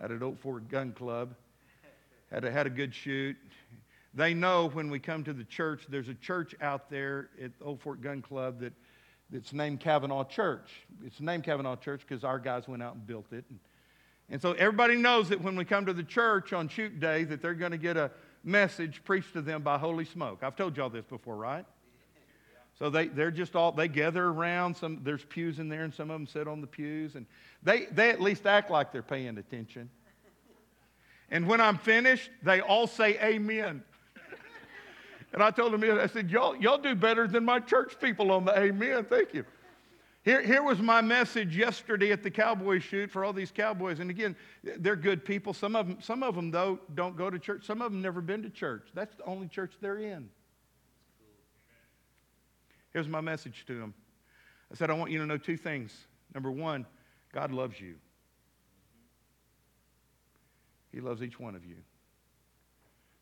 at 0.00 0.10
an 0.10 0.22
Old 0.22 0.38
Fort 0.40 0.68
Gun 0.68 0.92
Club. 0.92 1.34
Had 2.30 2.44
a, 2.44 2.50
had 2.50 2.66
a 2.66 2.70
good 2.70 2.94
shoot. 2.94 3.36
They 4.14 4.34
know 4.34 4.68
when 4.70 4.90
we 4.90 4.98
come 4.98 5.22
to 5.24 5.32
the 5.32 5.44
church, 5.44 5.84
there's 5.88 6.08
a 6.08 6.14
church 6.14 6.54
out 6.60 6.90
there 6.90 7.28
at 7.42 7.52
Old 7.62 7.80
Fort 7.80 8.00
Gun 8.00 8.22
Club 8.22 8.60
that, 8.60 8.72
that's 9.30 9.52
named 9.52 9.80
Cavanaugh 9.80 10.24
Church. 10.24 10.70
It's 11.04 11.20
named 11.20 11.44
Cavanaugh 11.44 11.76
Church 11.76 12.00
because 12.06 12.24
our 12.24 12.38
guys 12.38 12.66
went 12.66 12.82
out 12.82 12.94
and 12.94 13.06
built 13.06 13.32
it. 13.32 13.44
And, 13.50 13.60
and 14.30 14.42
so 14.42 14.52
everybody 14.52 14.96
knows 14.96 15.28
that 15.28 15.40
when 15.40 15.54
we 15.54 15.64
come 15.64 15.86
to 15.86 15.92
the 15.92 16.02
church 16.02 16.52
on 16.52 16.68
shoot 16.68 16.98
day 16.98 17.24
that 17.24 17.42
they're 17.42 17.54
going 17.54 17.72
to 17.72 17.78
get 17.78 17.96
a 17.96 18.10
message 18.46 19.02
preached 19.04 19.32
to 19.34 19.42
them 19.42 19.62
by 19.62 19.76
Holy 19.76 20.04
Smoke. 20.04 20.38
I've 20.42 20.56
told 20.56 20.76
y'all 20.76 20.88
this 20.88 21.04
before, 21.04 21.36
right? 21.36 21.66
So 22.78 22.90
they, 22.90 23.08
they're 23.08 23.30
just 23.30 23.56
all, 23.56 23.72
they 23.72 23.88
gather 23.88 24.24
around. 24.24 24.76
Some, 24.76 25.00
there's 25.02 25.24
pews 25.24 25.58
in 25.58 25.68
there, 25.68 25.84
and 25.84 25.92
some 25.92 26.10
of 26.10 26.14
them 26.14 26.26
sit 26.26 26.46
on 26.46 26.60
the 26.60 26.66
pews. 26.66 27.16
And 27.16 27.26
they, 27.62 27.86
they 27.86 28.10
at 28.10 28.20
least 28.20 28.46
act 28.46 28.70
like 28.70 28.92
they're 28.92 29.02
paying 29.02 29.38
attention. 29.38 29.90
And 31.30 31.48
when 31.48 31.60
I'm 31.60 31.78
finished, 31.78 32.30
they 32.42 32.60
all 32.60 32.86
say 32.86 33.18
amen. 33.20 33.82
and 35.32 35.42
I 35.42 35.50
told 35.50 35.72
them, 35.72 35.82
I 35.98 36.06
said, 36.06 36.30
y'all, 36.30 36.54
y'all 36.56 36.78
do 36.78 36.94
better 36.94 37.26
than 37.26 37.44
my 37.44 37.60
church 37.60 37.98
people 38.00 38.30
on 38.30 38.44
the 38.44 38.56
amen. 38.56 39.06
Thank 39.08 39.34
you. 39.34 39.44
Here, 40.26 40.42
here 40.42 40.62
was 40.64 40.80
my 40.80 41.02
message 41.02 41.56
yesterday 41.56 42.10
at 42.10 42.24
the 42.24 42.32
cowboy 42.32 42.80
shoot 42.80 43.12
for 43.12 43.24
all 43.24 43.32
these 43.32 43.52
cowboys. 43.52 44.00
And 44.00 44.10
again, 44.10 44.34
they're 44.64 44.96
good 44.96 45.24
people. 45.24 45.54
Some 45.54 45.76
of 45.76 45.86
them, 45.86 45.98
some 46.00 46.24
of 46.24 46.34
them 46.34 46.50
though, 46.50 46.80
don't 46.96 47.16
go 47.16 47.30
to 47.30 47.38
church. 47.38 47.64
Some 47.64 47.80
of 47.80 47.92
them 47.92 48.02
never 48.02 48.20
been 48.20 48.42
to 48.42 48.50
church. 48.50 48.88
That's 48.92 49.14
the 49.14 49.22
only 49.22 49.46
church 49.46 49.74
they're 49.80 50.00
in. 50.00 50.28
Here's 52.92 53.06
my 53.06 53.20
message 53.20 53.62
to 53.68 53.78
them. 53.78 53.94
I 54.72 54.74
said, 54.74 54.90
I 54.90 54.94
want 54.94 55.12
you 55.12 55.20
to 55.20 55.26
know 55.26 55.38
two 55.38 55.56
things. 55.56 55.96
Number 56.34 56.50
one, 56.50 56.86
God 57.32 57.52
loves 57.52 57.80
you. 57.80 57.94
He 60.90 61.00
loves 61.00 61.22
each 61.22 61.38
one 61.38 61.54
of 61.54 61.64
you. 61.64 61.76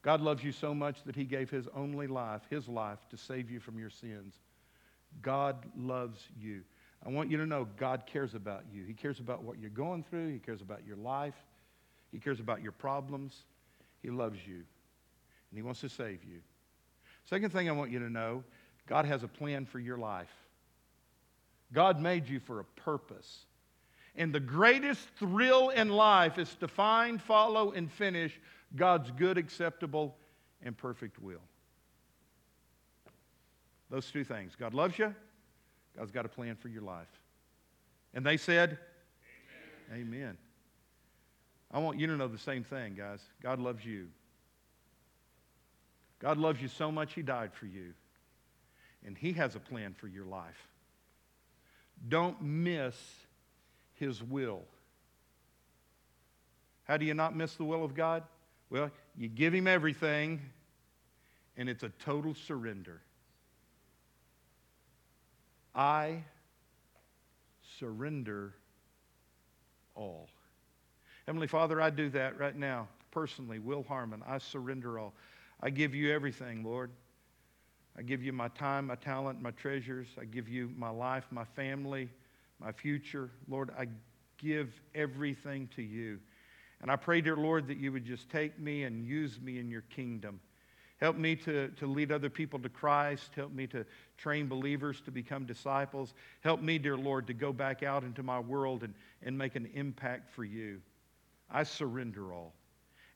God 0.00 0.22
loves 0.22 0.42
you 0.42 0.52
so 0.52 0.72
much 0.72 1.04
that 1.04 1.16
he 1.16 1.24
gave 1.24 1.50
his 1.50 1.68
only 1.76 2.06
life, 2.06 2.40
his 2.48 2.66
life, 2.66 3.00
to 3.10 3.18
save 3.18 3.50
you 3.50 3.60
from 3.60 3.78
your 3.78 3.90
sins. 3.90 4.36
God 5.20 5.66
loves 5.76 6.28
you. 6.40 6.62
I 7.06 7.10
want 7.10 7.30
you 7.30 7.36
to 7.36 7.46
know 7.46 7.68
God 7.76 8.04
cares 8.06 8.34
about 8.34 8.64
you. 8.72 8.84
He 8.84 8.94
cares 8.94 9.20
about 9.20 9.42
what 9.42 9.58
you're 9.58 9.70
going 9.70 10.04
through. 10.04 10.32
He 10.32 10.38
cares 10.38 10.62
about 10.62 10.86
your 10.86 10.96
life. 10.96 11.34
He 12.12 12.18
cares 12.18 12.40
about 12.40 12.62
your 12.62 12.72
problems. 12.72 13.44
He 14.02 14.10
loves 14.10 14.38
you. 14.46 14.54
And 14.54 15.56
he 15.56 15.62
wants 15.62 15.80
to 15.80 15.88
save 15.88 16.24
you. 16.24 16.40
Second 17.24 17.52
thing 17.52 17.68
I 17.68 17.72
want 17.72 17.90
you 17.90 17.98
to 17.98 18.10
know 18.10 18.44
God 18.86 19.04
has 19.04 19.22
a 19.22 19.28
plan 19.28 19.66
for 19.66 19.78
your 19.78 19.98
life. 19.98 20.32
God 21.72 22.00
made 22.00 22.28
you 22.28 22.40
for 22.40 22.60
a 22.60 22.64
purpose. 22.64 23.46
And 24.16 24.32
the 24.32 24.40
greatest 24.40 25.08
thrill 25.18 25.70
in 25.70 25.88
life 25.88 26.38
is 26.38 26.54
to 26.60 26.68
find, 26.68 27.20
follow, 27.20 27.72
and 27.72 27.90
finish 27.90 28.38
God's 28.76 29.10
good, 29.10 29.38
acceptable, 29.38 30.16
and 30.62 30.76
perfect 30.76 31.20
will. 31.20 31.42
Those 33.90 34.10
two 34.10 34.24
things. 34.24 34.54
God 34.58 34.72
loves 34.72 34.98
you, 34.98 35.14
God's 35.96 36.10
got 36.10 36.26
a 36.26 36.28
plan 36.28 36.56
for 36.56 36.68
your 36.68 36.82
life. 36.82 37.08
And 38.12 38.24
they 38.24 38.36
said, 38.36 38.78
Amen. 39.92 40.06
Amen. 40.08 40.38
I 41.70 41.78
want 41.78 41.98
you 41.98 42.06
to 42.06 42.16
know 42.16 42.28
the 42.28 42.38
same 42.38 42.62
thing, 42.62 42.94
guys. 42.94 43.20
God 43.42 43.58
loves 43.58 43.84
you. 43.84 44.08
God 46.20 46.38
loves 46.38 46.62
you 46.62 46.68
so 46.68 46.90
much, 46.90 47.14
He 47.14 47.22
died 47.22 47.52
for 47.52 47.66
you. 47.66 47.92
And 49.04 49.18
He 49.18 49.32
has 49.34 49.56
a 49.56 49.60
plan 49.60 49.94
for 49.98 50.06
your 50.08 50.24
life. 50.24 50.68
Don't 52.08 52.40
miss 52.40 52.96
His 53.94 54.22
will. 54.22 54.62
How 56.84 56.96
do 56.96 57.04
you 57.04 57.14
not 57.14 57.34
miss 57.36 57.54
the 57.54 57.64
will 57.64 57.84
of 57.84 57.94
God? 57.94 58.22
Well, 58.70 58.90
you 59.16 59.28
give 59.28 59.52
Him 59.52 59.66
everything, 59.66 60.40
and 61.56 61.68
it's 61.68 61.82
a 61.82 61.90
total 62.04 62.34
surrender. 62.34 63.00
I 65.74 66.22
surrender 67.78 68.54
all. 69.94 70.28
Heavenly 71.26 71.46
Father, 71.46 71.80
I 71.80 71.90
do 71.90 72.10
that 72.10 72.38
right 72.38 72.54
now, 72.54 72.88
personally. 73.10 73.58
Will 73.58 73.82
Harmon, 73.82 74.22
I 74.26 74.38
surrender 74.38 74.98
all. 74.98 75.14
I 75.60 75.70
give 75.70 75.94
you 75.94 76.12
everything, 76.12 76.62
Lord. 76.62 76.90
I 77.96 78.02
give 78.02 78.22
you 78.22 78.32
my 78.32 78.48
time, 78.48 78.88
my 78.88 78.96
talent, 78.96 79.40
my 79.40 79.52
treasures. 79.52 80.08
I 80.20 80.24
give 80.24 80.48
you 80.48 80.70
my 80.76 80.90
life, 80.90 81.24
my 81.30 81.44
family, 81.44 82.10
my 82.60 82.72
future. 82.72 83.30
Lord, 83.48 83.70
I 83.78 83.86
give 84.38 84.80
everything 84.94 85.68
to 85.76 85.82
you. 85.82 86.18
And 86.82 86.90
I 86.90 86.96
pray, 86.96 87.20
dear 87.20 87.36
Lord, 87.36 87.68
that 87.68 87.78
you 87.78 87.92
would 87.92 88.04
just 88.04 88.28
take 88.28 88.58
me 88.58 88.82
and 88.82 89.06
use 89.06 89.40
me 89.40 89.58
in 89.58 89.70
your 89.70 89.82
kingdom. 89.82 90.40
Help 91.00 91.16
me 91.16 91.34
to, 91.36 91.68
to 91.68 91.86
lead 91.86 92.12
other 92.12 92.30
people 92.30 92.58
to 92.60 92.68
Christ. 92.68 93.32
Help 93.34 93.52
me 93.52 93.66
to 93.68 93.84
train 94.16 94.46
believers 94.46 95.00
to 95.02 95.10
become 95.10 95.44
disciples. 95.44 96.14
Help 96.40 96.62
me, 96.62 96.78
dear 96.78 96.96
Lord, 96.96 97.26
to 97.26 97.34
go 97.34 97.52
back 97.52 97.82
out 97.82 98.04
into 98.04 98.22
my 98.22 98.38
world 98.38 98.84
and, 98.84 98.94
and 99.22 99.36
make 99.36 99.56
an 99.56 99.68
impact 99.74 100.30
for 100.30 100.44
you. 100.44 100.80
I 101.50 101.64
surrender 101.64 102.32
all. 102.32 102.54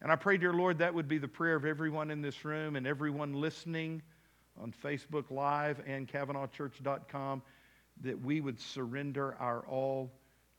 And 0.01 0.12
I 0.12 0.16
pray, 0.16 0.37
dear 0.37 0.53
Lord, 0.53 0.79
that 0.79 0.93
would 0.93 1.09
be 1.09 1.18
the 1.18 1.29
prayer 1.29 1.57
of 1.57 1.64
everyone 1.64 2.11
in 2.11 2.20
this 2.20 2.45
room 2.45 2.76
and 2.76 2.87
everyone 2.87 3.33
listening 3.33 4.03
on 4.61 4.72
Facebook 4.85 5.31
Live 5.31 5.81
and 5.87 6.07
CavanaughChurch.com 6.07 7.43
that 8.03 8.20
we 8.20 8.41
would 8.41 8.61
surrender 8.61 9.37
our 9.41 9.66
all 9.66 10.12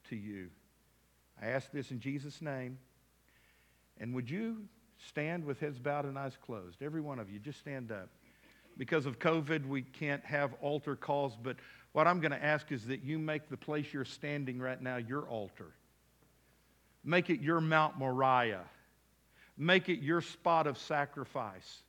to 0.10 0.16
you. 0.16 0.50
I 1.42 1.48
ask 1.48 1.72
this 1.72 1.92
in 1.92 2.00
Jesus' 2.00 2.42
name. 2.42 2.78
And 3.98 4.14
would 4.14 4.30
you 4.30 4.64
stand 5.08 5.44
with 5.46 5.60
heads 5.60 5.80
bowed 5.80 6.06
and 6.06 6.18
eyes 6.18 6.38
closed? 6.46 6.82
Every 6.82 7.02
one 7.02 7.20
of 7.20 7.30
you, 7.30 7.40
just 7.40 7.60
stand 7.60 7.92
up. 7.92 8.10
Because 8.78 9.06
of 9.06 9.20
COVID, 9.20 9.68
we 9.68 9.82
can't 9.82 10.24
have 10.26 10.54
altar 10.62 10.96
calls, 10.96 11.38
but 11.42 11.58
what 11.92 12.08
I'm 12.08 12.20
going 12.20 12.32
to 12.32 12.44
ask 12.44 12.72
is 12.72 12.86
that 12.86 13.04
you 13.04 13.18
make 13.18 13.50
the 13.50 13.58
place 13.58 13.94
you're 13.94 14.06
standing 14.06 14.60
right 14.60 14.82
now 14.82 14.98
your 14.98 15.24
altar. 15.24 15.72
Make 17.04 17.30
it 17.30 17.42
your 17.42 17.62
Mount 17.62 17.98
Moriah. 17.98 18.64
Make 19.58 19.90
it 19.90 20.00
your 20.00 20.22
spot 20.22 20.68
of 20.68 20.78
sacrifice. 20.78 21.82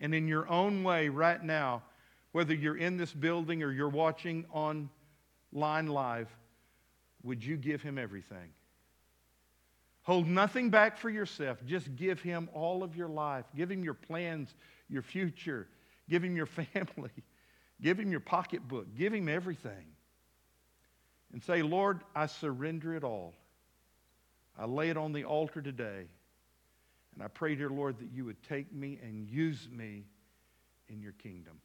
And 0.00 0.14
in 0.14 0.28
your 0.28 0.48
own 0.48 0.84
way, 0.84 1.08
right 1.08 1.42
now, 1.42 1.82
whether 2.32 2.54
you're 2.54 2.76
in 2.76 2.96
this 2.96 3.12
building 3.12 3.62
or 3.62 3.72
you're 3.72 3.88
watching 3.88 4.44
online 4.52 4.88
live, 5.86 6.28
would 7.22 7.42
you 7.44 7.56
give 7.56 7.80
him 7.80 7.98
everything? 7.98 8.50
Hold 10.04 10.28
nothing 10.28 10.70
back 10.70 10.98
for 10.98 11.08
yourself. 11.08 11.58
Just 11.64 11.96
give 11.96 12.20
him 12.20 12.48
all 12.52 12.82
of 12.82 12.94
your 12.94 13.08
life. 13.08 13.46
Give 13.56 13.70
him 13.70 13.82
your 13.82 13.94
plans, 13.94 14.54
your 14.88 15.02
future. 15.02 15.66
Give 16.08 16.22
him 16.22 16.36
your 16.36 16.46
family. 16.74 17.10
Give 17.80 17.98
him 17.98 18.10
your 18.10 18.20
pocketbook. 18.20 18.94
Give 18.96 19.12
him 19.12 19.28
everything. 19.28 19.86
And 21.32 21.42
say, 21.42 21.62
Lord, 21.62 22.00
I 22.14 22.26
surrender 22.26 22.94
it 22.94 23.02
all. 23.02 23.34
I 24.58 24.66
lay 24.66 24.90
it 24.90 24.96
on 24.96 25.12
the 25.12 25.24
altar 25.24 25.60
today. 25.60 26.04
And 27.14 27.22
I 27.22 27.28
pray, 27.28 27.54
dear 27.54 27.70
Lord, 27.70 27.98
that 27.98 28.10
you 28.12 28.24
would 28.26 28.42
take 28.42 28.72
me 28.72 28.98
and 29.02 29.28
use 29.28 29.68
me 29.72 30.04
in 30.88 31.00
your 31.00 31.12
kingdom. 31.12 31.60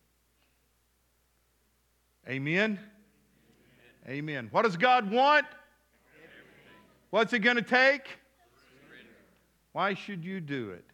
Amen. 2.28 2.80
Amen. 4.08 4.48
What 4.52 4.64
does 4.64 4.78
God 4.78 5.12
want? 5.12 5.46
What's 7.10 7.34
it 7.34 7.40
going 7.40 7.58
to 7.58 7.62
take? 7.62 8.08
Why 9.74 9.94
should 9.94 10.24
you 10.24 10.42
do 10.42 10.72
it? 10.72 10.86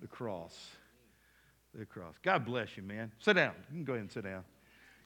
The 0.00 0.06
cross. 0.06 0.70
The 1.74 1.84
cross. 1.84 2.14
God 2.22 2.44
bless 2.44 2.76
you, 2.76 2.82
man. 2.82 3.12
Sit 3.18 3.34
down. 3.34 3.52
You 3.70 3.76
can 3.76 3.84
go 3.84 3.92
ahead 3.92 4.02
and 4.02 4.12
sit 4.12 4.24
down. 4.24 4.44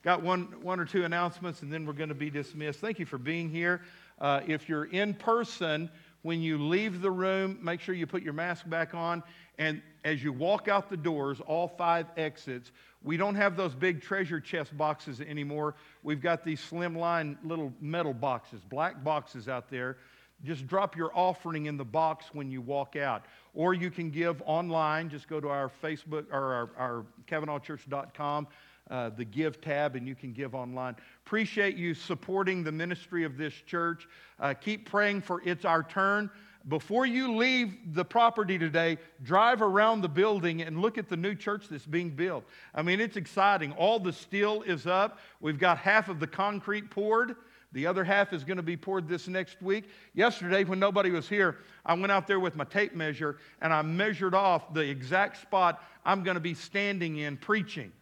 Got 0.03 0.23
one, 0.23 0.55
one 0.63 0.81
or 0.81 0.87
two 0.87 1.05
announcements, 1.05 1.63
and 1.63 1.73
then 1.73 1.85
we're 1.85 1.93
going 1.93 2.09
to 2.09 2.15
be 2.15 2.31
dismissed. 2.31 2.81
Thank 2.81 2.99
you 2.99 3.07
for 3.07 3.19
being 3.19 3.51
here. 3.51 3.83
Uh, 4.19 4.41
if 4.47 4.69
you're 4.69 4.87
in 4.87 5.13
person, 5.15 5.91
when 6.23 6.41
you 6.41 6.59
leave 6.59 7.03
the 7.03 7.11
room, 7.11 7.59
make 7.63 7.81
sure 7.81 7.95
you 7.95 8.07
put 8.07 8.23
your 8.23 8.33
mask 8.33 8.69
back 8.69 8.95
on. 8.95 9.23
And 9.59 9.83
as 10.05 10.23
you 10.23 10.33
walk 10.33 10.69
out 10.69 10.89
the 10.89 10.97
doors, 10.97 11.41
all 11.47 11.69
five 11.69 12.07
exits, 12.17 12.73
we 13.03 13.17
don't 13.17 13.35
have 13.35 13.57
those 13.57 13.75
big 13.75 14.01
treasure 14.01 14.41
chest 14.41 14.77
boxes 14.77 15.21
anymore. 15.21 15.75
We've 16.03 16.21
got 16.21 16.45
these 16.45 16.61
slimline 16.61 17.37
little 17.45 17.73
metal 17.81 18.15
boxes, 18.15 18.61
black 18.69 19.05
boxes 19.05 19.49
out 19.49 19.71
there. 19.71 19.99
Just 20.45 20.67
drop 20.67 20.97
your 20.97 21.11
offering 21.15 21.67
in 21.67 21.77
the 21.77 21.85
box 21.85 22.27
when 22.33 22.51
you 22.51 22.61
walk 22.61 22.97
out. 22.97 23.27
Or 23.55 23.75
you 23.75 23.91
can 23.91 24.11
give 24.11 24.43
online. 24.47 25.11
Just 25.11 25.29
go 25.29 25.41
to 25.41 25.49
our 25.49 25.71
Facebook 25.83 26.25
or 26.33 26.55
our, 26.55 26.71
our 26.79 27.05
CavanaughChurch.com, 27.27 28.47
uh, 28.91 29.11
the 29.11 29.25
Give 29.25 29.61
tab, 29.61 29.97
and 29.97 30.09
you 30.09 30.15
can 30.15 30.33
give 30.33 30.55
online. 30.55 30.97
Appreciate 31.27 31.77
you 31.77 31.95
supporting 31.95 32.65
the 32.65 32.73
ministry 32.73 33.25
of 33.25 33.37
this 33.37 33.55
church. 33.67 34.09
Uh, 34.39 34.55
keep 34.55 34.89
praying 34.89 35.21
for 35.21 35.43
It's 35.45 35.65
Our 35.65 35.83
Turn. 35.83 36.31
Before 36.69 37.07
you 37.07 37.37
leave 37.37 37.95
the 37.95 38.05
property 38.05 38.59
today, 38.59 38.99
drive 39.23 39.63
around 39.63 40.03
the 40.03 40.09
building 40.09 40.61
and 40.61 40.83
look 40.83 40.99
at 40.99 41.09
the 41.09 41.17
new 41.17 41.35
church 41.35 41.69
that's 41.71 41.87
being 41.87 42.11
built. 42.11 42.45
I 42.75 42.83
mean, 42.83 43.01
it's 43.01 43.17
exciting. 43.17 43.73
All 43.73 43.99
the 43.99 44.13
steel 44.13 44.63
is 44.63 44.87
up. 44.87 45.19
We've 45.41 45.59
got 45.59 45.79
half 45.79 46.09
of 46.11 46.21
the 46.21 46.27
concrete 46.27 46.91
poured. 46.91 47.37
The 47.73 47.87
other 47.87 48.03
half 48.03 48.33
is 48.33 48.43
going 48.43 48.57
to 48.57 48.63
be 48.63 48.77
poured 48.77 49.09
this 49.09 49.29
next 49.29 49.63
week. 49.63 49.89
Yesterday, 50.15 50.65
when 50.65 50.81
nobody 50.81 51.11
was 51.11 51.29
here, 51.29 51.59
I 51.87 51.95
went 51.95 52.11
out 52.11 52.27
there 52.27 52.41
with 52.41 52.57
my 52.57 52.65
tape 52.65 52.95
measure 52.95 53.39
and 53.61 53.73
I 53.73 53.83
measured 53.83 54.35
off 54.35 54.75
the 54.75 54.81
exact 54.81 55.41
spot 55.41 55.83
I'm 56.05 56.25
going 56.25 56.35
to 56.35 56.41
be 56.41 56.55
standing 56.55 57.19
in 57.19 57.37
preaching. 57.37 57.93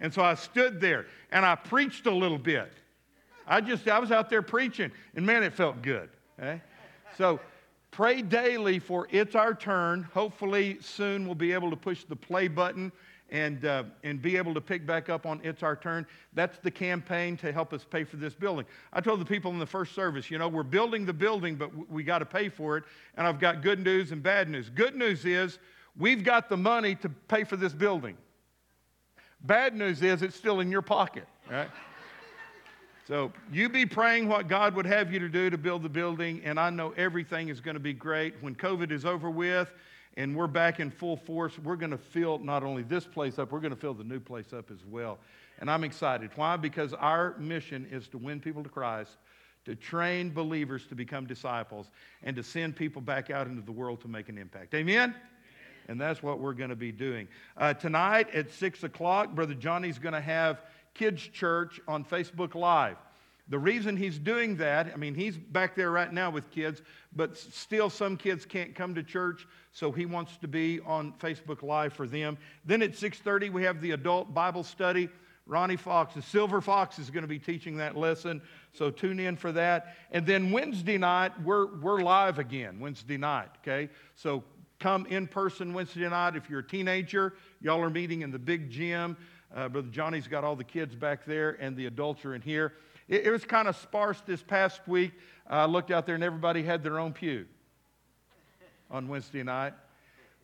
And 0.00 0.12
so 0.12 0.22
I 0.22 0.34
stood 0.34 0.80
there 0.80 1.06
and 1.30 1.46
I 1.46 1.54
preached 1.54 2.06
a 2.06 2.14
little 2.14 2.38
bit. 2.38 2.72
I 3.46 3.60
just, 3.60 3.86
I 3.88 3.98
was 4.00 4.10
out 4.10 4.28
there 4.28 4.42
preaching 4.42 4.90
and 5.14 5.24
man, 5.24 5.44
it 5.44 5.52
felt 5.52 5.82
good. 5.82 6.08
Okay? 6.40 6.60
So 7.16 7.38
pray 7.92 8.22
daily 8.22 8.80
for 8.80 9.06
it's 9.10 9.36
our 9.36 9.54
turn. 9.54 10.02
Hopefully, 10.14 10.78
soon 10.80 11.26
we'll 11.26 11.36
be 11.36 11.52
able 11.52 11.70
to 11.70 11.76
push 11.76 12.04
the 12.04 12.16
play 12.16 12.48
button 12.48 12.90
and, 13.32 13.64
uh, 13.64 13.84
and 14.04 14.20
be 14.20 14.36
able 14.36 14.52
to 14.52 14.60
pick 14.60 14.86
back 14.86 15.08
up 15.08 15.24
on 15.24 15.40
It's 15.42 15.62
Our 15.62 15.74
Turn. 15.74 16.06
That's 16.34 16.58
the 16.58 16.70
campaign 16.70 17.38
to 17.38 17.50
help 17.50 17.72
us 17.72 17.82
pay 17.82 18.04
for 18.04 18.16
this 18.16 18.34
building. 18.34 18.66
I 18.92 19.00
told 19.00 19.20
the 19.20 19.24
people 19.24 19.50
in 19.50 19.58
the 19.58 19.66
first 19.66 19.94
service, 19.94 20.30
you 20.30 20.36
know, 20.36 20.48
we're 20.48 20.62
building 20.62 21.06
the 21.06 21.14
building, 21.14 21.56
but 21.56 21.90
we 21.90 22.04
got 22.04 22.18
to 22.18 22.26
pay 22.26 22.50
for 22.50 22.76
it. 22.76 22.84
And 23.16 23.26
I've 23.26 23.40
got 23.40 23.62
good 23.62 23.82
news 23.82 24.12
and 24.12 24.22
bad 24.22 24.50
news. 24.50 24.68
Good 24.68 24.94
news 24.94 25.24
is 25.24 25.58
we've 25.98 26.22
got 26.22 26.50
the 26.50 26.58
money 26.58 26.94
to 26.96 27.08
pay 27.08 27.44
for 27.44 27.56
this 27.56 27.72
building. 27.72 28.18
Bad 29.44 29.74
news 29.74 30.02
is 30.02 30.20
it's 30.20 30.36
still 30.36 30.60
in 30.60 30.70
your 30.70 30.82
pocket, 30.82 31.26
right? 31.50 31.70
So 33.08 33.32
you 33.52 33.68
be 33.68 33.84
praying 33.84 34.28
what 34.28 34.46
God 34.46 34.76
would 34.76 34.86
have 34.86 35.12
you 35.12 35.18
to 35.18 35.28
do 35.28 35.50
to 35.50 35.58
build 35.58 35.82
the 35.82 35.88
building, 35.88 36.40
and 36.44 36.58
I 36.58 36.70
know 36.70 36.94
everything 36.96 37.48
is 37.48 37.60
going 37.60 37.74
to 37.74 37.80
be 37.80 37.92
great. 37.92 38.34
When 38.40 38.54
COVID 38.54 38.92
is 38.92 39.04
over 39.04 39.28
with 39.28 39.72
and 40.16 40.36
we're 40.36 40.46
back 40.46 40.80
in 40.80 40.90
full 40.90 41.16
force, 41.16 41.58
we're 41.58 41.76
going 41.76 41.90
to 41.90 41.98
fill 41.98 42.38
not 42.38 42.62
only 42.62 42.82
this 42.82 43.06
place 43.06 43.38
up, 43.38 43.52
we're 43.52 43.60
going 43.60 43.74
to 43.74 43.80
fill 43.80 43.94
the 43.94 44.04
new 44.04 44.20
place 44.20 44.52
up 44.52 44.70
as 44.70 44.84
well. 44.84 45.18
And 45.58 45.70
I'm 45.70 45.84
excited. 45.84 46.30
Why? 46.36 46.56
Because 46.56 46.92
our 46.94 47.36
mission 47.38 47.86
is 47.90 48.08
to 48.08 48.18
win 48.18 48.40
people 48.40 48.62
to 48.62 48.68
Christ, 48.68 49.16
to 49.64 49.74
train 49.74 50.30
believers 50.30 50.86
to 50.88 50.94
become 50.94 51.26
disciples, 51.26 51.90
and 52.22 52.36
to 52.36 52.42
send 52.42 52.76
people 52.76 53.00
back 53.00 53.30
out 53.30 53.46
into 53.46 53.62
the 53.62 53.72
world 53.72 54.00
to 54.02 54.08
make 54.08 54.28
an 54.28 54.38
impact. 54.38 54.74
Amen? 54.74 55.14
And 55.88 56.00
that's 56.00 56.22
what 56.22 56.40
we're 56.40 56.52
going 56.52 56.70
to 56.70 56.76
be 56.76 56.92
doing. 56.92 57.28
Uh, 57.56 57.74
tonight 57.74 58.32
at 58.34 58.50
6 58.50 58.84
o'clock, 58.84 59.34
Brother 59.34 59.54
Johnny's 59.54 59.98
going 59.98 60.14
to 60.14 60.20
have 60.20 60.60
Kids 60.94 61.22
Church 61.22 61.80
on 61.88 62.04
Facebook 62.04 62.54
Live. 62.54 62.96
The 63.48 63.58
reason 63.58 63.96
he's 63.96 64.18
doing 64.18 64.56
that, 64.56 64.90
I 64.92 64.96
mean, 64.96 65.14
he's 65.14 65.36
back 65.36 65.74
there 65.74 65.90
right 65.90 66.12
now 66.12 66.30
with 66.30 66.50
kids, 66.50 66.80
but 67.14 67.36
still 67.36 67.90
some 67.90 68.16
kids 68.16 68.46
can't 68.46 68.74
come 68.74 68.94
to 68.94 69.02
church, 69.02 69.46
so 69.72 69.90
he 69.90 70.04
wants 70.04 70.36
to 70.36 70.48
be 70.48 70.80
on 70.80 71.14
Facebook 71.14 71.62
Live 71.62 71.94
for 71.94 72.06
them. 72.06 72.36
Then 72.64 72.82
at 72.82 72.92
6:30 72.92 73.50
we 73.50 73.64
have 73.64 73.80
the 73.80 73.92
adult 73.92 74.32
Bible 74.32 74.62
study. 74.62 75.08
Ronnie 75.44 75.76
Fox, 75.76 76.14
the 76.14 76.22
Silver 76.22 76.60
Fox, 76.60 77.00
is 77.00 77.10
going 77.10 77.22
to 77.22 77.28
be 77.28 77.38
teaching 77.38 77.78
that 77.78 77.96
lesson, 77.96 78.40
so 78.72 78.90
tune 78.90 79.18
in 79.18 79.36
for 79.36 79.50
that. 79.50 79.96
And 80.12 80.24
then 80.24 80.52
Wednesday 80.52 80.98
night 80.98 81.32
we're 81.42 81.74
we're 81.78 82.00
live 82.02 82.38
again. 82.38 82.78
Wednesday 82.78 83.16
night, 83.16 83.48
okay? 83.62 83.90
So 84.14 84.44
come 84.78 85.06
in 85.06 85.26
person 85.26 85.72
Wednesday 85.74 86.08
night. 86.08 86.36
If 86.36 86.48
you're 86.48 86.60
a 86.60 86.66
teenager, 86.66 87.34
y'all 87.60 87.80
are 87.80 87.90
meeting 87.90 88.20
in 88.20 88.30
the 88.30 88.38
big 88.38 88.70
gym. 88.70 89.16
Uh, 89.54 89.68
Brother 89.68 89.88
Johnny's 89.88 90.28
got 90.28 90.44
all 90.44 90.56
the 90.56 90.64
kids 90.64 90.94
back 90.94 91.24
there, 91.24 91.56
and 91.60 91.76
the 91.76 91.86
adults 91.86 92.24
are 92.24 92.34
in 92.34 92.40
here. 92.40 92.74
It, 93.08 93.26
it 93.26 93.30
was 93.30 93.44
kind 93.44 93.68
of 93.68 93.76
sparse 93.76 94.20
this 94.26 94.42
past 94.42 94.86
week. 94.86 95.12
I 95.46 95.64
looked 95.66 95.90
out 95.90 96.06
there, 96.06 96.14
and 96.14 96.24
everybody 96.24 96.62
had 96.62 96.82
their 96.82 96.98
own 96.98 97.12
pew 97.12 97.46
on 98.92 99.08
Wednesday 99.08 99.42
night. 99.42 99.72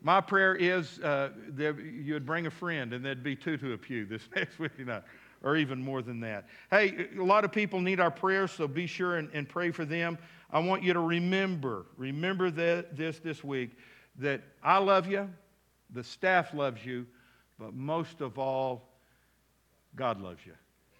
My 0.01 0.19
prayer 0.19 0.55
is 0.55 0.99
uh, 0.99 1.29
that 1.55 1.77
you 1.77 2.13
would 2.13 2.25
bring 2.25 2.47
a 2.47 2.51
friend, 2.51 2.93
and 2.93 3.05
there'd 3.05 3.23
be 3.23 3.35
two 3.35 3.57
to 3.57 3.73
a 3.73 3.77
pew 3.77 4.05
this 4.05 4.23
next 4.35 4.59
Wednesday 4.59 4.83
night, 4.83 5.03
or 5.43 5.55
even 5.55 5.81
more 5.81 6.01
than 6.01 6.19
that. 6.21 6.47
Hey, 6.71 7.07
a 7.17 7.23
lot 7.23 7.45
of 7.45 7.51
people 7.51 7.79
need 7.79 7.99
our 7.99 8.11
prayers, 8.11 8.51
so 8.51 8.67
be 8.67 8.87
sure 8.87 9.17
and, 9.17 9.29
and 9.33 9.47
pray 9.47 9.71
for 9.71 9.85
them. 9.85 10.17
I 10.51 10.59
want 10.59 10.83
you 10.83 10.93
to 10.93 10.99
remember, 10.99 11.85
remember 11.95 12.49
this 12.49 13.19
this 13.19 13.43
week, 13.43 13.77
that 14.17 14.41
I 14.63 14.79
love 14.79 15.07
you, 15.07 15.29
the 15.91 16.03
staff 16.03 16.53
loves 16.53 16.83
you, 16.85 17.05
but 17.59 17.73
most 17.73 18.21
of 18.21 18.39
all, 18.39 18.89
God 19.95 20.21
loves 20.21 20.45
you. 20.45 20.53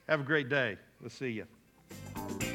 Have 0.07 0.21
a 0.21 0.23
great 0.23 0.49
day. 0.49 0.77
We'll 1.01 1.09
see 1.09 1.29
you. 1.29 2.48